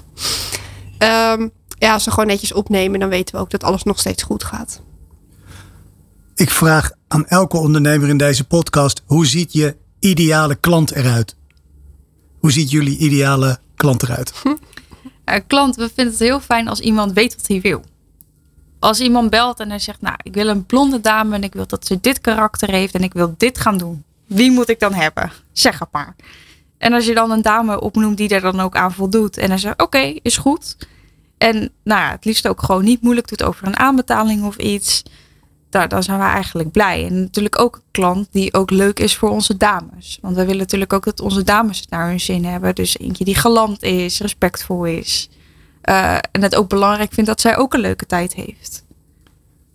um, 1.00 1.52
ja, 1.80 1.94
als 1.94 2.04
ze 2.04 2.10
gewoon 2.12 2.28
netjes 2.28 2.54
opnemen, 2.54 3.00
dan 3.00 3.10
weten 3.10 3.36
we 3.36 3.42
ook 3.42 3.50
dat 3.50 3.64
alles 3.64 3.84
nog 3.84 4.00
steeds 4.00 4.24
goed 4.24 4.44
gaat. 4.44 4.82
Ik 6.36 6.50
vraag 6.50 6.92
aan 7.08 7.26
elke 7.26 7.58
ondernemer 7.58 8.10
in 8.10 8.18
deze 8.18 8.44
podcast: 8.44 9.02
hoe 9.06 9.26
ziet 9.26 9.54
je 9.54 9.76
ideale 10.00 10.56
klant 10.56 10.92
eruit? 10.92 11.36
Hoe 12.40 12.52
ziet 12.52 12.72
jullie 12.72 12.98
ideale 12.98 13.60
klant 13.76 14.04
eruit? 14.04 14.34
klant, 15.48 15.76
we 15.76 15.90
vinden 15.94 16.14
het 16.14 16.24
heel 16.24 16.40
fijn 16.40 16.68
als 16.68 16.80
iemand 16.80 17.14
weet 17.14 17.36
wat 17.36 17.48
hij 17.48 17.62
wil. 17.62 17.84
Als 18.80 19.00
iemand 19.00 19.30
belt 19.30 19.60
en 19.60 19.70
hij 19.70 19.80
zegt, 19.80 20.02
nou, 20.02 20.16
ik 20.24 20.34
wil 20.34 20.48
een 20.48 20.66
blonde 20.66 21.02
dame 21.02 21.36
en 21.36 21.44
ik 21.44 21.54
wil 21.54 21.68
dat 21.68 21.86
ze 21.86 22.00
dit 22.02 22.22
karakter 22.22 22.70
heeft 22.70 22.94
en 22.94 23.04
ik 23.04 23.14
wil 23.14 23.34
dit 23.38 23.60
gaan 23.60 23.78
doen. 23.78 24.04
Wie 24.26 24.52
moet 24.52 24.70
ik 24.70 24.80
dan 24.80 24.94
hebben? 24.94 25.32
Zeg 25.52 25.80
het 25.80 25.92
maar. 25.92 26.16
En 26.78 26.94
als 26.94 27.06
je 27.06 27.14
dan 27.14 27.32
een 27.32 27.42
dame 27.42 27.82
opnoemt 27.82 28.18
die 28.18 28.30
er 28.30 28.42
dan 28.42 28.60
ook 28.60 28.76
aan 28.76 28.94
voldoet 28.94 29.38
en 29.38 29.50
hij 29.50 29.58
zegt, 29.58 29.82
oké, 29.82 30.14
is 30.22 30.38
goed. 30.38 30.78
En 31.38 31.56
nou 31.84 32.02
ja, 32.02 32.12
het 32.12 32.26
liefst 32.26 32.48
ook 32.48 32.64
gewoon 32.64 32.84
niet 32.84 33.02
moeilijk 33.02 33.28
doet 33.28 33.44
over 33.44 33.68
een 33.68 33.78
aanbetaling 33.78 34.44
of 34.44 34.58
iets. 34.58 35.04
Daar, 35.76 35.90
dan 35.90 36.04
zijn 36.04 36.20
we 36.20 36.26
eigenlijk 36.26 36.72
blij. 36.72 37.06
En 37.06 37.22
natuurlijk 37.22 37.60
ook 37.60 37.76
een 37.76 37.92
klant 37.92 38.28
die 38.32 38.54
ook 38.54 38.72
leuk 38.72 39.00
is 39.00 39.16
voor 39.16 39.30
onze 39.30 39.58
dames. 39.58 40.18
Want 40.22 40.36
we 40.36 40.42
willen 40.42 40.58
natuurlijk 40.58 40.94
ook 40.94 41.06
dat 41.06 41.20
onze 41.20 41.44
dames 41.44 41.80
het 41.80 41.90
naar 41.90 42.08
hun 42.08 42.20
zin 42.20 42.46
hebben. 42.46 42.76
Dus 42.76 43.00
eentje 43.00 43.26
die 43.26 43.36
galant 43.36 43.84
is, 43.84 44.20
respectvol 44.20 44.86
is. 44.86 45.30
Uh, 45.84 46.14
en 46.14 46.42
het 46.42 46.56
ook 46.56 46.70
belangrijk 46.70 47.14
vindt 47.14 47.30
dat 47.30 47.42
zij 47.42 47.58
ook 47.58 47.74
een 47.74 47.80
leuke 47.80 48.06
tijd 48.06 48.34
heeft. 48.34 48.84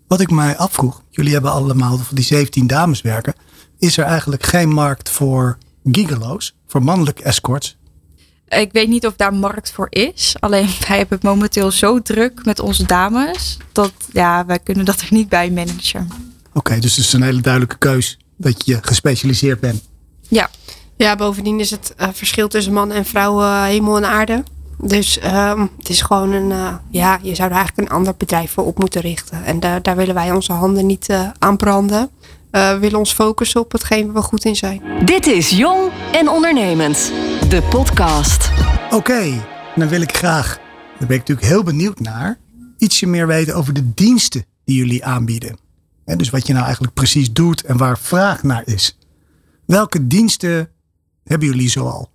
Wat 0.07 0.19
ik 0.19 0.29
mij 0.29 0.57
afvroeg, 0.57 1.01
jullie 1.09 1.33
hebben 1.33 1.51
allemaal 1.51 1.97
voor 1.97 2.15
die 2.15 2.23
17 2.23 2.67
dames 2.67 3.01
werken. 3.01 3.33
Is 3.79 3.97
er 3.97 4.05
eigenlijk 4.05 4.43
geen 4.43 4.69
markt 4.69 5.09
voor 5.09 5.57
gigalo's, 5.83 6.55
voor 6.67 6.83
mannelijke 6.83 7.23
escorts? 7.23 7.77
Ik 8.59 8.71
weet 8.71 8.87
niet 8.87 9.05
of 9.05 9.15
daar 9.15 9.33
markt 9.33 9.71
voor 9.71 9.87
is. 9.89 10.35
Alleen 10.39 10.69
wij 10.87 10.97
hebben 10.97 11.17
het 11.17 11.23
momenteel 11.23 11.71
zo 11.71 12.01
druk 12.01 12.45
met 12.45 12.59
onze 12.59 12.85
dames. 12.85 13.57
Dat 13.71 13.93
ja, 14.13 14.45
wij 14.45 14.59
kunnen 14.59 14.85
dat 14.85 15.01
er 15.01 15.07
niet 15.09 15.29
bij 15.29 15.51
managen. 15.51 16.07
Oké, 16.11 16.57
okay, 16.57 16.79
dus 16.79 16.95
het 16.95 17.05
is 17.05 17.13
een 17.13 17.21
hele 17.21 17.41
duidelijke 17.41 17.77
keus 17.77 18.19
dat 18.37 18.65
je 18.65 18.77
gespecialiseerd 18.81 19.59
bent. 19.59 19.81
Ja. 20.27 20.49
Ja, 20.95 21.15
bovendien 21.15 21.59
is 21.59 21.71
het 21.71 21.93
uh, 21.97 22.07
verschil 22.13 22.47
tussen 22.47 22.73
man 22.73 22.91
en 22.91 23.05
vrouw 23.05 23.41
uh, 23.41 23.63
hemel 23.63 23.97
en 23.97 24.05
aarde. 24.05 24.43
Dus 24.77 25.19
um, 25.23 25.69
het 25.77 25.89
is 25.89 26.01
gewoon 26.01 26.31
een, 26.31 26.49
uh, 26.49 26.73
ja, 26.89 27.19
je 27.21 27.35
zou 27.35 27.49
er 27.49 27.55
eigenlijk 27.55 27.87
een 27.89 27.95
ander 27.95 28.13
bedrijf 28.17 28.51
voor 28.51 28.65
op 28.65 28.79
moeten 28.79 29.01
richten. 29.01 29.43
En 29.43 29.59
daar, 29.59 29.81
daar 29.81 29.95
willen 29.95 30.15
wij 30.15 30.31
onze 30.31 30.53
handen 30.53 30.85
niet 30.85 31.09
aan 31.39 31.57
branden. 31.57 32.09
we 32.51 32.77
willen 32.79 32.99
ons 32.99 33.13
focussen 33.13 33.61
op 33.61 33.71
hetgeen 33.71 34.05
waar 34.05 34.21
we 34.21 34.27
goed 34.27 34.45
in 34.45 34.55
zijn. 34.55 34.81
Dit 35.05 35.27
is 35.27 35.49
Jong 35.49 35.91
en 36.11 36.29
Ondernemend, 36.29 37.11
de 37.51 37.61
podcast. 37.61 38.49
Oké, 38.85 38.95
okay, 38.95 39.41
dan 39.75 39.87
wil 39.87 40.01
ik 40.01 40.15
graag, 40.15 40.57
daar 40.99 41.07
ben 41.07 41.17
ik 41.17 41.27
natuurlijk 41.27 41.47
heel 41.47 41.63
benieuwd 41.63 41.99
naar, 41.99 42.39
ietsje 42.77 43.07
meer 43.07 43.27
weten 43.27 43.55
over 43.55 43.73
de 43.73 43.93
diensten 43.93 44.45
die 44.65 44.77
jullie 44.77 45.05
aanbieden. 45.05 45.57
En 46.05 46.17
dus 46.17 46.29
wat 46.29 46.47
je 46.47 46.53
nou 46.53 46.63
eigenlijk 46.63 46.93
precies 46.93 47.33
doet 47.33 47.63
en 47.63 47.77
waar 47.77 47.99
vraag 47.99 48.43
naar 48.43 48.63
is. 48.65 48.97
Welke 49.65 50.07
diensten 50.07 50.69
hebben 51.23 51.47
jullie 51.47 51.69
zoal? 51.69 52.09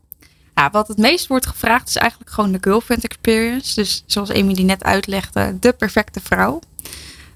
Ja, 0.54 0.70
wat 0.70 0.88
het 0.88 0.98
meest 0.98 1.26
wordt 1.26 1.46
gevraagd 1.46 1.88
is 1.88 1.96
eigenlijk 1.96 2.30
gewoon 2.30 2.52
de 2.52 2.58
girlfriend 2.60 3.04
experience. 3.04 3.74
Dus 3.74 4.02
zoals 4.06 4.30
Amy 4.30 4.52
net 4.52 4.84
uitlegde, 4.84 5.56
de 5.60 5.72
perfecte 5.72 6.20
vrouw. 6.20 6.60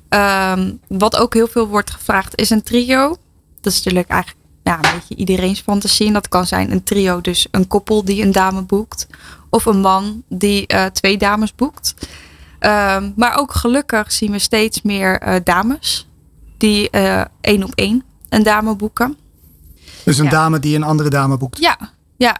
Um, 0.08 0.80
wat 0.88 1.16
ook 1.16 1.34
heel 1.34 1.48
veel 1.48 1.68
wordt 1.68 1.90
gevraagd 1.90 2.36
is 2.36 2.50
een 2.50 2.62
trio. 2.62 3.16
Dat 3.60 3.72
is 3.72 3.78
natuurlijk 3.78 4.08
eigenlijk 4.08 4.39
ja, 4.62 4.74
een 4.74 4.94
beetje 4.94 5.14
iedereen's 5.14 5.60
fantasie. 5.60 6.06
En 6.06 6.12
dat 6.12 6.28
kan 6.28 6.46
zijn 6.46 6.72
een 6.72 6.82
trio, 6.82 7.20
dus 7.20 7.46
een 7.50 7.66
koppel 7.66 8.04
die 8.04 8.22
een 8.22 8.32
dame 8.32 8.62
boekt. 8.62 9.06
Of 9.48 9.64
een 9.64 9.80
man 9.80 10.22
die 10.28 10.64
uh, 10.74 10.84
twee 10.84 11.18
dames 11.18 11.54
boekt. 11.54 11.94
Um, 12.60 13.12
maar 13.16 13.36
ook 13.36 13.52
gelukkig 13.52 14.12
zien 14.12 14.30
we 14.30 14.38
steeds 14.38 14.82
meer 14.82 15.28
uh, 15.28 15.34
dames 15.44 16.08
die 16.56 16.88
uh, 16.90 17.24
één 17.40 17.64
op 17.64 17.72
één 17.74 18.04
een 18.28 18.42
dame 18.42 18.74
boeken. 18.74 19.16
Dus 20.04 20.18
een 20.18 20.24
ja. 20.24 20.30
dame 20.30 20.58
die 20.58 20.76
een 20.76 20.82
andere 20.82 21.10
dame 21.10 21.36
boekt? 21.36 21.58
Ja, 21.58 21.78
ja. 22.16 22.38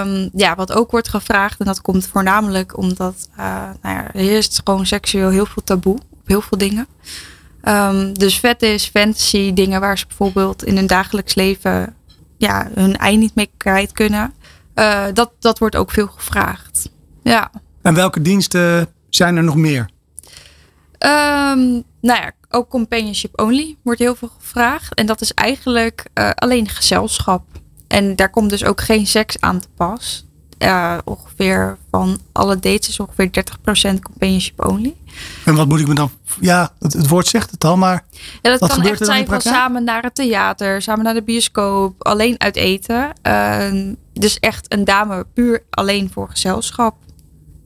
Um, 0.00 0.30
ja, 0.32 0.54
wat 0.54 0.72
ook 0.72 0.90
wordt 0.90 1.08
gevraagd, 1.08 1.60
en 1.60 1.66
dat 1.66 1.80
komt 1.80 2.06
voornamelijk 2.06 2.76
omdat 2.76 3.28
uh, 3.38 3.44
nou 3.82 3.96
ja, 3.96 4.14
er 4.14 4.36
is 4.36 4.60
gewoon 4.64 4.86
seksueel 4.86 5.30
heel 5.30 5.46
veel 5.46 5.62
taboe 5.64 5.98
op 6.10 6.26
heel 6.26 6.40
veel 6.40 6.58
dingen. 6.58 6.86
Um, 7.62 8.12
dus 8.12 8.38
vet 8.38 8.62
is 8.62 8.86
fantasy, 8.86 9.52
dingen 9.52 9.80
waar 9.80 9.98
ze 9.98 10.06
bijvoorbeeld 10.06 10.64
in 10.64 10.76
hun 10.76 10.86
dagelijks 10.86 11.34
leven 11.34 11.96
ja, 12.36 12.68
hun 12.74 12.96
ei 12.96 13.16
niet 13.16 13.34
mee 13.34 13.50
kwijt 13.56 13.92
kunnen. 13.92 14.32
Uh, 14.74 15.04
dat, 15.12 15.32
dat 15.38 15.58
wordt 15.58 15.76
ook 15.76 15.90
veel 15.90 16.06
gevraagd. 16.06 16.90
Ja. 17.22 17.50
En 17.82 17.94
welke 17.94 18.22
diensten 18.22 18.88
zijn 19.08 19.36
er 19.36 19.44
nog 19.44 19.56
meer? 19.56 19.90
Um, 20.98 21.82
nou 22.00 22.20
ja, 22.20 22.32
ook 22.48 22.68
companionship 22.68 23.40
only 23.40 23.76
wordt 23.82 24.00
heel 24.00 24.14
veel 24.14 24.30
gevraagd. 24.40 24.94
En 24.94 25.06
dat 25.06 25.20
is 25.20 25.34
eigenlijk 25.34 26.04
uh, 26.14 26.30
alleen 26.34 26.68
gezelschap. 26.68 27.42
En 27.86 28.16
daar 28.16 28.30
komt 28.30 28.50
dus 28.50 28.64
ook 28.64 28.80
geen 28.80 29.06
seks 29.06 29.40
aan 29.40 29.60
te 29.60 29.68
pas. 29.76 30.26
Uh, 30.58 30.98
ongeveer 31.04 31.78
van 31.90 32.18
alle 32.32 32.54
dates 32.54 32.88
is 32.88 33.00
ongeveer 33.00 33.30
30% 33.94 34.00
companionship 34.02 34.66
only. 34.66 34.94
En 35.44 35.54
wat 35.54 35.68
moet 35.68 35.80
ik 35.80 35.86
me 35.86 35.94
dan... 35.94 36.10
Ja, 36.40 36.72
het, 36.78 36.92
het 36.92 37.08
woord 37.08 37.26
zegt 37.26 37.50
het 37.50 37.64
al, 37.64 37.76
maar... 37.76 38.04
Ja, 38.42 38.50
dat 38.50 38.60
wat 38.60 38.68
kan 38.68 38.78
gebeurt 38.78 39.00
echt 39.00 39.10
zijn 39.10 39.26
van 39.26 39.40
samen 39.40 39.84
naar 39.84 40.02
het 40.02 40.14
theater, 40.14 40.82
samen 40.82 41.04
naar 41.04 41.14
de 41.14 41.22
bioscoop, 41.22 42.04
alleen 42.04 42.40
uit 42.40 42.56
eten. 42.56 43.12
Uh, 43.22 43.92
dus 44.12 44.38
echt 44.38 44.72
een 44.72 44.84
dame 44.84 45.26
puur 45.34 45.62
alleen 45.70 46.10
voor 46.12 46.28
gezelschap. 46.30 46.94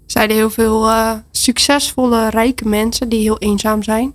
Zijn 0.06 0.28
er 0.28 0.34
heel 0.34 0.50
veel 0.50 0.88
uh, 0.88 1.12
succesvolle, 1.30 2.30
rijke 2.30 2.68
mensen 2.68 3.08
die 3.08 3.20
heel 3.20 3.38
eenzaam 3.38 3.82
zijn. 3.82 4.14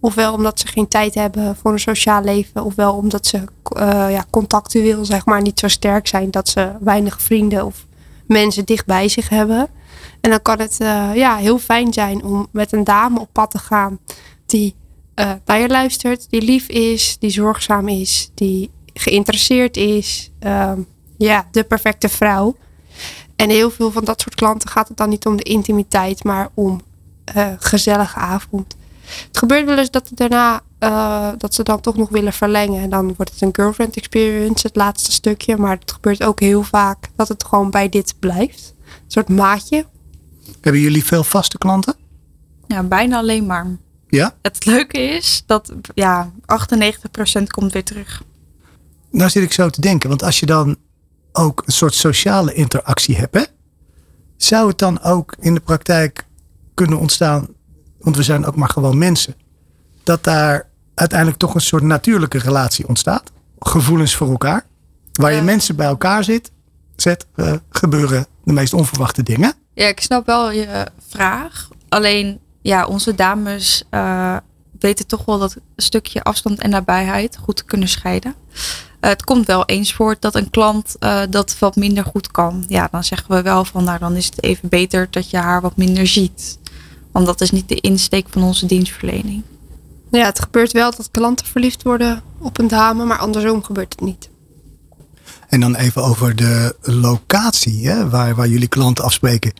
Ofwel 0.00 0.32
omdat 0.32 0.60
ze 0.60 0.66
geen 0.66 0.88
tijd 0.88 1.14
hebben 1.14 1.56
voor 1.56 1.72
een 1.72 1.78
sociaal 1.78 2.22
leven. 2.22 2.64
Ofwel 2.64 2.94
omdat 2.94 3.26
ze 3.26 3.36
uh, 3.36 3.42
ja, 4.10 4.24
contactueel 4.30 5.04
zeg 5.04 5.24
maar, 5.24 5.42
niet 5.42 5.58
zo 5.58 5.68
sterk 5.68 6.06
zijn. 6.06 6.30
Dat 6.30 6.48
ze 6.48 6.72
weinig 6.80 7.22
vrienden 7.22 7.64
of 7.64 7.86
mensen 8.26 8.64
dicht 8.64 8.86
bij 8.86 9.08
zich 9.08 9.28
hebben. 9.28 9.68
En 10.20 10.30
dan 10.30 10.42
kan 10.42 10.58
het 10.58 10.78
uh, 10.82 11.10
ja, 11.14 11.36
heel 11.36 11.58
fijn 11.58 11.92
zijn 11.92 12.24
om 12.24 12.48
met 12.52 12.72
een 12.72 12.84
dame 12.84 13.20
op 13.20 13.28
pad 13.32 13.50
te 13.50 13.58
gaan. 13.58 13.98
Die 14.46 14.74
uh, 15.14 15.32
naar 15.44 15.60
je 15.60 15.68
luistert. 15.68 16.30
Die 16.30 16.42
lief 16.42 16.68
is. 16.68 17.16
Die 17.18 17.30
zorgzaam 17.30 17.88
is. 17.88 18.30
Die 18.34 18.70
geïnteresseerd 18.94 19.76
is. 19.76 20.30
Uh, 20.40 20.72
ja, 21.18 21.48
de 21.50 21.64
perfecte 21.64 22.08
vrouw. 22.08 22.56
En 23.36 23.50
heel 23.50 23.70
veel 23.70 23.90
van 23.90 24.04
dat 24.04 24.20
soort 24.20 24.34
klanten 24.34 24.68
gaat 24.68 24.88
het 24.88 24.96
dan 24.96 25.08
niet 25.08 25.26
om 25.26 25.36
de 25.36 25.42
intimiteit. 25.42 26.24
Maar 26.24 26.48
om 26.54 26.80
uh, 27.36 27.48
gezellige 27.58 28.18
avond. 28.18 28.76
Het 29.26 29.38
gebeurt 29.38 29.66
wel 29.66 29.78
eens 29.78 29.90
dat 29.90 30.08
het 30.08 30.18
daarna 30.18 30.60
uh, 30.82 31.28
dat 31.38 31.54
ze 31.54 31.62
dan 31.62 31.80
toch 31.80 31.96
nog 31.96 32.08
willen 32.08 32.32
verlengen. 32.32 32.82
En 32.82 32.90
dan 32.90 33.14
wordt 33.16 33.32
het 33.32 33.40
een 33.40 33.54
girlfriend 33.54 33.96
experience, 33.96 34.66
het 34.66 34.76
laatste 34.76 35.12
stukje. 35.12 35.56
Maar 35.56 35.78
het 35.78 35.92
gebeurt 35.92 36.22
ook 36.22 36.40
heel 36.40 36.62
vaak 36.62 37.08
dat 37.16 37.28
het 37.28 37.44
gewoon 37.44 37.70
bij 37.70 37.88
dit 37.88 38.14
blijft. 38.18 38.74
Een 38.86 38.92
soort 39.06 39.28
maatje. 39.28 39.86
Hebben 40.60 40.80
jullie 40.80 41.04
veel 41.04 41.24
vaste 41.24 41.58
klanten? 41.58 41.94
Ja, 42.66 42.82
bijna 42.82 43.18
alleen 43.18 43.46
maar. 43.46 43.66
Ja? 44.08 44.34
Het 44.42 44.64
leuke 44.64 45.00
is 45.00 45.42
dat 45.46 45.72
ja, 45.94 46.32
98% 47.40 47.42
komt 47.46 47.72
weer 47.72 47.84
terug. 47.84 48.22
Nou 49.10 49.30
zit 49.30 49.42
ik 49.42 49.52
zo 49.52 49.68
te 49.68 49.80
denken, 49.80 50.08
want 50.08 50.22
als 50.22 50.40
je 50.40 50.46
dan 50.46 50.76
ook 51.32 51.62
een 51.66 51.72
soort 51.72 51.94
sociale 51.94 52.54
interactie 52.54 53.16
hebt, 53.16 53.34
hè, 53.34 53.42
zou 54.36 54.68
het 54.68 54.78
dan 54.78 55.02
ook 55.02 55.34
in 55.40 55.54
de 55.54 55.60
praktijk 55.60 56.26
kunnen 56.74 56.98
ontstaan, 56.98 57.46
want 57.98 58.16
we 58.16 58.22
zijn 58.22 58.44
ook 58.44 58.56
maar 58.56 58.68
gewoon 58.68 58.98
mensen, 58.98 59.34
dat 60.02 60.24
daar 60.24 60.70
uiteindelijk 60.94 61.38
toch 61.38 61.54
een 61.54 61.60
soort 61.60 61.82
natuurlijke 61.82 62.38
relatie 62.38 62.88
ontstaat. 62.88 63.32
Gevoelens 63.58 64.14
voor 64.14 64.30
elkaar. 64.30 64.64
Waar 65.12 65.32
je 65.32 65.42
mensen 65.42 65.76
bij 65.76 65.86
elkaar 65.86 66.24
zit, 66.24 66.50
zet, 66.96 67.26
eh, 67.34 67.52
gebeuren 67.70 68.26
de 68.44 68.52
meest 68.52 68.72
onverwachte 68.72 69.22
dingen. 69.22 69.54
Ja, 69.74 69.86
ik 69.86 70.00
snap 70.00 70.26
wel 70.26 70.50
je 70.50 70.86
vraag. 71.08 71.68
Alleen, 71.88 72.38
ja, 72.62 72.86
onze 72.86 73.14
dames 73.14 73.84
eh, 73.90 74.36
weten 74.78 75.06
toch 75.06 75.24
wel 75.24 75.38
dat 75.38 75.56
stukje 75.76 76.22
afstand 76.22 76.58
en 76.58 76.70
nabijheid 76.70 77.36
goed 77.36 77.56
te 77.56 77.64
kunnen 77.64 77.88
scheiden. 77.88 78.34
Eh, 79.00 79.10
het 79.10 79.24
komt 79.24 79.46
wel 79.46 79.64
eens 79.64 79.94
voor 79.94 80.16
dat 80.20 80.34
een 80.34 80.50
klant 80.50 80.96
dat 81.30 81.58
wat 81.58 81.76
minder 81.76 82.04
goed 82.04 82.30
kan. 82.30 82.64
Ja, 82.68 82.88
dan 82.90 83.04
zeggen 83.04 83.34
we 83.34 83.42
wel 83.42 83.64
van, 83.64 83.84
nou 83.84 83.98
dan 83.98 84.16
is 84.16 84.26
het 84.26 84.42
even 84.42 84.68
beter 84.68 85.06
dat 85.10 85.30
je 85.30 85.36
haar 85.36 85.60
wat 85.60 85.76
minder 85.76 86.06
ziet. 86.06 86.58
Want 87.12 87.26
dat 87.26 87.40
is 87.40 87.50
niet 87.50 87.68
de 87.68 87.80
insteek 87.80 88.26
van 88.28 88.42
onze 88.42 88.66
dienstverlening. 88.66 89.42
Ja, 90.18 90.24
het 90.26 90.40
gebeurt 90.40 90.72
wel 90.72 90.90
dat 90.90 91.10
klanten 91.10 91.46
verliefd 91.46 91.82
worden 91.82 92.22
op 92.38 92.58
een 92.58 92.68
dame, 92.68 93.04
maar 93.04 93.18
andersom 93.18 93.62
gebeurt 93.62 93.92
het 93.92 94.00
niet. 94.00 94.30
En 95.48 95.60
dan 95.60 95.74
even 95.74 96.04
over 96.04 96.36
de 96.36 96.76
locatie 96.80 97.88
hè, 97.88 98.08
waar, 98.08 98.34
waar 98.34 98.48
jullie 98.48 98.68
klanten 98.68 99.04
afspreken. 99.04 99.52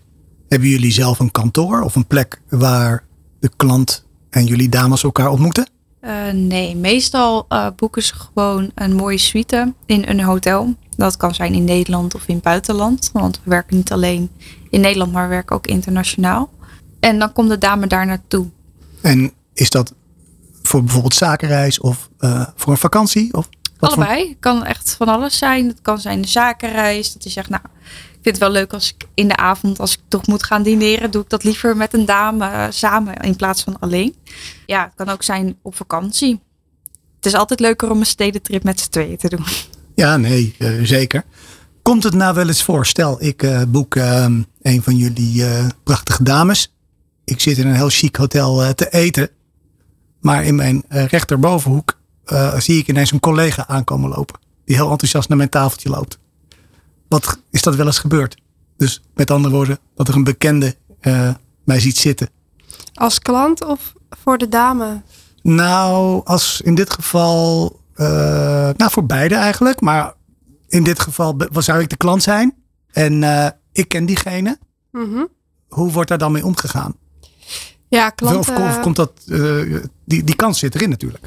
Hebben 0.49 0.69
jullie 0.69 0.93
zelf 0.93 1.19
een 1.19 1.31
kantoor 1.31 1.81
of 1.81 1.95
een 1.95 2.07
plek 2.07 2.41
waar 2.49 3.05
de 3.41 3.51
klant 3.57 4.05
en 4.31 4.45
jullie 4.45 4.69
dames 4.69 5.03
elkaar 5.03 5.31
ontmoeten? 5.31 5.69
Uh, 6.05 6.31
nee, 6.33 6.77
meestal 6.77 7.47
uh, 7.49 7.67
boeken 7.77 8.03
ze 8.03 8.15
gewoon 8.15 8.71
een 8.75 8.95
mooie 8.95 9.19
suite 9.19 9.73
in 9.87 10.05
een 10.07 10.21
hotel. 10.21 10.75
Dat 10.97 11.17
kan 11.17 11.35
zijn 11.35 11.55
in 11.55 11.65
Nederland 11.65 12.15
of 12.15 12.27
in 12.27 12.35
het 12.35 12.45
buitenland. 12.45 13.11
Want 13.13 13.41
we 13.45 13.51
werken 13.51 13.77
niet 13.77 13.93
alleen 13.93 14.31
in 14.71 14.81
Nederland, 14.81 15.13
maar 15.13 15.23
we 15.23 15.35
werken 15.35 15.57
ook 15.57 15.67
internationaal. 15.67 16.51
En 17.01 17.19
dan 17.19 17.33
komt 17.33 17.49
de 17.49 17.59
dame 17.59 17.87
daar 17.87 18.07
naartoe. 18.07 18.47
En 19.01 19.33
is 19.55 19.71
dat 19.71 19.95
voor 20.63 20.83
bijvoorbeeld 20.83 21.15
zakenreis 21.15 21.81
of 21.81 22.09
uh, 22.21 22.47
voor 22.57 22.73
een 22.73 22.79
vakantie? 22.79 23.35
Of 23.35 23.49
Allebei. 23.89 24.29
Het 24.29 24.37
kan 24.41 24.65
echt 24.65 24.95
van 24.97 25.09
alles 25.09 25.39
zijn. 25.39 25.69
Het 25.69 25.83
kan 25.83 25.99
zijn 25.99 26.19
een 26.19 26.29
zakenreis. 26.29 27.13
Dat 27.13 27.25
je 27.25 27.31
zegt, 27.31 27.49
nou, 27.49 27.63
ik 27.85 28.19
vind 28.23 28.37
het 28.37 28.39
wel 28.39 28.51
leuk 28.51 28.73
als 28.73 28.95
ik 28.95 29.09
in 29.15 29.29
de 29.29 29.37
avond, 29.37 29.81
als 29.81 29.93
ik 29.93 30.01
toch 30.09 30.27
moet 30.27 30.43
gaan 30.43 30.63
dineren, 30.63 31.11
doe 31.11 31.23
ik 31.23 31.31
dat 31.31 31.45
liever 31.45 31.77
met 31.77 31.95
een 31.95 32.07
dame 32.07 32.69
samen 32.71 33.17
in 33.17 33.37
plaats 33.37 33.63
van 33.63 33.77
alleen. 33.81 34.15
Ja, 34.67 34.83
het 34.85 34.93
kan 34.95 35.09
ook 35.09 35.23
zijn 35.23 35.57
op 35.63 35.77
vakantie. 35.77 36.41
Het 37.17 37.27
is 37.27 37.35
altijd 37.35 37.61
leuker 37.61 37.91
om 37.91 37.99
een 37.99 38.07
stedentrip 38.07 38.63
met 38.63 38.81
z'n 38.81 38.91
tweeën 38.91 39.17
te 39.17 39.29
doen. 39.29 39.45
Ja, 39.95 40.17
nee, 40.17 40.55
uh, 40.59 40.87
zeker. 40.87 41.25
Komt 41.83 42.03
het 42.03 42.15
nou 42.15 42.35
wel 42.35 42.49
eens 42.49 42.63
voor? 42.63 42.87
Stel, 42.87 43.23
ik 43.23 43.43
uh, 43.43 43.63
boek 43.69 43.95
een 43.95 44.83
van 44.83 44.97
jullie 44.97 45.45
prachtige 45.83 46.23
dames. 46.23 46.75
Ik 47.25 47.41
zit 47.41 47.59
in 47.59 47.67
een 47.67 47.75
heel 47.75 47.89
chic 47.89 48.17
hotel 48.17 48.75
te 48.75 48.91
eten. 48.91 49.31
Maar 50.23 50.45
in 50.45 50.55
mijn 50.55 50.85
rechterbovenhoek 50.89 52.01
uh, 52.27 52.59
zie 52.59 52.79
ik 52.79 52.89
ineens 52.89 53.13
een 53.13 53.21
collega 53.21 53.67
aankomen 53.67 54.11
lopen. 54.11 54.41
Die 54.65 54.77
heel 54.77 54.91
enthousiast 54.91 55.29
naar 55.29 55.37
mijn 55.37 55.49
tafeltje 55.49 55.89
loopt. 55.89 56.19
Wat 57.09 57.41
is 57.51 57.63
dat 57.63 57.75
wel 57.75 57.87
eens 57.87 57.99
gebeurd? 57.99 58.43
Dus 58.77 59.03
met 59.15 59.31
andere 59.31 59.55
woorden, 59.55 59.79
dat 59.95 60.09
er 60.09 60.15
een 60.15 60.25
bekende 60.25 60.77
uh, 61.01 61.35
mij 61.65 61.81
ziet 61.81 61.97
zitten. 61.97 62.29
Als 62.95 63.19
klant 63.19 63.65
of 63.65 63.93
voor 64.11 64.39
de 64.39 64.49
dame? 64.49 65.03
Nou, 65.43 66.21
als 66.25 66.61
in 66.61 66.75
dit 66.75 66.91
geval, 66.91 67.81
uh, 67.97 68.07
nou 68.77 68.91
voor 68.91 69.07
beide 69.07 69.35
eigenlijk. 69.35 69.81
Maar 69.81 70.15
in 70.69 70.83
dit 70.83 71.01
geval 71.01 71.37
zou 71.53 71.81
ik 71.81 71.89
de 71.89 71.97
klant 71.97 72.23
zijn. 72.23 72.55
En 72.93 73.25
ik 73.73 73.89
ken 73.89 74.07
diegene. 74.07 74.59
Mm 74.91 75.13
-hmm. 75.13 75.29
Hoe 75.69 75.93
wordt 75.93 76.09
daar 76.09 76.19
dan 76.19 76.33
mee 76.33 76.45
omgegaan? 76.45 76.95
Ja, 77.97 78.11
klanten... 78.11 78.57
Of, 78.57 78.69
of 78.69 78.81
komt 78.81 78.97
dat, 78.97 79.13
die, 80.05 80.25
die 80.25 80.37
kans 80.37 80.59
zit 80.59 80.75
erin 80.75 80.89
natuurlijk. 80.89 81.25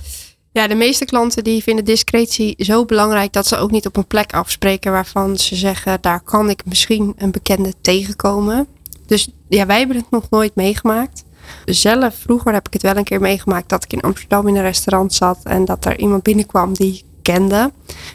Ja, 0.52 0.68
de 0.68 0.76
meeste 0.76 1.06
klanten 1.06 1.44
die 1.44 1.64
vinden 1.64 1.86
discretie 1.86 2.56
zo 2.58 2.86
belangrijk 2.86 3.34
dat 3.34 3.48
ze 3.48 3.58
ook 3.58 3.72
niet 3.72 3.86
op 3.86 3.98
een 3.98 4.08
plek 4.08 4.34
afspreken 4.34 4.92
waarvan 4.92 5.38
ze 5.38 5.56
zeggen, 5.56 5.98
daar 6.02 6.22
kan 6.22 6.50
ik 6.50 6.66
misschien 6.66 7.14
een 7.18 7.32
bekende 7.32 7.74
tegenkomen. 7.82 8.68
Dus 9.06 9.30
ja, 9.48 9.66
wij 9.66 9.78
hebben 9.78 9.98
het 9.98 10.12
nog 10.12 10.30
nooit 10.30 10.56
meegemaakt. 10.56 11.24
Zelf, 11.66 12.16
vroeger 12.16 12.54
heb 12.54 12.68
ik 12.68 12.74
het 12.74 12.82
wel 12.82 12.96
een 12.96 13.04
keer 13.04 13.22
meegemaakt 13.22 13.70
dat 13.70 13.84
ik 13.84 13.94
in 13.94 14.02
Amsterdam 14.02 14.48
in 14.48 14.56
een 14.56 14.62
restaurant 14.62 15.14
zat 15.14 15.40
en 15.44 15.66
dat 15.66 15.86
er 15.86 16.00
iemand 16.00 16.24
binnenkwam 16.24 16.74
die 16.74 16.94
ik 16.94 17.04
kende. 17.22 17.72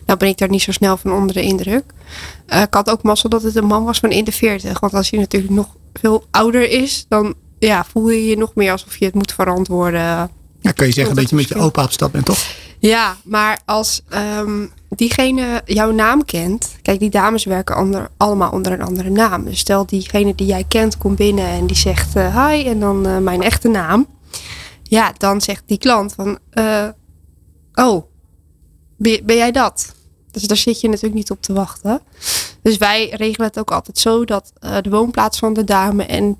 Nou 0.06 0.18
ben 0.18 0.28
ik 0.28 0.38
daar 0.38 0.48
niet 0.48 0.62
zo 0.62 0.72
snel 0.72 0.96
van 0.96 1.12
onder 1.12 1.34
de 1.34 1.42
indruk. 1.42 1.84
Uh, 2.52 2.60
ik 2.60 2.74
had 2.74 2.90
ook 2.90 3.02
mazzel 3.02 3.28
dat 3.28 3.42
het 3.42 3.56
een 3.56 3.66
man 3.66 3.84
was 3.84 3.98
van 3.98 4.10
in 4.10 4.24
de 4.24 4.32
40. 4.32 4.80
Want 4.80 4.94
als 4.94 5.10
hij 5.10 5.20
natuurlijk 5.20 5.52
nog 5.52 5.68
veel 5.92 6.24
ouder 6.30 6.70
is, 6.70 7.06
dan 7.08 7.34
ja, 7.68 7.84
voel 7.84 8.10
je 8.10 8.26
je 8.26 8.36
nog 8.36 8.54
meer 8.54 8.72
alsof 8.72 8.96
je 8.96 9.04
het 9.04 9.14
moet 9.14 9.32
verantwoorden 9.32 10.30
ja, 10.60 10.72
kan 10.72 10.86
je 10.86 10.92
zeggen 10.92 11.16
dat 11.16 11.30
je 11.30 11.36
met 11.36 11.48
je 11.48 11.54
opa 11.54 11.82
op 11.82 11.92
stap 11.92 12.12
bent, 12.12 12.24
toch? 12.24 12.38
Ja, 12.78 13.16
maar 13.24 13.60
als 13.64 14.02
um, 14.14 14.72
diegene 14.88 15.62
jouw 15.64 15.90
naam 15.90 16.24
kent. 16.24 16.76
Kijk, 16.82 16.98
die 16.98 17.10
dames 17.10 17.44
werken 17.44 17.78
onder, 17.78 18.10
allemaal 18.16 18.50
onder 18.50 18.72
een 18.72 18.82
andere 18.82 19.10
naam. 19.10 19.44
Dus 19.44 19.58
stel 19.58 19.86
diegene 19.86 20.34
die 20.34 20.46
jij 20.46 20.64
kent 20.68 20.98
komt 20.98 21.16
binnen 21.16 21.46
en 21.46 21.66
die 21.66 21.76
zegt 21.76 22.16
uh, 22.16 22.46
hi 22.46 22.64
en 22.64 22.80
dan 22.80 23.06
uh, 23.06 23.18
mijn 23.18 23.42
echte 23.42 23.68
naam. 23.68 24.06
Ja, 24.82 25.12
dan 25.16 25.40
zegt 25.40 25.62
die 25.66 25.78
klant 25.78 26.12
van, 26.12 26.38
uh, 26.54 26.88
oh, 27.74 28.04
ben, 28.96 29.20
ben, 29.24 29.36
jij 29.36 29.52
dat? 29.52 29.94
Dus 30.30 30.42
daar 30.42 30.56
zit 30.56 30.80
je 30.80 30.88
natuurlijk 30.88 31.14
niet 31.14 31.30
op 31.30 31.42
te 31.42 31.52
wachten. 31.52 32.00
Dus 32.62 32.76
wij 32.76 33.08
regelen 33.08 33.46
het 33.46 33.58
ook 33.58 33.70
altijd 33.70 33.98
zo 33.98 34.24
dat 34.24 34.52
de 34.82 34.90
woonplaats 34.90 35.38
van 35.38 35.52
de 35.52 35.64
dame 35.64 36.04
en 36.04 36.38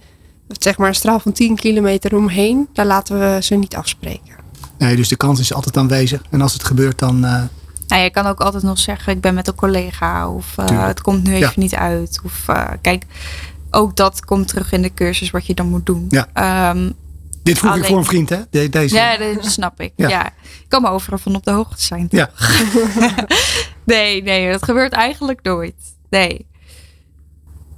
zeg 0.58 0.78
maar 0.78 0.88
een 0.88 0.94
straal 0.94 1.20
van 1.20 1.32
10 1.32 1.56
kilometer 1.56 2.16
omheen, 2.16 2.68
daar 2.72 2.86
laten 2.86 3.18
we 3.18 3.42
ze 3.42 3.54
niet 3.54 3.76
afspreken. 3.76 4.34
Nee, 4.78 4.96
dus 4.96 5.08
de 5.08 5.16
kans 5.16 5.40
is 5.40 5.54
altijd 5.54 5.76
aanwezig. 5.76 6.22
En 6.30 6.40
als 6.40 6.52
het 6.52 6.64
gebeurt, 6.64 6.98
dan. 6.98 7.24
Uh... 7.24 7.42
Nou, 7.86 8.02
je 8.02 8.10
kan 8.10 8.26
ook 8.26 8.40
altijd 8.40 8.62
nog 8.62 8.78
zeggen: 8.78 9.12
ik 9.12 9.20
ben 9.20 9.34
met 9.34 9.48
een 9.48 9.54
collega. 9.54 10.30
Of 10.30 10.54
uh, 10.60 10.86
het 10.86 11.00
komt 11.00 11.22
nu 11.22 11.34
even 11.34 11.46
ja. 11.46 11.52
niet 11.54 11.74
uit. 11.74 12.20
Of 12.24 12.44
uh, 12.50 12.68
kijk, 12.80 13.04
ook 13.70 13.96
dat 13.96 14.24
komt 14.24 14.48
terug 14.48 14.72
in 14.72 14.82
de 14.82 14.94
cursus 14.94 15.30
wat 15.30 15.46
je 15.46 15.54
dan 15.54 15.68
moet 15.68 15.86
doen. 15.86 16.06
Ja. 16.08 16.70
Um, 16.70 16.92
dit 17.42 17.58
vroeg 17.58 17.70
alleen... 17.70 17.82
ik 17.82 17.88
voor 17.88 17.98
een 17.98 18.04
vriend, 18.04 18.28
hè? 18.28 18.40
De, 18.50 18.68
deze. 18.68 18.94
Ja, 18.94 19.16
dat 19.16 19.44
snap 19.44 19.80
ik. 19.80 19.92
Ja. 19.96 20.08
ja. 20.08 20.26
Ik 20.42 20.68
kan 20.68 20.82
me 20.82 20.88
overal 20.88 21.18
van 21.18 21.34
op 21.34 21.44
de 21.44 21.50
hoogte 21.50 21.82
zijn. 21.82 22.08
Toch? 22.08 22.20
Ja. 22.20 22.30
nee, 23.84 24.22
nee, 24.22 24.52
dat 24.52 24.62
gebeurt 24.62 24.92
eigenlijk 24.92 25.42
nooit. 25.42 25.74
Nee. 26.10 26.46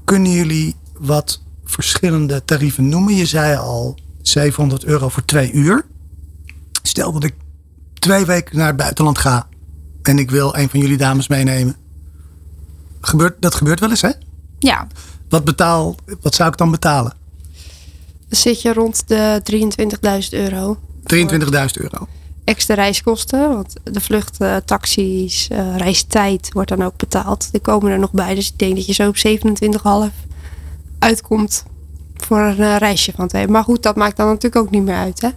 Kunnen 0.05 0.33
jullie 0.33 0.75
wat 0.99 1.41
verschillende 1.73 2.45
tarieven 2.45 2.89
noemen. 2.89 3.14
Je 3.14 3.27
zei 3.27 3.57
al 3.57 3.99
700 4.23 4.85
euro 4.85 5.09
voor 5.09 5.25
twee 5.25 5.53
uur. 5.53 5.85
Stel 6.83 7.12
dat 7.12 7.25
ik 7.25 7.35
twee 7.95 8.25
weken 8.25 8.57
naar 8.57 8.66
het 8.66 8.77
buitenland 8.77 9.18
ga 9.18 9.47
en 10.03 10.18
ik 10.18 10.31
wil 10.31 10.57
een 10.57 10.68
van 10.68 10.81
jullie 10.81 10.97
dames 10.97 11.29
meenemen. 11.29 11.77
Gebeurt, 13.01 13.43
dat 13.43 13.55
gebeurt 13.55 13.81
wel 13.81 13.91
eens, 13.91 14.03
hè? 14.03 14.11
Ja. 14.59 14.87
Wat, 15.29 15.45
betaal, 15.45 15.97
wat 16.20 16.35
zou 16.35 16.51
ik 16.51 16.57
dan 16.57 16.70
betalen? 16.70 17.14
Dan 18.29 18.39
zit 18.39 18.62
je 18.62 18.73
rond 18.73 19.09
de 19.09 19.43
23.000 20.33 20.39
euro. 20.39 20.79
23.000 21.14 21.27
euro. 21.73 22.09
Extra 22.45 22.75
reiskosten, 22.75 23.49
want 23.49 23.75
de 23.83 24.01
vlucht, 24.01 24.41
uh, 24.41 24.57
taxis, 24.57 25.49
uh, 25.53 25.77
reistijd 25.77 26.53
wordt 26.53 26.68
dan 26.68 26.83
ook 26.83 26.97
betaald. 26.97 27.49
Die 27.51 27.61
komen 27.61 27.93
er 27.93 27.99
nog 27.99 28.12
bij, 28.12 28.35
dus 28.35 28.49
ik 28.49 28.59
denk 28.59 28.77
dat 28.77 28.87
je 28.87 28.93
zo 28.93 29.09
op 29.09 29.16
27,5 29.16 30.32
uitkomt 31.03 31.64
voor 32.16 32.38
een 32.38 32.61
uh, 32.61 32.76
reisje 32.76 33.12
van 33.16 33.28
twee. 33.28 33.48
Maar 33.48 33.64
goed, 33.64 33.82
dat 33.82 33.96
maakt 33.96 34.16
dan 34.16 34.26
natuurlijk 34.26 34.57
ook 34.57 34.70
niet 34.70 34.82
meer 34.82 34.96
uit, 34.96 35.20
hè? 35.20 35.28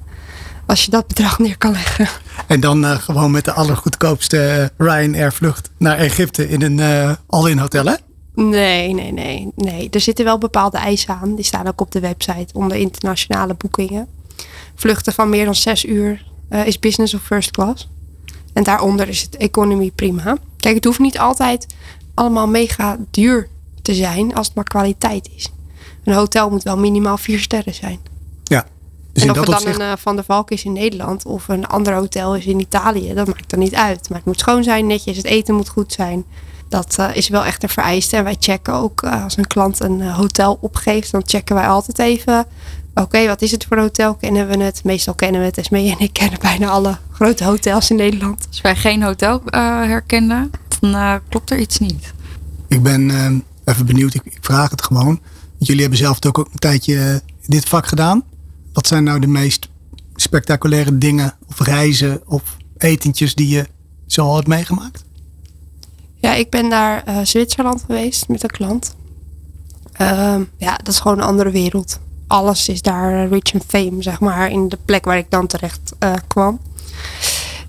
Als 0.65 0.85
je 0.85 0.91
dat 0.91 1.07
bedrag 1.07 1.39
neer 1.39 1.57
kan 1.57 1.71
leggen. 1.71 2.07
En 2.47 2.59
dan 2.59 2.83
uh, 2.83 2.91
gewoon 2.91 3.31
met 3.31 3.45
de 3.45 3.51
allergoedkoopste 3.51 4.69
uh, 4.79 4.87
Ryanair 4.87 5.33
vlucht 5.33 5.69
naar 5.77 5.97
Egypte 5.97 6.49
in 6.49 6.61
een 6.61 6.77
uh, 6.77 7.11
all-in 7.27 7.57
hotel, 7.57 7.85
hè? 7.85 7.93
Nee, 8.33 8.93
nee, 8.93 9.11
nee, 9.11 9.51
nee. 9.55 9.89
Er 9.89 9.99
zitten 9.99 10.25
wel 10.25 10.37
bepaalde 10.37 10.77
eisen 10.77 11.17
aan. 11.21 11.35
Die 11.35 11.45
staan 11.45 11.67
ook 11.67 11.81
op 11.81 11.91
de 11.91 11.99
website 11.99 12.53
onder 12.53 12.77
internationale 12.77 13.53
boekingen. 13.53 14.07
Vluchten 14.75 15.13
van 15.13 15.29
meer 15.29 15.45
dan 15.45 15.55
zes 15.55 15.85
uur 15.85 16.25
is 16.65 16.79
business 16.79 17.13
of 17.13 17.21
first 17.21 17.51
class. 17.51 17.89
En 18.53 18.63
daaronder 18.63 19.07
is 19.07 19.21
het 19.21 19.37
economy 19.37 19.91
prima. 19.95 20.37
Kijk, 20.57 20.75
het 20.75 20.85
hoeft 20.85 20.99
niet 20.99 21.19
altijd 21.19 21.67
allemaal 22.13 22.47
mega 22.47 22.97
duur 23.11 23.47
te 23.81 23.93
zijn 23.93 24.35
als 24.35 24.47
het 24.47 24.55
maar 24.55 24.63
kwaliteit 24.63 25.29
is. 25.35 25.51
Een 26.05 26.13
hotel 26.13 26.49
moet 26.49 26.63
wel 26.63 26.77
minimaal 26.77 27.17
vier 27.17 27.39
sterren 27.39 27.73
zijn. 27.73 27.99
Ja. 28.43 28.65
Dus 29.13 29.23
en 29.23 29.29
of 29.29 29.35
het 29.35 29.45
dan 29.45 29.55
opzicht... 29.55 29.79
een 29.79 29.85
uh, 29.85 29.93
Van 29.97 30.15
der 30.15 30.25
Valk 30.25 30.51
is 30.51 30.63
in 30.63 30.73
Nederland 30.73 31.25
of 31.25 31.47
een 31.47 31.67
ander 31.67 31.93
hotel 31.93 32.35
is 32.35 32.45
in 32.45 32.59
Italië, 32.59 33.13
dat 33.13 33.27
maakt 33.27 33.51
er 33.51 33.57
niet 33.57 33.75
uit. 33.75 34.09
Maar 34.09 34.17
het 34.17 34.27
moet 34.27 34.39
schoon 34.39 34.63
zijn, 34.63 34.87
netjes, 34.87 35.17
het 35.17 35.25
eten 35.25 35.55
moet 35.55 35.69
goed 35.69 35.93
zijn. 35.93 36.25
Dat 36.69 36.95
uh, 36.99 37.15
is 37.15 37.29
wel 37.29 37.45
echt 37.45 37.63
een 37.63 37.69
vereiste. 37.69 38.15
En 38.15 38.23
wij 38.23 38.35
checken 38.39 38.73
ook 38.73 39.03
uh, 39.03 39.23
als 39.23 39.37
een 39.37 39.47
klant 39.47 39.79
een 39.79 40.01
hotel 40.01 40.57
opgeeft, 40.61 41.11
dan 41.11 41.21
checken 41.25 41.55
wij 41.55 41.67
altijd 41.67 41.99
even. 41.99 42.45
Oké, 42.93 43.01
okay, 43.01 43.27
wat 43.27 43.41
is 43.41 43.51
het 43.51 43.65
voor 43.65 43.77
hotel? 43.77 44.15
Kennen 44.15 44.47
we 44.47 44.63
het? 44.63 44.83
Meestal 44.83 45.13
kennen 45.13 45.41
we 45.41 45.47
het. 45.47 45.57
Esmee 45.57 45.91
en 45.91 45.99
ik 45.99 46.13
kennen 46.19 46.39
bijna 46.39 46.67
alle 46.67 46.97
grote 47.11 47.43
hotels 47.43 47.89
in 47.89 47.95
Nederland. 47.95 48.45
Als 48.47 48.61
wij 48.61 48.75
geen 48.75 49.03
hotel 49.03 49.41
herkennen, 49.45 50.51
dan 50.79 51.19
klopt 51.29 51.49
er 51.49 51.57
iets 51.57 51.79
niet. 51.79 52.13
Ik 52.67 52.83
ben 52.83 53.11
even 53.65 53.85
benieuwd, 53.85 54.13
ik, 54.13 54.21
ik 54.25 54.37
vraag 54.41 54.69
het 54.69 54.83
gewoon. 54.83 55.19
Jullie 55.65 55.81
hebben 55.81 55.99
zelf 55.99 56.25
ook 56.25 56.37
een 56.37 56.59
tijdje 56.59 57.21
dit 57.45 57.69
vak 57.69 57.87
gedaan. 57.87 58.23
Wat 58.73 58.87
zijn 58.87 59.03
nou 59.03 59.19
de 59.19 59.27
meest 59.27 59.69
spectaculaire 60.15 60.97
dingen 60.97 61.35
of 61.47 61.59
reizen 61.59 62.21
of 62.27 62.57
etentjes 62.77 63.35
die 63.35 63.47
je 63.47 63.65
zo 64.07 64.21
al 64.21 64.35
hebt 64.35 64.47
meegemaakt? 64.47 65.03
Ja, 66.15 66.33
ik 66.33 66.49
ben 66.49 66.67
naar 66.67 67.03
uh, 67.09 67.19
Zwitserland 67.23 67.83
geweest 67.85 68.27
met 68.27 68.43
een 68.43 68.49
klant. 68.49 68.95
Uh, 70.01 70.35
ja, 70.57 70.75
dat 70.77 70.87
is 70.87 70.99
gewoon 70.99 71.17
een 71.17 71.23
andere 71.23 71.51
wereld. 71.51 71.99
Alles 72.27 72.69
is 72.69 72.81
daar 72.81 73.27
rich 73.27 73.53
and 73.53 73.63
fame, 73.67 73.95
zeg 73.99 74.19
maar, 74.19 74.51
in 74.51 74.69
de 74.69 74.77
plek 74.85 75.05
waar 75.05 75.17
ik 75.17 75.29
dan 75.29 75.47
terecht 75.47 75.93
uh, 75.99 76.13
kwam. 76.27 76.59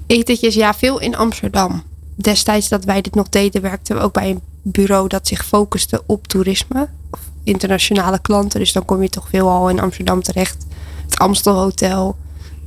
Etentjes, 0.06 0.54
ja, 0.54 0.74
veel 0.74 1.00
in 1.00 1.16
Amsterdam. 1.16 1.82
Destijds 2.14 2.68
dat 2.68 2.84
wij 2.84 3.00
dit 3.00 3.14
nog 3.14 3.28
deden, 3.28 3.62
werkten 3.62 3.96
we 3.96 4.02
ook 4.02 4.12
bij 4.12 4.30
een 4.30 4.40
bureau 4.62 5.08
dat 5.08 5.26
zich 5.26 5.46
focuste 5.46 6.02
op 6.06 6.26
toerisme. 6.26 6.88
Internationale 7.46 8.18
klanten. 8.20 8.60
Dus 8.60 8.72
dan 8.72 8.84
kom 8.84 9.02
je 9.02 9.08
toch 9.08 9.28
veel 9.28 9.48
al 9.48 9.68
in 9.68 9.80
Amsterdam 9.80 10.22
terecht. 10.22 10.66
Het 11.04 11.18
Amstel 11.18 11.54
Hotel. 11.54 12.16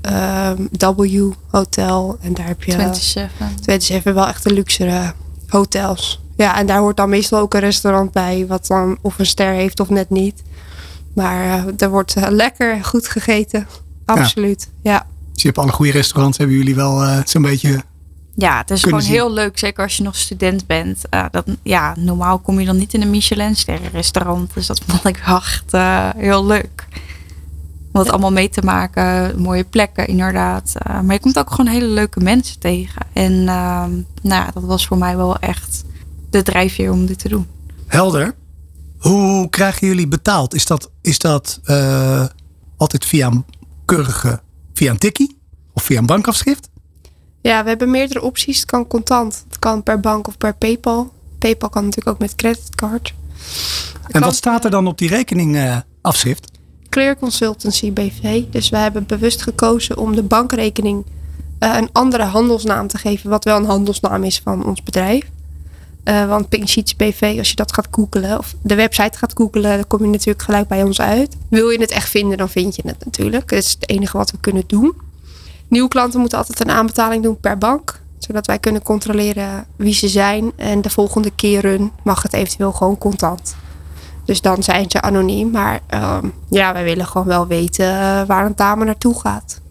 ehm, 0.01 0.67
W 0.77 1.32
Hotel. 1.47 2.17
En 2.21 2.34
daar 2.34 2.47
heb 2.47 2.63
je 2.63 2.71
27. 2.71 3.38
27 3.61 4.13
wel 4.13 4.27
echt 4.27 4.43
de 4.43 4.53
luxere 4.53 5.13
hotels. 5.47 6.21
Ja, 6.38 6.57
en 6.57 6.65
daar 6.65 6.80
hoort 6.80 6.97
dan 6.97 7.09
meestal 7.09 7.39
ook 7.39 7.53
een 7.53 7.59
restaurant 7.59 8.11
bij, 8.11 8.45
wat 8.47 8.67
dan 8.67 8.97
of 9.01 9.19
een 9.19 9.25
ster 9.25 9.51
heeft 9.51 9.80
of 9.80 9.89
net 9.89 10.09
niet. 10.09 10.41
Maar 11.15 11.43
eh, 11.43 11.63
er 11.77 11.89
wordt 11.89 12.15
eh, 12.15 12.25
lekker 12.30 12.84
goed 12.86 13.07
gegeten. 13.07 13.67
Absoluut. 14.05 14.69
Ja. 14.82 15.05
Dus 15.34 15.41
je 15.41 15.47
hebt 15.47 15.59
alle 15.59 15.71
goede 15.71 15.91
restaurants, 15.91 16.38
hebben 16.38 16.55
jullie 16.55 16.75
wel 16.75 17.03
eh, 17.03 17.17
zo'n 17.25 17.41
beetje. 17.41 17.84
Ja, 18.36 18.57
het 18.57 18.71
is 18.71 18.84
gewoon 18.84 19.01
zien. 19.01 19.11
heel 19.11 19.32
leuk. 19.32 19.57
Zeker 19.57 19.84
als 19.84 19.97
je 19.97 20.03
nog 20.03 20.15
student 20.15 20.67
bent. 20.67 21.09
Eh, 21.09 21.25
dat, 21.32 21.45
ja, 21.63 21.93
normaal 21.97 22.39
kom 22.39 22.59
je 22.59 22.65
dan 22.65 22.77
niet 22.77 22.93
in 22.93 23.01
een 23.01 23.09
Michelin-sterren 23.09 23.91
restaurant. 23.91 24.53
Dus 24.53 24.67
dat 24.67 24.82
vond 24.88 25.05
ik 25.05 25.17
echt 25.17 25.73
eh, 25.73 26.09
heel 26.17 26.45
leuk. 26.45 26.88
Om 27.91 28.03
dat 28.03 28.09
allemaal 28.09 28.32
mee 28.32 28.49
te 28.49 28.61
maken. 28.61 29.41
Mooie 29.41 29.63
plekken, 29.63 30.07
inderdaad. 30.07 30.73
Eh, 30.77 31.01
maar 31.01 31.13
je 31.13 31.21
komt 31.21 31.39
ook 31.39 31.51
gewoon 31.51 31.71
hele 31.71 31.88
leuke 31.88 32.19
mensen 32.19 32.59
tegen. 32.59 33.01
En 33.13 33.32
ehm, 33.32 33.91
nou 34.21 34.43
ja, 34.43 34.49
dat 34.53 34.63
was 34.63 34.88
voor 34.88 34.97
mij 34.97 35.17
wel 35.17 35.39
echt 35.39 35.84
de 36.30 36.43
drijfveer 36.43 36.91
om 36.91 37.05
dit 37.05 37.19
te 37.19 37.30
doen. 37.30 37.47
Helder. 37.88 38.36
Hoe 38.97 39.49
krijgen 39.49 39.88
jullie 39.88 40.07
betaald? 40.07 40.53
Is 40.53 40.65
dat, 40.65 40.91
is 41.01 41.19
dat 41.19 41.59
altijd 42.77 43.05
via 43.05 43.27
een 43.27 43.45
keurige, 43.86 44.41
via 44.73 44.91
een 44.91 44.97
tikkie? 44.97 45.38
Of 45.73 45.84
via 45.84 45.97
een 45.97 46.05
bankafschrift? 46.05 46.69
Ja, 47.42 47.64
we 47.64 47.70
hebben 47.70 47.92
meerdere 47.92 48.22
opties. 48.22 48.58
Het 48.58 48.66
kan 48.66 48.88
contant, 48.88 49.44
het 49.48 49.60
kan 49.60 49.84
per 49.84 50.00
bank 50.00 50.28
of 50.28 50.38
per 50.38 50.56
PayPal. 50.56 51.12
PayPal 51.38 51.70
kan 51.70 51.84
natuurlijk 51.84 52.16
ook 52.16 52.22
met 52.22 52.36
creditcard. 52.36 53.14
En 54.08 54.22
wat 54.22 54.36
staat 54.36 54.66
er 54.66 54.72
dan 54.72 54.88
op 54.88 54.98
die 54.98 55.10
rekening 55.10 55.56
eh, 55.56 55.78
afschrift? 56.02 56.52
Clear 56.90 57.18
Consultancy 57.18 57.94
BV. 57.94 58.44
Dus 58.50 58.70
we 58.70 58.78
hebben 58.78 59.06
bewust 59.06 59.42
gekozen 59.42 59.98
om 59.98 60.16
de 60.16 60.24
bankrekening 60.24 61.06
eh, 61.60 61.76
een 61.78 61.90
andere 61.92 62.24
handelsnaam 62.24 62.88
te 62.88 62.98
geven, 62.98 63.30
wat 63.30 63.44
wel 63.44 63.58
een 63.58 63.66
handelsnaam 63.66 64.24
is 64.24 64.42
van 64.44 64.66
ons 64.66 64.84
bedrijf. 64.84 65.24
Eh, 66.04 66.28
want 66.28 66.50
Pink 66.50 66.68
Sheets 66.68 66.96
BV, 66.96 67.36
als 67.38 67.50
je 67.50 67.56
dat 67.56 67.74
gaat 67.74 67.88
googelen, 67.92 68.38
of 68.38 68.56
de 68.62 68.76
website 68.76 69.18
gaat 69.18 69.34
googelen, 69.36 69.76
dan 69.76 69.88
kom 69.88 70.02
je 70.02 70.08
natuurlijk 70.08 70.44
gelijk 70.44 70.68
bij 70.68 70.84
ons 70.84 71.02
uit. 71.02 71.36
Wil 71.50 71.70
je 71.70 71.80
het 71.80 71.92
echt 71.92 72.10
vinden, 72.10 72.38
dan 72.38 72.50
vind 72.50 72.76
je 72.76 72.82
het 72.86 73.06
natuurlijk. 73.06 73.50
Dat 73.50 73.60
is 73.60 73.72
het 73.72 73.90
enige 73.90 74.18
wat 74.18 74.32
we 74.32 74.38
kunnen 74.40 74.64
doen. 74.68 74.94
Nieuwe 75.70 75.89
klanten 75.89 76.20
moeten 76.20 76.38
altijd 76.38 76.59
een 76.59 76.70
aanbetaling 76.70 77.24
doen 77.24 77.39
per 77.39 77.57
bank, 77.57 78.01
zodat 78.17 78.47
wij 78.47 78.59
kunnen 78.59 78.82
controleren 78.82 79.65
wie 79.76 79.93
ze 79.93 80.07
zijn. 80.07 80.51
En 80.55 80.82
de 80.82 80.89
volgende 80.89 81.32
keren 81.36 81.91
mag 82.03 82.22
het 82.22 82.34
eventueel 82.34 82.72
gewoon 82.72 82.97
contant. 82.97 83.55
Dus 84.26 84.41
dan 84.41 84.63
zijn 84.63 84.91
ze 84.91 85.01
anoniem. 85.01 85.51
Maar 85.51 85.80
ehm, 85.88 86.26
ja, 86.49 86.74
wij 86.74 86.84
willen 86.84 87.07
gewoon 87.07 87.28
wel 87.28 87.47
weten 87.47 87.86
eh, 87.86 88.24
waar 88.26 88.45
een 88.45 88.55
dame 88.55 88.86
naartoe 88.86 89.20
gaat. 89.20 89.61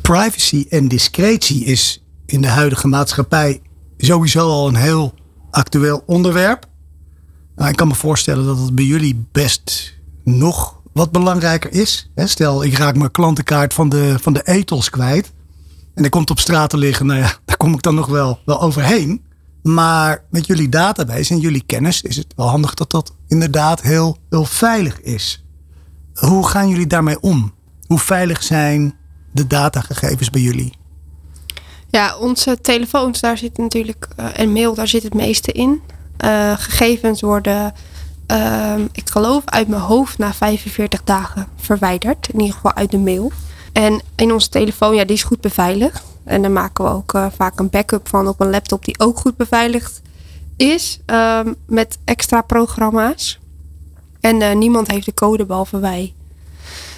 Privacy 0.00 0.66
en 0.68 0.88
discretie 0.88 1.64
is 1.64 2.04
in 2.26 2.40
de 2.40 2.48
huidige 2.48 2.88
maatschappij 2.88 3.60
sowieso 3.96 4.48
al 4.48 4.68
een 4.68 4.74
heel 4.74 5.14
actueel 5.50 6.02
onderwerp. 6.06 6.66
Nou, 7.56 7.70
ik 7.70 7.76
kan 7.76 7.88
me 7.88 7.94
voorstellen 7.94 8.46
dat 8.46 8.58
het 8.58 8.74
bij 8.74 8.84
jullie 8.84 9.26
best 9.32 9.94
nog 10.24 10.73
wat 10.94 11.12
belangrijker 11.12 11.72
is. 11.72 12.10
Hè, 12.14 12.26
Stel, 12.26 12.64
ik 12.64 12.78
raak 12.78 12.96
mijn 12.96 13.10
klantenkaart 13.10 13.74
van 13.74 13.88
de, 13.88 14.16
van 14.20 14.32
de 14.32 14.42
etels 14.42 14.90
kwijt. 14.90 15.32
En 15.94 16.04
er 16.04 16.10
komt 16.10 16.30
op 16.30 16.38
straat 16.38 16.70
te 16.70 16.76
liggen. 16.76 17.06
Nou 17.06 17.20
ja, 17.20 17.32
daar 17.44 17.56
kom 17.56 17.74
ik 17.74 17.82
dan 17.82 17.94
nog 17.94 18.06
wel, 18.06 18.40
wel 18.44 18.60
overheen. 18.60 19.24
Maar 19.62 20.24
met 20.30 20.46
jullie 20.46 20.68
database 20.68 21.34
en 21.34 21.40
jullie 21.40 21.62
kennis 21.66 22.02
is 22.02 22.16
het 22.16 22.32
wel 22.36 22.48
handig 22.48 22.74
dat 22.74 22.90
dat 22.90 23.14
inderdaad 23.28 23.82
heel, 23.82 24.18
heel 24.30 24.44
veilig 24.44 25.00
is. 25.00 25.44
Hoe 26.14 26.48
gaan 26.48 26.68
jullie 26.68 26.86
daarmee 26.86 27.20
om? 27.20 27.54
Hoe 27.86 27.98
veilig 27.98 28.42
zijn 28.42 28.94
de 29.32 29.46
datagegevens 29.46 30.30
bij 30.30 30.40
jullie? 30.40 30.72
Ja, 31.88 32.16
onze 32.16 32.60
telefoons, 32.60 33.20
daar 33.20 33.38
zit 33.38 33.58
natuurlijk, 33.58 34.08
eh, 34.16 34.26
en 34.38 34.52
mail, 34.52 34.74
daar 34.74 34.88
zit 34.88 35.02
het 35.02 35.14
meeste 35.14 35.52
in. 35.52 35.80
Eh, 36.16 36.52
gegevens 36.58 37.20
worden, 37.20 37.72
ehm, 38.26 38.86
ik 38.92 39.10
geloof 39.10 39.42
uit 39.44 39.68
mijn 39.68 39.82
hoofd, 39.82 40.18
na 40.18 40.34
45 40.34 41.04
dagen 41.04 41.46
verwijderd. 41.56 42.28
In 42.32 42.40
ieder 42.40 42.54
geval 42.54 42.74
uit 42.74 42.90
de 42.90 42.98
mail. 42.98 43.32
En 43.72 44.02
in 44.16 44.32
onze 44.32 44.48
telefoon, 44.48 44.94
ja, 44.94 45.04
die 45.04 45.16
is 45.16 45.22
goed 45.22 45.40
beveiligd. 45.40 46.02
En 46.24 46.42
daar 46.42 46.50
maken 46.50 46.84
we 46.84 46.90
ook 46.90 47.14
eh, 47.14 47.26
vaak 47.36 47.58
een 47.58 47.70
backup 47.70 48.08
van 48.08 48.28
op 48.28 48.40
een 48.40 48.50
laptop 48.50 48.84
die 48.84 48.98
ook 48.98 49.18
goed 49.18 49.36
beveiligd 49.36 50.02
is. 50.56 51.00
ehm, 51.06 51.52
met 51.66 51.98
extra 52.04 52.40
programma's. 52.40 53.38
En 54.20 54.42
eh, 54.42 54.56
niemand 54.56 54.90
heeft 54.90 55.06
de 55.06 55.14
code 55.14 55.46
behalve 55.46 55.78
wij. 55.78 56.14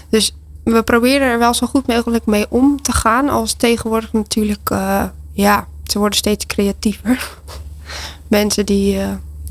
Dus 0.08 0.36
we 0.64 0.82
proberen 0.82 1.28
er 1.28 1.38
wel 1.38 1.54
zo 1.54 1.66
goed 1.66 1.86
mogelijk 1.86 2.26
mee 2.26 2.46
om 2.48 2.82
te 2.82 2.92
gaan. 2.92 3.28
Als 3.28 3.52
tegenwoordig 3.52 4.12
natuurlijk, 4.12 4.70
eh, 4.70 5.04
ja, 5.32 5.66
ze 5.84 5.98
worden 5.98 6.18
steeds 6.18 6.46
creatiever. 6.46 7.38
Mensen 8.28 8.66
die, 8.66 8.98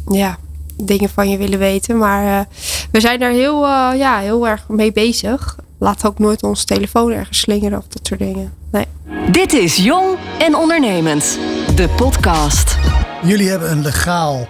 ja, 0.08 0.38
dingen 0.84 1.10
van 1.10 1.30
je 1.30 1.38
willen 1.38 1.60
weten. 1.60 1.98
Maar 1.98 2.40
eh, 2.40 2.46
we 2.92 3.00
zijn 3.00 3.20
daar 3.20 3.32
heel, 3.32 3.66
eh, 3.66 3.90
ja, 3.98 4.20
heel 4.20 4.48
erg 4.48 4.68
mee 4.68 4.92
bezig. 4.92 5.56
Laat 5.80 6.06
ook 6.06 6.20
nooit 6.20 6.44
onze 6.44 6.66
telefoon 6.66 7.12
ergens 7.12 7.40
slingeren 7.40 7.78
of 7.78 7.88
dat 7.88 8.08
soort 8.08 8.20
dingen. 8.20 8.54
Nee. 8.72 8.86
Dit 9.32 9.54
is 9.54 9.76
Jong 9.76 10.18
en 10.40 10.56
Ondernemend, 10.56 11.40
de 11.76 11.90
podcast. 11.96 12.78
Jullie 13.24 13.50
hebben 13.50 13.72
een 13.72 13.82
legaal, 13.82 14.48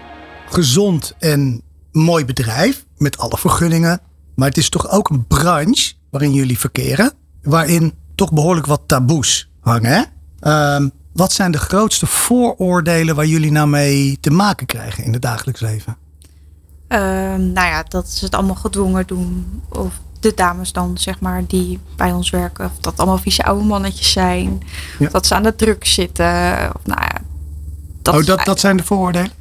gezond 0.49 1.15
en 1.19 1.61
mooi 1.91 2.26
bedrijf 2.26 2.86
met 2.97 3.17
alle 3.17 3.38
vergunningen. 3.38 4.01
Maar 4.36 4.47
het 4.47 4.57
is 4.57 4.69
toch 4.69 4.89
ook 4.89 5.09
een 5.09 5.28
branche 5.28 5.93
waarin 6.09 6.34
jullie 6.34 6.59
verkeren, 6.59 7.11
waarin 7.43 7.93
toch 8.15 8.34
behoorlijk 8.34 8.65
wat 8.65 8.82
taboes 8.86 9.49
hangen. 9.59 9.91
Hè? 9.91 10.03
Ehm, 10.39 10.89
wat 11.13 11.32
zijn 11.32 11.51
de 11.51 11.57
grootste 11.57 12.05
vooroordelen 12.05 13.15
waar 13.15 13.26
jullie 13.26 13.51
nou 13.51 13.67
mee 13.67 14.17
te 14.19 14.30
maken 14.30 14.65
krijgen 14.65 15.03
in 15.03 15.13
het 15.13 15.21
dagelijks 15.21 15.61
leven? 15.61 15.97
Ehm, 16.95 17.51
nou 17.53 17.67
ja, 17.67 17.83
dat 17.87 18.09
ze 18.09 18.25
het 18.25 18.35
allemaal 18.35 18.55
gedwongen 18.55 19.07
doen. 19.07 19.61
Of 19.69 19.99
de 20.19 20.31
dames 20.35 20.71
dan, 20.71 20.97
zeg 20.97 21.19
maar, 21.19 21.43
die 21.47 21.79
bij 21.95 22.11
ons 22.11 22.29
werken. 22.29 22.65
Of 22.65 22.71
dat 22.79 22.97
allemaal 22.97 23.17
vieze 23.17 23.43
oude 23.43 23.63
mannetjes 23.63 24.11
zijn. 24.11 24.61
Ja. 24.99 25.05
Of 25.05 25.11
dat 25.11 25.25
ze 25.25 25.35
aan 25.35 25.43
de 25.43 25.55
druk 25.55 25.85
zitten. 25.85 26.25
Of 26.75 26.85
nou 26.85 27.01
ja. 27.01 27.21
oh, 28.13 28.19
is 28.19 28.25
dat, 28.25 28.45
dat 28.45 28.59
zijn 28.59 28.77
de 28.77 28.83
vooroordelen? 28.83 29.31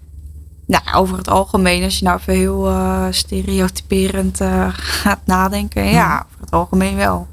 Nou, 0.67 0.83
over 0.95 1.17
het 1.17 1.29
algemeen, 1.29 1.83
als 1.83 1.99
je 1.99 2.05
nou 2.05 2.19
even 2.19 2.35
heel 2.35 2.69
eh, 2.69 3.07
stereotyperend 3.11 4.41
eh, 4.41 4.69
gaat 4.71 5.21
nadenken. 5.25 5.85
Ja, 5.85 6.27
over 6.27 6.41
het 6.41 6.51
algemeen 6.51 6.97
wel. 6.97 7.27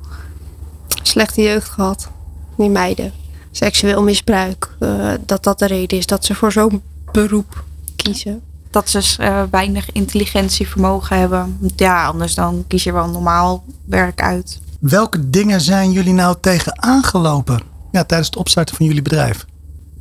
Slechte 1.03 1.41
jeugd 1.41 1.69
gehad. 1.69 2.09
Die 2.57 2.69
meiden. 2.69 3.13
Seksueel 3.51 4.03
misbruik. 4.03 4.75
eh, 4.79 5.11
dat 5.25 5.43
dat 5.43 5.59
de 5.59 5.67
reden 5.67 5.97
is 5.97 6.05
dat 6.05 6.25
ze 6.25 6.35
voor 6.35 6.51
zo'n 6.51 6.81
beroep 7.11 7.63
kiezen. 7.95 8.41
Dat 8.71 8.89
ze 8.89 9.15
eh, 9.17 9.43
weinig 9.51 9.91
intelligentievermogen 9.91 11.17
hebben. 11.17 11.59
Ja, 11.75 12.05
anders 12.05 12.35
dan 12.35 12.63
kies 12.67 12.83
je 12.83 12.93
wel 12.93 13.07
normaal 13.07 13.63
werk 13.85 14.21
uit. 14.21 14.59
Welke 14.79 15.29
dingen 15.29 15.61
zijn 15.61 15.91
jullie 15.91 16.13
nou 16.13 16.35
tegen 16.41 16.81
aangelopen 16.83 17.61
ja, 17.91 18.03
tijdens 18.03 18.29
het 18.29 18.39
opstarten 18.39 18.75
van 18.75 18.85
jullie 18.85 19.01
bedrijf? 19.01 19.45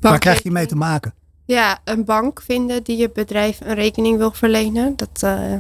Waar 0.01 0.19
krijg 0.19 0.43
je 0.43 0.51
mee 0.51 0.67
te 0.67 0.77
maken? 0.77 1.15
Ja, 1.45 1.79
een 1.85 2.05
bank 2.05 2.43
vinden 2.45 2.83
die 2.83 2.97
je 2.97 3.11
bedrijf 3.15 3.59
een 3.61 3.75
rekening 3.75 4.19
wil 4.19 4.31
verlenen. 4.33 4.93
Dat 4.97 5.09
eh, 5.21 5.53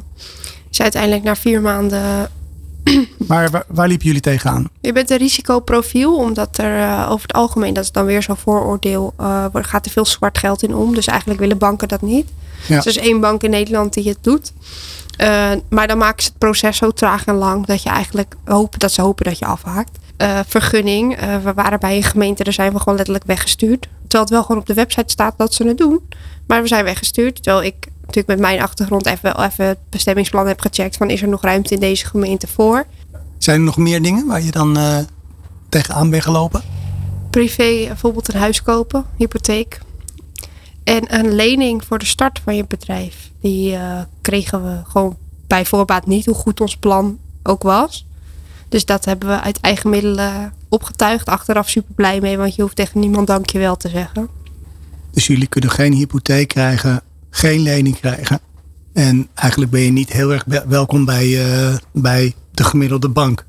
is 0.70 0.80
uiteindelijk 0.80 1.22
na 1.22 1.36
vier 1.36 1.60
maanden. 1.60 2.30
Maar 3.28 3.50
waar, 3.50 3.64
waar 3.68 3.88
liepen 3.88 4.06
jullie 4.06 4.20
tegenaan? 4.20 4.68
Je 4.80 4.92
bent 4.92 5.10
een 5.10 5.16
risicoprofiel, 5.16 6.16
omdat 6.16 6.58
er 6.58 6.78
eh, 6.78 7.06
over 7.10 7.22
het 7.22 7.32
algemeen, 7.36 7.74
dat 7.74 7.84
is 7.84 7.92
dan 7.92 8.04
weer 8.04 8.22
zo'n 8.22 8.36
vooroordeel, 8.36 9.12
eh, 9.16 9.44
er 9.52 9.64
gaat 9.64 9.86
er 9.86 9.92
veel 9.92 10.04
zwart 10.04 10.38
geld 10.38 10.62
in 10.62 10.74
om. 10.74 10.94
Dus 10.94 11.06
eigenlijk 11.06 11.40
willen 11.40 11.58
banken 11.58 11.88
dat 11.88 12.02
niet. 12.02 12.28
Ja. 12.66 12.80
Dus 12.80 12.96
er 12.96 13.02
is 13.02 13.08
één 13.08 13.20
bank 13.20 13.42
in 13.42 13.50
Nederland 13.50 13.92
die 13.92 14.08
het 14.08 14.18
doet. 14.20 14.52
Eh, 15.16 15.50
maar 15.68 15.88
dan 15.88 15.98
maken 15.98 16.22
ze 16.22 16.28
het 16.28 16.38
proces 16.38 16.76
zo 16.76 16.90
traag 16.90 17.24
en 17.24 17.34
lang 17.34 17.66
dat 17.66 17.82
je 17.82 17.88
eigenlijk 17.88 18.34
hoopt 18.44 18.80
dat 18.80 18.92
ze 18.92 19.02
hopen 19.02 19.24
dat 19.24 19.38
je 19.38 19.44
afhaakt. 19.44 19.98
Eh, 20.16 20.38
vergunning. 20.46 21.16
eh, 21.16 21.36
we 21.36 21.52
waren 21.54 21.80
bij 21.80 21.96
een 21.96 22.02
gemeente, 22.02 22.44
daar 22.44 22.52
zijn 22.52 22.72
we 22.72 22.78
gewoon 22.78 22.94
letterlijk 22.94 23.26
weggestuurd. 23.26 23.80
Terwijl 24.00 24.22
het 24.22 24.30
wel 24.30 24.42
gewoon 24.42 24.60
op 24.60 24.66
de 24.66 24.74
website 24.74 25.12
staat 25.12 25.34
dat 25.36 25.54
ze 25.54 25.66
het 25.66 25.78
doen. 25.78 26.00
Maar 26.46 26.62
we 26.62 26.68
zijn 26.68 26.84
weggestuurd. 26.84 27.42
Terwijl 27.42 27.64
ik 27.64 27.86
natuurlijk 28.00 28.26
met 28.26 28.38
mijn 28.38 28.60
achtergrond 28.62 29.06
even, 29.06 29.32
wel 29.34 29.44
even 29.44 29.64
het 29.64 29.78
bestemmingsplan 29.90 30.46
heb 30.46 30.60
gecheckt. 30.60 30.96
Van 30.96 31.10
is 31.10 31.22
er 31.22 31.28
nog 31.28 31.42
ruimte 31.42 31.74
in 31.74 31.80
deze 31.80 32.06
gemeente 32.06 32.46
voor? 32.46 32.86
Zijn 33.38 33.56
er 33.56 33.64
nog 33.64 33.76
meer 33.76 34.02
dingen 34.02 34.26
waar 34.26 34.42
je 34.42 34.50
dan 34.50 34.78
tegenaan 35.68 36.10
bent 36.10 36.22
gelopen? 36.22 36.62
privé 37.30 37.86
bijvoorbeeld 37.86 38.34
een 38.34 38.40
huis 38.40 38.62
kopen, 38.62 39.04
hypotheek. 39.16 39.80
En 40.90 41.18
een 41.18 41.34
lening 41.34 41.84
voor 41.84 41.98
de 41.98 42.04
start 42.04 42.40
van 42.44 42.56
je 42.56 42.64
bedrijf. 42.68 43.30
Die 43.40 43.74
eh, 43.74 44.00
kregen 44.20 44.64
we 44.64 44.82
gewoon 44.88 45.16
bij 45.46 45.64
voorbaat 45.64 46.06
niet, 46.06 46.26
hoe 46.26 46.34
goed 46.34 46.60
ons 46.60 46.76
plan 46.76 47.18
ook 47.42 47.62
was. 47.62 48.06
Dus 48.68 48.84
dat 48.84 49.04
hebben 49.04 49.28
we 49.28 49.40
uit 49.40 49.60
eigen 49.60 49.90
middelen 49.90 50.52
opgetuigd. 50.68 51.28
Achteraf 51.28 51.68
super 51.68 51.94
blij 51.94 52.20
mee, 52.20 52.36
want 52.36 52.54
je 52.54 52.62
hoeft 52.62 52.76
tegen 52.76 53.00
niemand 53.00 53.26
dankjewel 53.26 53.76
te 53.76 53.88
zeggen. 53.88 54.28
Dus 55.10 55.26
jullie 55.26 55.46
kunnen 55.46 55.70
geen 55.70 55.92
hypotheek 55.92 56.48
krijgen, 56.48 57.02
geen 57.30 57.60
lening 57.60 58.00
krijgen. 58.00 58.40
En 58.92 59.28
eigenlijk 59.34 59.70
ben 59.70 59.80
je 59.80 59.92
niet 59.92 60.12
heel 60.12 60.32
erg 60.32 60.44
welkom 60.68 61.04
bij, 61.04 61.44
eh, 61.44 61.76
bij 61.92 62.34
de 62.50 62.64
gemiddelde 62.64 63.08
bank. 63.08 63.46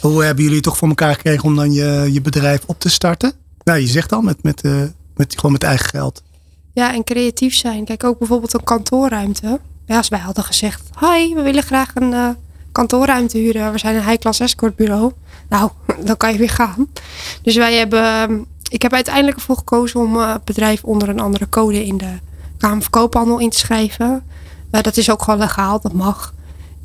Hoe 0.00 0.24
hebben 0.24 0.44
jullie 0.44 0.60
toch 0.60 0.76
voor 0.76 0.88
elkaar 0.88 1.14
gekregen 1.14 1.44
om 1.44 1.56
dan 1.56 1.72
je, 1.72 2.08
je 2.12 2.20
bedrijf 2.20 2.62
op 2.66 2.80
te 2.80 2.88
starten? 2.88 3.32
Nou, 3.64 3.78
je 3.78 3.86
zegt 3.86 4.12
al, 4.12 4.20
met, 4.20 4.42
met, 4.42 4.60
eh, 4.60 4.82
met, 5.16 5.34
gewoon 5.34 5.52
met 5.52 5.62
eigen 5.62 5.88
geld. 5.88 6.22
Ja, 6.74 6.94
en 6.94 7.04
creatief 7.04 7.54
zijn. 7.54 7.84
Kijk, 7.84 8.04
ook 8.04 8.18
bijvoorbeeld 8.18 8.54
een 8.54 8.64
kantoorruimte. 8.64 9.60
Ja, 9.86 9.96
als 9.96 10.08
wij 10.08 10.18
hadden 10.18 10.44
gezegd, 10.44 10.82
hi, 11.00 11.34
we 11.34 11.42
willen 11.42 11.62
graag 11.62 11.90
een 11.94 12.12
eh, 12.12 12.28
kantoorruimte 12.72 13.38
huren. 13.38 13.72
We 13.72 13.78
zijn 13.78 13.96
een 13.96 14.04
high-class 14.04 14.40
escortbureau. 14.40 15.12
Nou, 15.48 15.70
dan 16.06 16.16
kan 16.16 16.32
je 16.32 16.38
weer 16.38 16.50
gaan. 16.50 16.86
Dus 17.42 17.56
wij 17.56 17.74
hebben, 17.74 18.04
ehm, 18.04 18.38
ik 18.70 18.82
heb 18.82 18.92
uiteindelijk 18.92 19.36
ervoor 19.36 19.56
gekozen 19.56 20.00
om 20.00 20.16
eh, 20.16 20.32
het 20.32 20.44
bedrijf 20.44 20.84
onder 20.84 21.08
een 21.08 21.20
andere 21.20 21.48
code 21.48 21.86
in 21.86 21.98
de 21.98 22.18
Kamer 22.58 22.82
van 22.82 22.90
Koophandel 22.90 23.38
in 23.38 23.50
te 23.50 23.58
schrijven. 23.58 24.22
Dat 24.70 24.96
is 24.96 25.10
ook 25.10 25.22
gewoon 25.22 25.40
legaal, 25.40 25.80
dat 25.80 25.92
mag. 25.92 26.34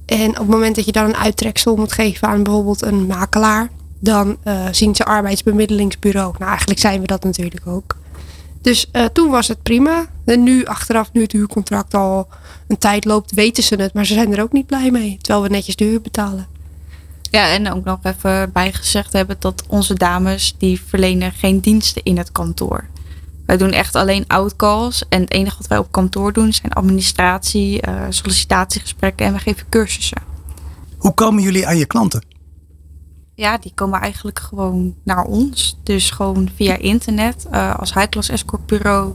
En 0.06 0.30
op 0.30 0.36
het 0.36 0.48
moment 0.48 0.76
dat 0.76 0.86
je 0.86 0.92
dan 0.92 1.06
een 1.06 1.16
uittreksel 1.16 1.76
moet 1.76 1.92
geven 1.92 2.28
aan 2.28 2.44
bijvoorbeeld 2.44 2.82
een 2.82 3.06
makelaar, 3.06 3.70
dan 4.00 4.38
uh, 4.44 4.66
zien 4.72 4.96
ze 4.96 5.06
arbeidsbemiddelingsbureau. 5.06 6.34
Nou, 6.38 6.50
eigenlijk 6.50 6.80
zijn 6.80 7.02
we 7.02 7.08
dat 7.08 7.24
natuurlijk 7.24 7.68
ook. 7.68 7.96
Dus 8.62 8.90
uh, 8.94 9.06
toen 9.06 9.30
was 9.30 9.48
het 9.48 9.64
prima. 9.64 10.06
En 10.26 10.44
nu, 10.44 10.66
achteraf, 10.66 11.10
nu 11.14 11.22
het 11.22 11.32
huurcontract 11.32 11.94
al 11.94 12.28
een 12.68 12.78
tijd 12.78 13.06
loopt, 13.06 13.34
weten 13.34 13.64
ze 13.64 13.76
het. 13.76 13.94
Maar 13.94 14.06
ze 14.06 14.14
zijn 14.14 14.34
er 14.34 14.42
ook 14.42 14.52
niet 14.52 14.66
blij 14.66 14.92
mee. 14.92 15.18
Terwijl 15.22 15.44
we 15.44 15.50
netjes 15.50 15.76
de 15.76 15.86
huur 15.86 16.02
betalen. 16.02 16.48
Ja, 17.32 17.50
en 17.50 17.72
ook 17.72 17.84
nog 17.84 18.00
even 18.04 18.52
bijgezegd 18.52 19.14
hebben 19.14 19.36
dat 19.40 19.64
onze 19.68 19.94
dames, 19.94 20.56
die 20.58 20.82
verlenen 20.88 21.32
geen 21.32 21.60
diensten 21.60 22.04
in 22.04 22.18
het 22.18 22.32
kantoor. 22.32 22.86
Wij 23.46 23.58
doen 23.58 23.72
echt 23.72 23.96
alleen 23.96 24.28
outcalls. 24.28 25.04
En 25.10 25.22
het 25.22 25.32
enige 25.32 25.58
wat 25.58 25.68
wij 25.68 25.78
op 25.78 25.92
kantoor 25.92 26.34
doen 26.34 26.54
zijn 26.54 26.74
administratie, 26.74 27.88
uh, 27.88 28.02
sollicitatiegesprekken 28.10 29.26
en 29.26 29.34
we 29.34 29.40
geven 29.40 29.66
cursussen. 29.70 30.22
Hoe 30.98 31.14
komen 31.14 31.44
jullie 31.44 31.68
aan 31.68 31.78
je 31.78 31.86
klanten? 31.86 32.29
Ja, 33.40 33.58
die 33.58 33.72
komen 33.76 34.00
eigenlijk 34.00 34.40
gewoon 34.40 34.96
naar 35.04 35.24
ons. 35.24 35.78
Dus 35.84 36.10
gewoon 36.10 36.50
via 36.56 36.78
internet. 36.78 37.46
Uh, 37.52 37.76
als 37.76 37.94
high-class 37.94 38.30
escort 38.30 38.66
bureau 38.66 39.14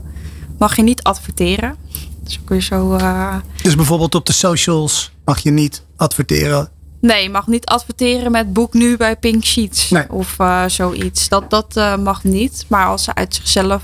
mag 0.57 0.75
je 0.75 0.83
niet 0.83 1.03
adverteren. 1.03 1.75
Dus 2.23 2.39
ook 2.41 2.49
weer 2.49 2.61
zo. 2.61 2.95
Uh... 2.95 3.35
Dus 3.61 3.75
bijvoorbeeld 3.75 4.15
op 4.15 4.25
de 4.25 4.33
socials 4.33 5.11
mag 5.25 5.39
je 5.39 5.51
niet 5.51 5.83
adverteren. 5.95 6.69
Nee, 7.01 7.23
je 7.23 7.29
mag 7.29 7.47
niet 7.47 7.65
adverteren 7.65 8.31
met 8.31 8.53
boek 8.53 8.73
nu 8.73 8.97
bij 8.97 9.15
Pink 9.15 9.43
Sheets 9.43 9.89
nee. 9.89 10.11
of 10.11 10.39
uh, 10.39 10.65
zoiets. 10.67 11.29
Dat, 11.29 11.49
dat 11.49 11.77
uh, 11.77 11.97
mag 11.97 12.23
niet. 12.23 12.65
Maar 12.67 12.85
als 12.85 13.03
ze 13.03 13.15
uit 13.15 13.35
zichzelf 13.35 13.83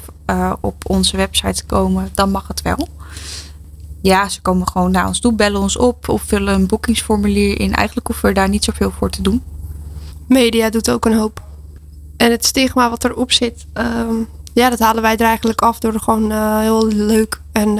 op 0.62 0.90
onze 0.90 1.18
website 1.18 1.66
komen, 1.66 2.10
dan 2.14 2.32
mag 2.32 2.48
het 2.48 2.62
wel. 2.62 2.88
Ja, 4.02 4.30
ze 4.30 4.42
komen 4.42 4.68
gewoon 4.68 4.92
naar 4.92 5.08
ons 5.08 5.20
toe, 5.20 5.34
bellen 5.34 5.62
ons 5.62 5.78
op 5.78 6.10
of 6.10 6.22
vullen 6.22 6.54
een 6.54 6.68
boekingsformulier 6.68 7.60
in. 7.60 7.74
Eigenlijk 7.74 8.08
hoeven 8.08 8.30
we 8.30 8.36
daar 8.36 8.50
niet 8.50 8.64
zoveel 8.64 8.92
voor 8.92 9.10
te 9.10 9.22
doen. 9.22 9.44
Media 10.32 10.70
doet 10.70 10.92
ook 10.92 11.06
een 11.06 11.18
hoop. 11.18 11.42
En 12.18 12.32
het 12.32 12.46
stigma 12.46 12.90
wat 12.90 13.04
erop 13.04 13.32
zit, 13.32 13.66
um, 13.74 14.28
ja, 14.54 14.70
dat 14.70 14.80
halen 14.80 15.02
wij 15.02 15.18
er 15.18 15.26
eigenlijk 15.26 15.62
af 15.62 15.80
door 15.80 15.94
er 15.94 16.00
gewoon 16.00 16.60
heel 16.62 16.88
leuk 16.88 17.42
en 17.52 17.80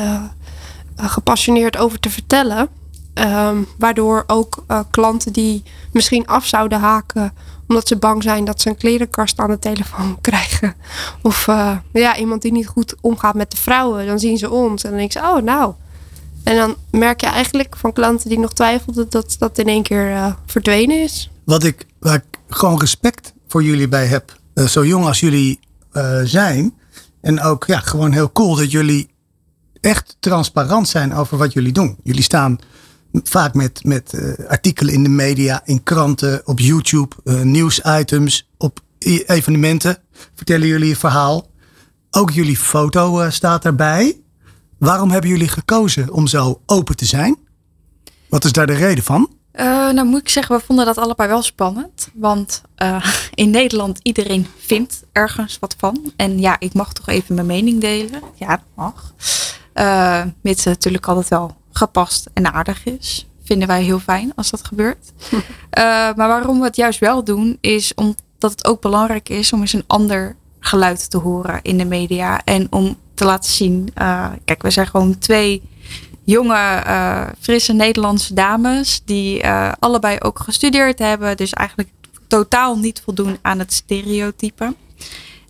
gepassioneerd 0.96 1.78
over 1.78 2.00
te 2.00 2.10
vertellen. 2.10 2.70
Um, 3.14 3.68
waardoor 3.78 4.24
ook 4.28 4.64
uh, 4.68 4.80
klanten 4.90 5.34
die 5.34 5.64
misschien 5.92 6.28
af 6.28 6.46
zouden 6.46 6.80
haken 6.80 7.34
omdat 7.68 7.88
ze 7.88 7.96
bang 7.96 8.24
zijn 8.24 8.46
dat 8.46 8.62
ze 8.62 8.70
een 8.70 8.78
klerenkast 8.78 9.40
aan 9.40 9.50
de 9.50 9.60
telefoon 9.60 10.18
krijgen. 10.22 10.76
Of 11.22 11.46
ja, 11.94 12.18
iemand 12.18 12.42
die 12.42 12.52
niet 12.52 12.68
goed 12.68 12.96
omgaat 13.02 13.36
met 13.36 13.52
de 13.52 13.58
vrouwen. 13.58 14.06
Dan 14.06 14.20
zien 14.20 14.38
ze 14.38 14.50
ons 14.50 14.84
en 14.84 14.90
dan 14.90 15.00
denk 15.00 15.12
ze, 15.12 15.20
oh 15.20 15.42
nou. 15.42 15.74
En 16.44 16.56
dan 16.56 16.76
merk 16.90 17.22
je 17.22 17.28
eigenlijk 17.28 17.78
van 17.78 17.94
klanten 17.94 18.30
die 18.30 18.40
nog 18.40 18.54
twijfelden 18.54 19.10
dat 19.10 19.36
dat 19.40 19.58
in 19.58 19.68
één 19.68 19.84
keer 19.84 20.36
verdwenen 20.46 21.02
is. 21.02 21.30
Wat 21.52 21.64
ik, 21.64 21.86
waar 22.00 22.16
ik 22.16 22.40
gewoon 22.50 22.80
respect 22.80 23.34
voor 23.48 23.64
jullie 23.64 23.88
bij 23.88 24.06
heb. 24.06 24.40
zo 24.70 24.86
jong 24.86 25.06
als 25.06 25.20
jullie 25.20 25.60
zijn. 26.24 26.74
En 27.22 27.42
ook 27.42 27.66
ja, 27.66 27.80
gewoon 27.80 28.12
heel 28.12 28.32
cool 28.32 28.56
dat 28.56 28.72
jullie 28.72 29.10
echt 29.82 30.18
transparant 30.20 30.88
zijn 30.88 31.14
over 31.14 31.38
wat 31.38 31.54
jullie 31.54 31.72
doen. 31.72 31.98
Jullie 32.04 32.24
staan 32.24 32.60
vaak 33.24 33.54
met, 33.54 33.84
met 33.84 34.14
uh, 34.14 34.48
artikelen 34.48 34.94
in 34.94 35.04
de 35.04 35.10
media, 35.10 35.62
in 35.66 35.84
kranten, 35.84 36.42
op 36.46 36.60
YouTube, 36.60 37.16
nieuwsitems, 37.44 38.50
op 38.58 38.80
evenementen. 39.26 39.98
Vertellen 40.36 40.68
jullie 40.68 40.88
je 40.88 40.96
verhaal. 40.96 41.50
Ook 42.12 42.32
jullie 42.32 42.58
foto 42.58 43.30
staat 43.30 43.64
daarbij. 43.64 44.22
Waarom 44.78 45.12
hebben 45.12 45.30
jullie 45.30 45.48
gekozen 45.48 46.12
om 46.12 46.28
zo 46.28 46.62
open 46.66 46.96
te 46.96 47.06
zijn? 47.06 47.38
Wat 48.30 48.44
is 48.46 48.52
daar 48.52 48.68
de 48.68 48.74
reden 48.74 49.04
van? 49.04 49.40
Nou 49.66 50.04
moet 50.04 50.22
ik 50.22 50.30
zeggen, 50.30 50.56
we 50.56 50.64
vonden 50.66 50.86
dat 50.86 50.98
allebei 50.98 51.30
wel 51.30 51.42
spannend. 51.42 52.10
Want 52.14 52.62
in 53.34 53.50
Nederland 53.50 54.00
iedereen 54.02 54.48
vindt 54.58 55.04
ergens 55.12 55.60
wat 55.60 55.76
van. 55.78 56.12
En 56.16 56.40
ja, 56.40 56.56
ik 56.60 56.74
mag 56.74 56.94
toch 56.94 57.08
even 57.08 57.36
mijn 57.36 57.48
mening 57.48 57.82
delen. 57.82 58.22
Ja, 58.36 58.48
dat 58.48 58.66
mag. 58.76 59.14
mits 60.42 60.64
het 60.64 60.74
natuurlijk 60.74 61.08
altijd 61.08 61.28
wel 61.28 61.56
gepast 61.72 62.30
en 62.34 62.54
aardig 62.54 62.86
is. 62.86 63.28
Vinden 63.44 63.68
wij 63.68 63.84
heel 63.84 64.00
fijn 64.00 64.32
als 64.36 64.50
dat 64.50 64.66
gebeurt. 64.66 65.12
uh, 65.32 65.42
maar 66.18 66.28
waarom 66.28 66.60
we 66.60 66.66
het 66.66 66.76
juist 66.76 67.00
wel 67.00 67.24
doen, 67.24 67.58
is 67.62 67.94
omdat 67.94 68.52
het 68.52 68.66
ook 68.66 68.82
belangrijk 68.82 69.30
is 69.30 69.54
om 69.54 69.62
eens 69.62 69.74
een 69.74 69.84
ander 69.88 70.36
geluid 70.60 71.10
te 71.10 71.18
horen 71.18 71.60
in 71.62 71.78
de 71.78 71.86
media. 71.86 72.42
En 72.44 72.68
om 72.70 72.98
te 73.14 73.26
laten 73.26 73.52
zien, 73.52 73.90
uh, 74.02 74.30
kijk, 74.46 74.62
we 74.62 74.70
zijn 74.70 74.88
gewoon 74.88 75.18
twee 75.18 75.62
jonge, 76.24 76.84
uh, 76.88 77.28
frisse 77.40 77.74
Nederlandse 77.74 78.34
dames. 78.34 79.02
Die 79.06 79.48
allebei 79.80 80.18
ook 80.20 80.40
gestudeerd 80.40 81.00
hebben. 81.00 81.38
Dus 81.38 81.54
eigenlijk 81.54 81.90
totaal 82.28 82.78
niet 82.78 83.02
voldoen 83.04 83.38
aan 83.42 83.60
het 83.60 83.74
stereotype. 83.74 84.76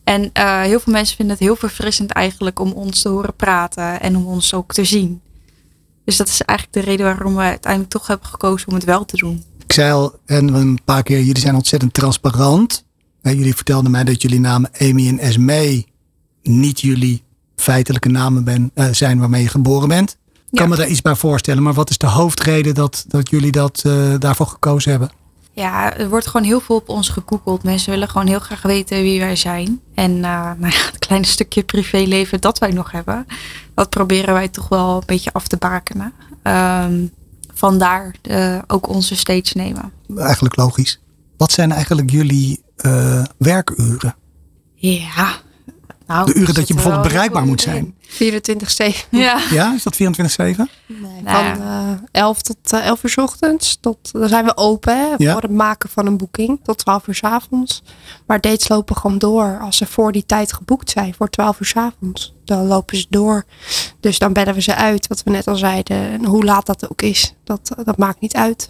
En 0.04 0.32
heel 0.64 0.80
veel 0.80 0.94
mensen 0.94 1.16
vinden 1.16 1.36
het 1.36 1.46
heel 1.46 1.56
verfrissend 1.56 2.12
eigenlijk 2.12 2.60
om 2.60 2.72
ons 2.72 3.02
te 3.02 3.10
horen 3.10 3.36
praten 3.36 4.02
en 4.02 4.16
om 4.16 4.26
ons 4.26 4.54
ook 4.54 4.74
te 4.74 4.84
zien. 4.84 5.22
Dus 6.06 6.18
dat 6.18 6.28
is 6.28 6.42
eigenlijk 6.42 6.86
de 6.86 6.92
reden 6.92 7.06
waarom 7.06 7.36
we 7.36 7.42
uiteindelijk 7.42 7.92
toch 7.92 8.08
hebben 8.08 8.28
gekozen 8.28 8.68
om 8.68 8.74
het 8.74 8.84
wel 8.84 9.06
te 9.06 9.18
doen. 9.18 9.44
Ik 9.66 9.74
zei 9.74 9.92
al 9.92 10.20
en 10.26 10.54
een 10.54 10.80
paar 10.86 11.04
keer, 11.04 11.18
jullie 11.18 11.42
zijn 11.42 11.56
ontzettend 11.56 11.94
transparant. 11.94 12.86
Jullie 13.22 13.56
vertelden 13.56 13.92
mij 13.92 14.04
dat 14.04 14.22
jullie 14.22 14.40
namen 14.40 14.70
Amy 14.80 15.08
en 15.08 15.20
Esme 15.20 15.86
niet 16.44 16.82
jullie 16.82 17.24
feitelijke 17.56 18.10
namen 18.10 18.44
ben, 18.44 18.72
zijn 18.92 19.20
waarmee 19.20 19.42
je 19.42 19.50
geboren 19.50 19.88
bent. 19.88 20.18
Ik 20.52 20.58
kan 20.58 20.70
ja. 20.70 20.74
me 20.74 20.80
daar 20.80 20.90
iets 20.92 21.02
bij 21.02 21.16
voorstellen, 21.16 21.64
maar 21.64 21.74
wat 21.74 21.90
is 21.90 21.98
de 21.98 22.08
hoofdreden 22.08 22.76
dat, 22.76 23.06
dat 23.08 23.30
jullie 23.30 23.52
dat, 23.52 23.84
uh, 23.86 24.14
daarvoor 24.20 24.48
gekozen 24.48 24.92
hebben? 24.92 25.12
Ja, 25.54 25.98
er 25.98 26.10
wordt 26.10 26.28
gewoon 26.28 26.46
heel 26.46 26.60
veel 26.60 26.76
op 26.76 26.90
ons 26.90 27.10
gegoogeld. 27.10 27.64
Mensen 27.64 27.92
willen 27.92 28.10
gewoon 28.10 28.28
heel 28.28 28.40
graag 28.40 28.62
weten 28.62 29.02
wie 29.02 29.20
wij 29.20 29.36
zijn. 29.36 29.82
En 29.96 30.12
uh, 30.12 30.22
nou 30.22 30.58
ja, 30.60 30.86
het 30.86 31.00
kleine 31.00 31.26
stukje 31.26 31.64
privéleven 31.64 32.42
dat 32.42 32.60
wij 32.60 32.72
nog 32.72 32.92
hebben, 32.92 33.28
dat 33.74 33.90
proberen 33.90 34.34
wij 34.34 34.48
toch 34.48 34.68
wel 34.68 34.96
een 34.96 35.04
beetje 35.06 35.34
af 35.34 35.48
te 35.48 35.58
bakenen. 35.58 36.14
Um, 36.44 37.12
vandaar 37.54 38.16
de, 38.22 38.62
ook 38.68 38.88
onze 38.90 39.16
stage 39.16 39.58
nemen. 39.58 39.92
Eigenlijk 40.18 40.56
logisch. 40.56 41.02
Wat 41.38 41.52
zijn 41.52 41.72
eigenlijk 41.72 42.10
jullie 42.10 42.64
werkuren? 43.38 44.16
Ja, 44.76 45.36
nou, 46.12 46.34
de 46.34 46.40
uren 46.40 46.54
dat 46.54 46.68
je 46.68 46.74
bijvoorbeeld 46.74 47.08
bereikbaar 47.08 47.46
moet 47.46 47.62
zijn. 47.62 47.96
24-7. 48.08 48.16
Ja. 49.10 49.40
ja, 49.50 49.74
is 49.76 49.84
dat 49.84 49.96
24-7? 49.96 49.98
Nee, 50.86 51.22
van 51.26 51.46
uh, 51.46 51.92
11 52.12 52.42
tot 52.42 52.58
uh, 52.74 52.86
11 52.86 53.04
uur 53.04 53.10
s 53.10 53.18
ochtends. 53.18 53.78
Tot, 53.82 54.12
dan 54.12 54.28
zijn 54.30 54.46
we 54.46 54.58
open 54.58 54.98
hè, 54.98 55.14
ja. 55.18 55.32
voor 55.32 55.42
het 55.42 55.52
maken 55.52 55.90
van 55.90 56.06
een 56.06 56.18
boeking. 56.18 56.60
Tot 56.64 56.78
12 56.78 57.08
uur 57.08 57.16
s 57.16 57.24
avonds. 57.24 57.84
Maar 58.26 58.42
dates 58.42 58.68
lopen 58.68 58.96
gewoon 58.96 59.18
door. 59.18 59.60
Als 59.62 59.78
ze 59.78 59.86
voor 59.86 60.12
die 60.12 60.26
tijd 60.26 60.54
geboekt 60.54 60.90
zijn. 60.90 61.14
Voor 61.14 61.30
12 61.30 61.60
uur 61.60 61.68
s 61.68 61.76
avonds. 61.76 62.34
Dan 62.46 62.68
lopen 62.68 62.98
ze 62.98 63.06
door. 63.10 63.46
Dus 64.00 64.20
dan 64.20 64.34
bellen 64.34 64.54
we 64.54 64.62
ze 64.62 64.76
uit. 64.76 65.08
Wat 65.08 65.24
we 65.24 65.32
net 65.32 65.48
al 65.48 65.56
zeiden. 65.56 65.98
En 65.98 66.26
hoe 66.26 66.44
laat 66.44 66.66
dat 66.66 66.92
ook 66.92 67.02
is. 67.02 67.34
Dat, 67.44 67.76
dat 67.84 67.98
maakt 67.98 68.22
niet 68.22 68.36
uit. 68.36 68.68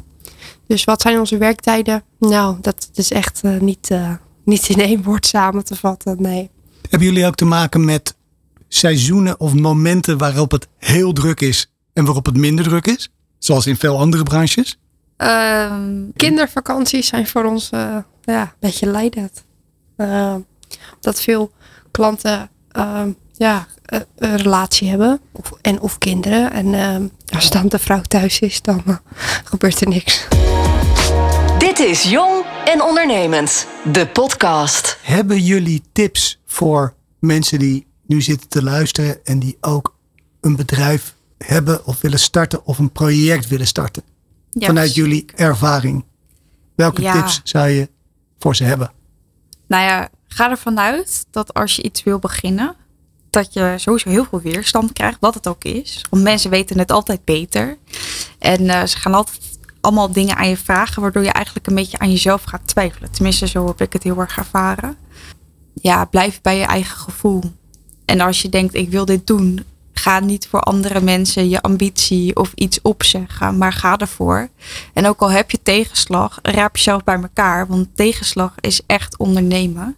Dus 0.68 0.84
wat 0.84 1.02
zijn 1.02 1.20
onze 1.20 1.38
werktijden? 1.38 2.04
Nou, 2.20 2.58
dat 2.62 2.90
is 2.94 3.12
echt 3.12 3.42
uh, 3.44 3.60
niet, 3.60 3.90
uh, 3.92 4.14
niet 4.44 4.70
in 4.70 4.80
één 4.80 5.04
woord 5.04 5.26
samen 5.26 5.64
te 5.64 5.76
vatten. 5.76 6.22
Nee. 6.22 6.50
Hebben 6.92 7.10
jullie 7.10 7.26
ook 7.26 7.36
te 7.36 7.46
maken 7.46 7.86
met 7.86 8.16
seizoenen 8.68 9.40
of 9.40 9.54
momenten 9.54 10.18
waarop 10.18 10.52
het 10.52 10.68
heel 10.78 11.14
druk 11.14 11.42
is 11.42 11.72
en 11.94 12.06
waarop 12.06 12.26
het 12.26 12.38
minder 12.38 12.66
druk 12.66 12.88
is? 12.88 13.10
Zoals 13.38 13.68
in 13.68 13.78
veel 13.78 14.00
andere 14.00 14.24
branches? 14.24 14.78
Um, 15.18 16.12
kindervakanties 16.16 17.08
zijn 17.08 17.28
voor 17.28 17.44
ons 17.44 17.70
uh, 17.74 17.98
ja, 18.22 18.42
een 18.42 18.50
beetje 18.60 18.86
leidend. 18.86 19.44
Uh, 19.98 20.36
dat 21.00 21.22
veel 21.22 21.52
klanten 21.92 22.50
uh, 22.78 23.02
ja, 23.34 23.68
een 24.18 24.38
relatie 24.38 24.90
hebben 24.90 25.22
of, 25.32 25.52
en 25.62 25.80
of 25.80 25.98
kinderen. 25.98 26.52
En 26.52 26.74
ehm, 26.74 27.08
als 27.36 27.50
dan 27.50 27.68
de 27.68 27.80
vrouw 27.80 28.02
thuis 28.02 28.40
is, 28.40 28.62
dan 28.62 28.84
eh, 28.86 28.96
gebeurt 29.44 29.82
er 29.82 29.88
niks. 29.88 30.28
Dit 31.58 31.80
is 31.80 32.04
Jong 32.04 32.46
en 32.66 32.82
Ondernemend, 32.82 33.68
de 33.92 34.08
podcast. 34.08 34.98
Hebben 35.02 35.44
jullie 35.44 35.82
tips 35.92 36.41
voor 36.52 36.94
mensen 37.20 37.60
die 37.60 37.88
nu 38.06 38.22
zitten 38.22 38.50
te 38.50 38.64
luisteren 38.64 39.26
en 39.26 39.40
die 39.40 39.58
ook 39.62 39.96
een 40.42 40.56
bedrijf 40.56 41.16
hebben 41.38 41.86
of 41.86 42.02
willen 42.02 42.20
starten 42.20 42.66
of 42.66 42.80
een 42.80 42.92
project 42.92 43.48
willen 43.48 43.68
starten? 43.68 44.04
Vanuit 44.52 44.96
jullie 44.96 45.26
ervaring. 45.36 46.06
Welke 46.76 47.02
ja. 47.02 47.14
tips 47.14 47.42
zou 47.44 47.70
je 47.70 47.90
voor 48.40 48.56
ze 48.56 48.64
hebben? 48.64 48.92
Nou 49.68 49.84
ja, 49.84 50.10
ga 50.28 50.50
ervan 50.50 50.80
uit 50.80 51.26
dat 51.32 51.54
als 51.54 51.76
je 51.76 51.82
iets 51.82 52.04
wil 52.04 52.20
beginnen, 52.20 52.76
dat 53.30 53.54
je 53.54 53.74
sowieso 53.78 54.10
heel 54.10 54.26
veel 54.26 54.42
weerstand 54.42 54.94
krijgt, 54.94 55.18
wat 55.20 55.34
het 55.34 55.48
ook 55.48 55.64
is. 55.64 56.06
Want 56.10 56.24
mensen 56.24 56.50
weten 56.50 56.80
het 56.80 56.92
altijd 56.92 57.26
beter. 57.26 57.78
En 58.40 58.62
uh, 58.62 58.84
ze 58.84 58.98
gaan 58.98 59.14
altijd 59.14 59.60
allemaal 59.82 60.12
dingen 60.12 60.36
aan 60.36 60.50
je 60.50 60.58
vragen, 60.58 61.02
waardoor 61.02 61.24
je 61.24 61.32
eigenlijk 61.32 61.68
een 61.68 61.76
beetje 61.76 62.00
aan 62.00 62.12
jezelf 62.12 62.44
gaat 62.44 62.68
twijfelen. 62.68 63.12
Tenminste, 63.12 63.48
zo 63.48 63.68
heb 63.68 63.82
ik 63.82 63.94
het 63.94 64.04
heel 64.04 64.20
erg 64.20 64.38
ervaren. 64.38 64.98
Ja, 65.82 66.06
blijf 66.06 66.42
bij 66.42 66.58
je 66.58 66.66
eigen 66.66 66.98
gevoel. 66.98 67.44
En 68.06 68.22
als 68.22 68.42
je 68.42 68.50
denkt, 68.50 68.74
ik 68.74 68.90
wil 68.90 69.06
dit 69.06 69.28
doen, 69.28 69.66
ga 69.94 70.20
niet 70.20 70.48
voor 70.48 70.60
andere 70.60 71.02
mensen 71.02 71.50
je 71.50 71.62
ambitie 71.62 72.36
of 72.36 72.52
iets 72.56 72.82
opzeggen, 72.82 73.58
maar 73.58 73.74
ga 73.74 73.98
ervoor. 73.98 74.50
En 74.94 75.08
ook 75.08 75.22
al 75.22 75.32
heb 75.32 75.52
je 75.52 75.60
tegenslag, 75.64 76.40
raap 76.42 76.76
jezelf 76.76 77.04
bij 77.04 77.22
elkaar, 77.22 77.68
want 77.68 77.88
tegenslag 77.96 78.54
is 78.60 78.82
echt 78.86 79.18
ondernemen. 79.18 79.96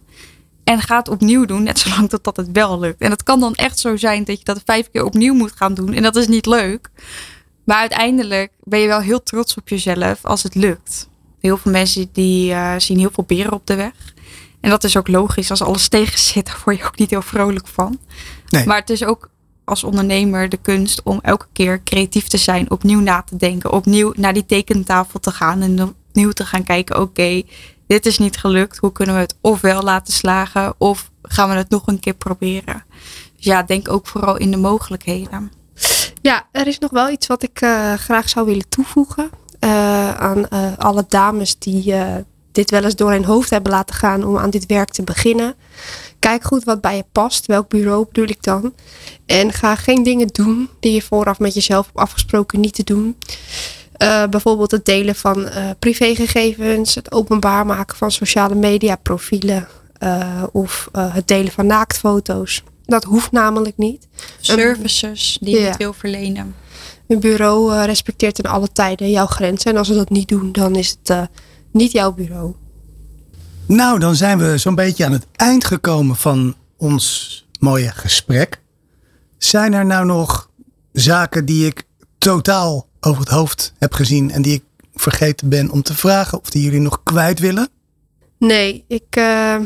En 0.64 0.80
ga 0.80 0.98
het 0.98 1.08
opnieuw 1.08 1.44
doen, 1.44 1.62
net 1.62 1.78
zolang 1.78 2.08
tot 2.08 2.24
dat 2.24 2.36
het 2.36 2.48
wel 2.52 2.78
lukt. 2.78 3.00
En 3.00 3.10
het 3.10 3.22
kan 3.22 3.40
dan 3.40 3.54
echt 3.54 3.78
zo 3.78 3.96
zijn 3.96 4.24
dat 4.24 4.38
je 4.38 4.44
dat 4.44 4.62
vijf 4.64 4.90
keer 4.90 5.04
opnieuw 5.04 5.34
moet 5.34 5.52
gaan 5.56 5.74
doen. 5.74 5.92
En 5.92 6.02
dat 6.02 6.16
is 6.16 6.26
niet 6.26 6.46
leuk. 6.46 6.90
Maar 7.64 7.78
uiteindelijk 7.78 8.52
ben 8.62 8.78
je 8.78 8.86
wel 8.86 9.00
heel 9.00 9.22
trots 9.22 9.56
op 9.56 9.68
jezelf 9.68 10.24
als 10.24 10.42
het 10.42 10.54
lukt. 10.54 11.08
Heel 11.40 11.56
veel 11.56 11.72
mensen 11.72 12.08
die 12.12 12.50
uh, 12.50 12.74
zien 12.78 12.98
heel 12.98 13.10
veel 13.12 13.24
beren 13.26 13.52
op 13.52 13.66
de 13.66 13.74
weg. 13.74 14.13
En 14.64 14.70
dat 14.70 14.84
is 14.84 14.96
ook 14.96 15.08
logisch. 15.08 15.50
Als 15.50 15.62
alles 15.62 15.88
tegen 15.88 16.18
zit, 16.18 16.46
daar 16.46 16.60
word 16.64 16.76
je 16.76 16.84
ook 16.84 16.98
niet 16.98 17.10
heel 17.10 17.22
vrolijk 17.22 17.66
van. 17.66 17.98
Nee. 18.48 18.66
Maar 18.66 18.78
het 18.78 18.90
is 18.90 19.04
ook 19.04 19.28
als 19.64 19.84
ondernemer 19.84 20.48
de 20.48 20.56
kunst 20.56 21.02
om 21.02 21.18
elke 21.22 21.46
keer 21.52 21.82
creatief 21.82 22.28
te 22.28 22.36
zijn, 22.36 22.70
opnieuw 22.70 23.00
na 23.00 23.22
te 23.22 23.36
denken, 23.36 23.72
opnieuw 23.72 24.12
naar 24.16 24.32
die 24.32 24.46
tekentafel 24.46 25.20
te 25.20 25.30
gaan 25.30 25.62
en 25.62 25.82
opnieuw 25.82 26.30
te 26.30 26.44
gaan 26.44 26.62
kijken, 26.62 27.00
oké, 27.00 27.42
dit 27.86 28.06
is 28.06 28.18
niet 28.18 28.36
gelukt, 28.36 28.76
hoe 28.76 28.92
kunnen 28.92 29.14
we 29.14 29.20
het 29.20 29.36
ofwel 29.40 29.82
laten 29.82 30.12
slagen 30.12 30.74
of 30.78 31.10
gaan 31.22 31.48
we 31.48 31.54
het 31.54 31.70
nog 31.70 31.86
een 31.86 32.00
keer 32.00 32.14
proberen. 32.14 32.84
Dus 33.36 33.44
ja, 33.44 33.62
denk 33.62 33.90
ook 33.90 34.06
vooral 34.06 34.36
in 34.36 34.50
de 34.50 34.56
mogelijkheden. 34.56 35.52
Ja, 36.22 36.46
er 36.52 36.66
is 36.66 36.78
nog 36.78 36.90
wel 36.90 37.10
iets 37.10 37.26
wat 37.26 37.42
ik 37.42 37.60
uh, 37.60 37.94
graag 37.94 38.28
zou 38.28 38.46
willen 38.46 38.68
toevoegen 38.68 39.30
uh, 39.60 40.14
aan 40.14 40.46
uh, 40.52 40.78
alle 40.78 41.04
dames 41.08 41.58
die 41.58 41.94
dit 42.54 42.70
wel 42.70 42.84
eens 42.84 42.96
door 42.96 43.10
hun 43.10 43.24
hoofd 43.24 43.50
hebben 43.50 43.72
laten 43.72 43.94
gaan 43.94 44.24
om 44.24 44.38
aan 44.38 44.50
dit 44.50 44.66
werk 44.66 44.90
te 44.90 45.02
beginnen. 45.02 45.54
Kijk 46.18 46.44
goed 46.44 46.64
wat 46.64 46.80
bij 46.80 46.96
je 46.96 47.04
past. 47.12 47.46
Welk 47.46 47.68
bureau 47.68 48.06
bedoel 48.06 48.28
ik 48.28 48.42
dan? 48.42 48.74
En 49.26 49.52
ga 49.52 49.74
geen 49.74 50.02
dingen 50.02 50.26
doen 50.26 50.68
die 50.80 50.92
je 50.92 51.02
vooraf 51.02 51.38
met 51.38 51.54
jezelf 51.54 51.86
hebt 51.86 51.98
afgesproken 51.98 52.60
niet 52.60 52.74
te 52.74 52.84
doen. 52.84 53.16
Uh, 54.02 54.26
bijvoorbeeld 54.26 54.70
het 54.70 54.84
delen 54.84 55.14
van 55.14 55.40
uh, 55.40 55.70
privégegevens, 55.78 56.94
het 56.94 57.12
openbaar 57.12 57.66
maken 57.66 57.96
van 57.96 58.10
sociale 58.10 58.54
media 58.54 58.96
profielen 58.96 59.68
uh, 60.02 60.42
of 60.52 60.88
het 60.92 61.28
delen 61.28 61.52
van 61.52 61.66
naaktfoto's. 61.66 62.62
Dat 62.86 63.04
hoeft 63.04 63.32
namelijk 63.32 63.76
niet. 63.76 64.06
Services 64.40 65.38
die 65.40 65.60
je 65.60 65.74
wil 65.78 65.92
verlenen. 65.92 66.54
Een 67.06 67.20
bureau 67.20 67.84
respecteert 67.84 68.38
in 68.38 68.50
alle 68.50 68.72
tijden 68.72 69.10
jouw 69.10 69.26
grenzen. 69.26 69.70
En 69.70 69.76
als 69.76 69.86
ze 69.86 69.94
dat 69.94 70.10
niet 70.10 70.28
doen, 70.28 70.52
dan 70.52 70.76
is 70.76 70.96
het 71.02 71.28
niet 71.74 71.92
jouw 71.92 72.12
bureau. 72.12 72.54
Nou, 73.66 73.98
dan 73.98 74.14
zijn 74.14 74.38
we 74.38 74.58
zo'n 74.58 74.74
beetje 74.74 75.04
aan 75.04 75.12
het 75.12 75.26
eind 75.36 75.64
gekomen 75.64 76.16
van 76.16 76.54
ons 76.76 77.46
mooie 77.58 77.90
gesprek. 77.90 78.60
Zijn 79.38 79.72
er 79.72 79.86
nou 79.86 80.06
nog 80.06 80.50
zaken 80.92 81.44
die 81.44 81.66
ik 81.66 81.82
totaal 82.18 82.86
over 83.00 83.20
het 83.20 83.28
hoofd 83.28 83.72
heb 83.78 83.92
gezien 83.92 84.30
en 84.30 84.42
die 84.42 84.54
ik 84.54 84.62
vergeten 84.94 85.48
ben 85.48 85.70
om 85.70 85.82
te 85.82 85.94
vragen 85.94 86.40
of 86.40 86.50
die 86.50 86.62
jullie 86.62 86.80
nog 86.80 87.02
kwijt 87.02 87.38
willen? 87.38 87.68
Nee, 88.38 88.84
ik, 88.88 89.16
uh, 89.18 89.56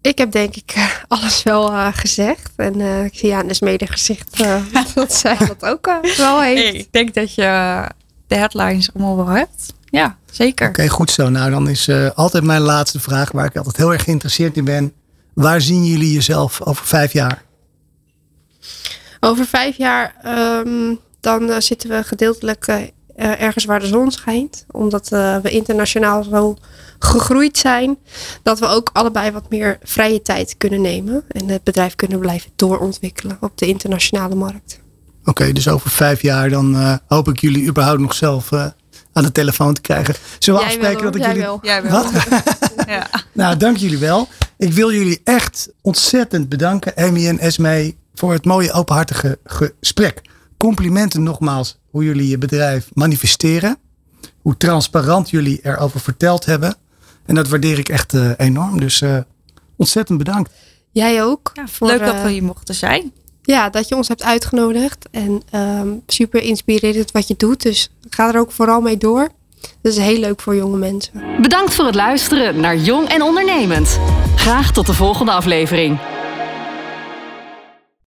ik 0.00 0.18
heb 0.18 0.32
denk 0.32 0.56
ik 0.56 0.74
alles 1.08 1.42
wel 1.42 1.70
uh, 1.70 1.88
gezegd. 1.92 2.52
En 2.56 2.80
uh, 2.80 3.04
ik 3.04 3.14
zie 3.14 3.34
aan 3.34 3.46
de 3.46 3.54
smede 3.54 3.86
gezicht 3.86 4.44
dat 4.94 5.14
zij 5.14 5.36
dat 5.36 5.64
ook 5.64 5.86
wel 6.16 6.40
heeft. 6.40 6.62
Hey, 6.62 6.72
ik 6.72 6.92
denk 6.92 7.14
dat 7.14 7.34
je 7.34 7.82
de 8.26 8.34
headlines 8.34 8.90
allemaal 8.94 9.16
wel 9.16 9.34
hebt. 9.34 9.74
Ja, 9.94 10.16
zeker. 10.30 10.68
Oké, 10.68 10.88
goed 10.88 11.10
zo. 11.10 11.28
Nou, 11.28 11.50
dan 11.50 11.68
is 11.68 11.90
altijd 12.14 12.44
mijn 12.44 12.60
laatste 12.60 13.00
vraag 13.00 13.32
waar 13.32 13.46
ik 13.46 13.56
altijd 13.56 13.76
heel 13.76 13.92
erg 13.92 14.02
geïnteresseerd 14.02 14.56
in 14.56 14.64
ben. 14.64 14.92
Waar 15.34 15.60
zien 15.60 15.84
jullie 15.84 16.12
jezelf 16.12 16.62
over 16.62 16.86
vijf 16.86 17.12
jaar? 17.12 17.42
Over 19.20 19.46
vijf 19.46 19.76
jaar 19.76 20.14
um, 20.66 20.98
dan 21.20 21.42
uh, 21.42 21.56
zitten 21.58 21.88
we 21.88 22.02
gedeeltelijk 22.02 22.68
uh, 22.68 22.82
ergens 23.16 23.64
waar 23.64 23.80
de 23.80 23.86
zon 23.86 24.10
schijnt. 24.10 24.64
Omdat 24.70 25.10
uh, 25.12 25.36
we 25.36 25.50
internationaal 25.50 26.22
zo 26.22 26.56
gegroeid 26.98 27.58
zijn. 27.58 27.98
Dat 28.42 28.58
we 28.58 28.66
ook 28.66 28.90
allebei 28.92 29.30
wat 29.30 29.50
meer 29.50 29.78
vrije 29.82 30.22
tijd 30.22 30.54
kunnen 30.56 30.80
nemen. 30.80 31.24
En 31.28 31.48
het 31.48 31.64
bedrijf 31.64 31.94
kunnen 31.94 32.18
blijven 32.18 32.50
doorontwikkelen 32.56 33.36
op 33.40 33.58
de 33.58 33.66
internationale 33.66 34.34
markt. 34.34 34.80
Oké, 35.20 35.30
okay, 35.30 35.52
dus 35.52 35.68
over 35.68 35.90
vijf 35.90 36.22
jaar 36.22 36.50
dan 36.50 37.00
hoop 37.06 37.28
ik 37.28 37.40
jullie 37.40 37.66
überhaupt 37.66 38.00
nog 38.00 38.14
zelf 38.14 38.50
aan 39.14 39.22
de 39.22 39.32
telefoon 39.32 39.74
te 39.74 39.80
krijgen. 39.80 40.14
Zullen 40.38 40.60
we 40.60 40.66
Jij 40.66 40.76
afspreken 40.76 41.02
wel, 41.02 41.12
dat 41.12 41.20
ik 41.20 41.26
Jij 41.26 41.34
jullie... 41.34 41.58
Jij 41.62 41.82
wel. 41.82 42.02
Wat? 42.02 42.12
ja. 42.86 43.06
Nou, 43.32 43.56
dank 43.56 43.76
jullie 43.76 43.98
wel. 43.98 44.28
Ik 44.56 44.72
wil 44.72 44.92
jullie 44.92 45.20
echt 45.24 45.72
ontzettend 45.80 46.48
bedanken, 46.48 46.92
Amy 46.96 47.28
en 47.28 47.38
Esme, 47.38 47.94
voor 48.14 48.32
het 48.32 48.44
mooie 48.44 48.72
openhartige 48.72 49.38
gesprek 49.44 50.22
complimenten 50.56 51.22
nogmaals 51.22 51.78
hoe 51.90 52.04
jullie 52.04 52.28
je 52.28 52.38
bedrijf 52.38 52.88
manifesteren. 52.92 53.78
Hoe 54.42 54.56
transparant 54.56 55.30
jullie 55.30 55.60
erover 55.62 56.00
verteld 56.00 56.44
hebben. 56.44 56.76
En 57.26 57.34
dat 57.34 57.48
waardeer 57.48 57.78
ik 57.78 57.88
echt 57.88 58.12
uh, 58.12 58.30
enorm. 58.36 58.80
Dus 58.80 59.00
uh, 59.00 59.18
ontzettend 59.76 60.18
bedankt. 60.18 60.50
Jij 60.90 61.22
ook. 61.22 61.50
Ja, 61.54 61.66
voor, 61.68 61.86
leuk 61.86 62.04
dat 62.04 62.22
we 62.22 62.30
hier 62.30 62.42
mochten 62.42 62.74
zijn. 62.74 63.12
Ja, 63.46 63.70
dat 63.70 63.88
je 63.88 63.96
ons 63.96 64.08
hebt 64.08 64.22
uitgenodigd. 64.22 65.08
En 65.10 65.42
um, 65.54 66.02
super 66.06 66.42
inspirerend 66.42 67.12
wat 67.12 67.28
je 67.28 67.34
doet. 67.36 67.62
Dus 67.62 67.88
ga 68.08 68.32
er 68.32 68.40
ook 68.40 68.52
vooral 68.52 68.80
mee 68.80 68.96
door. 68.96 69.28
Dat 69.82 69.92
is 69.92 69.98
heel 69.98 70.18
leuk 70.18 70.40
voor 70.40 70.56
jonge 70.56 70.76
mensen. 70.76 71.12
Bedankt 71.40 71.74
voor 71.74 71.84
het 71.84 71.94
luisteren 71.94 72.60
naar 72.60 72.76
Jong 72.76 73.08
en 73.08 73.22
Ondernemend. 73.22 74.00
Graag 74.36 74.72
tot 74.72 74.86
de 74.86 74.94
volgende 74.94 75.32
aflevering. 75.32 75.98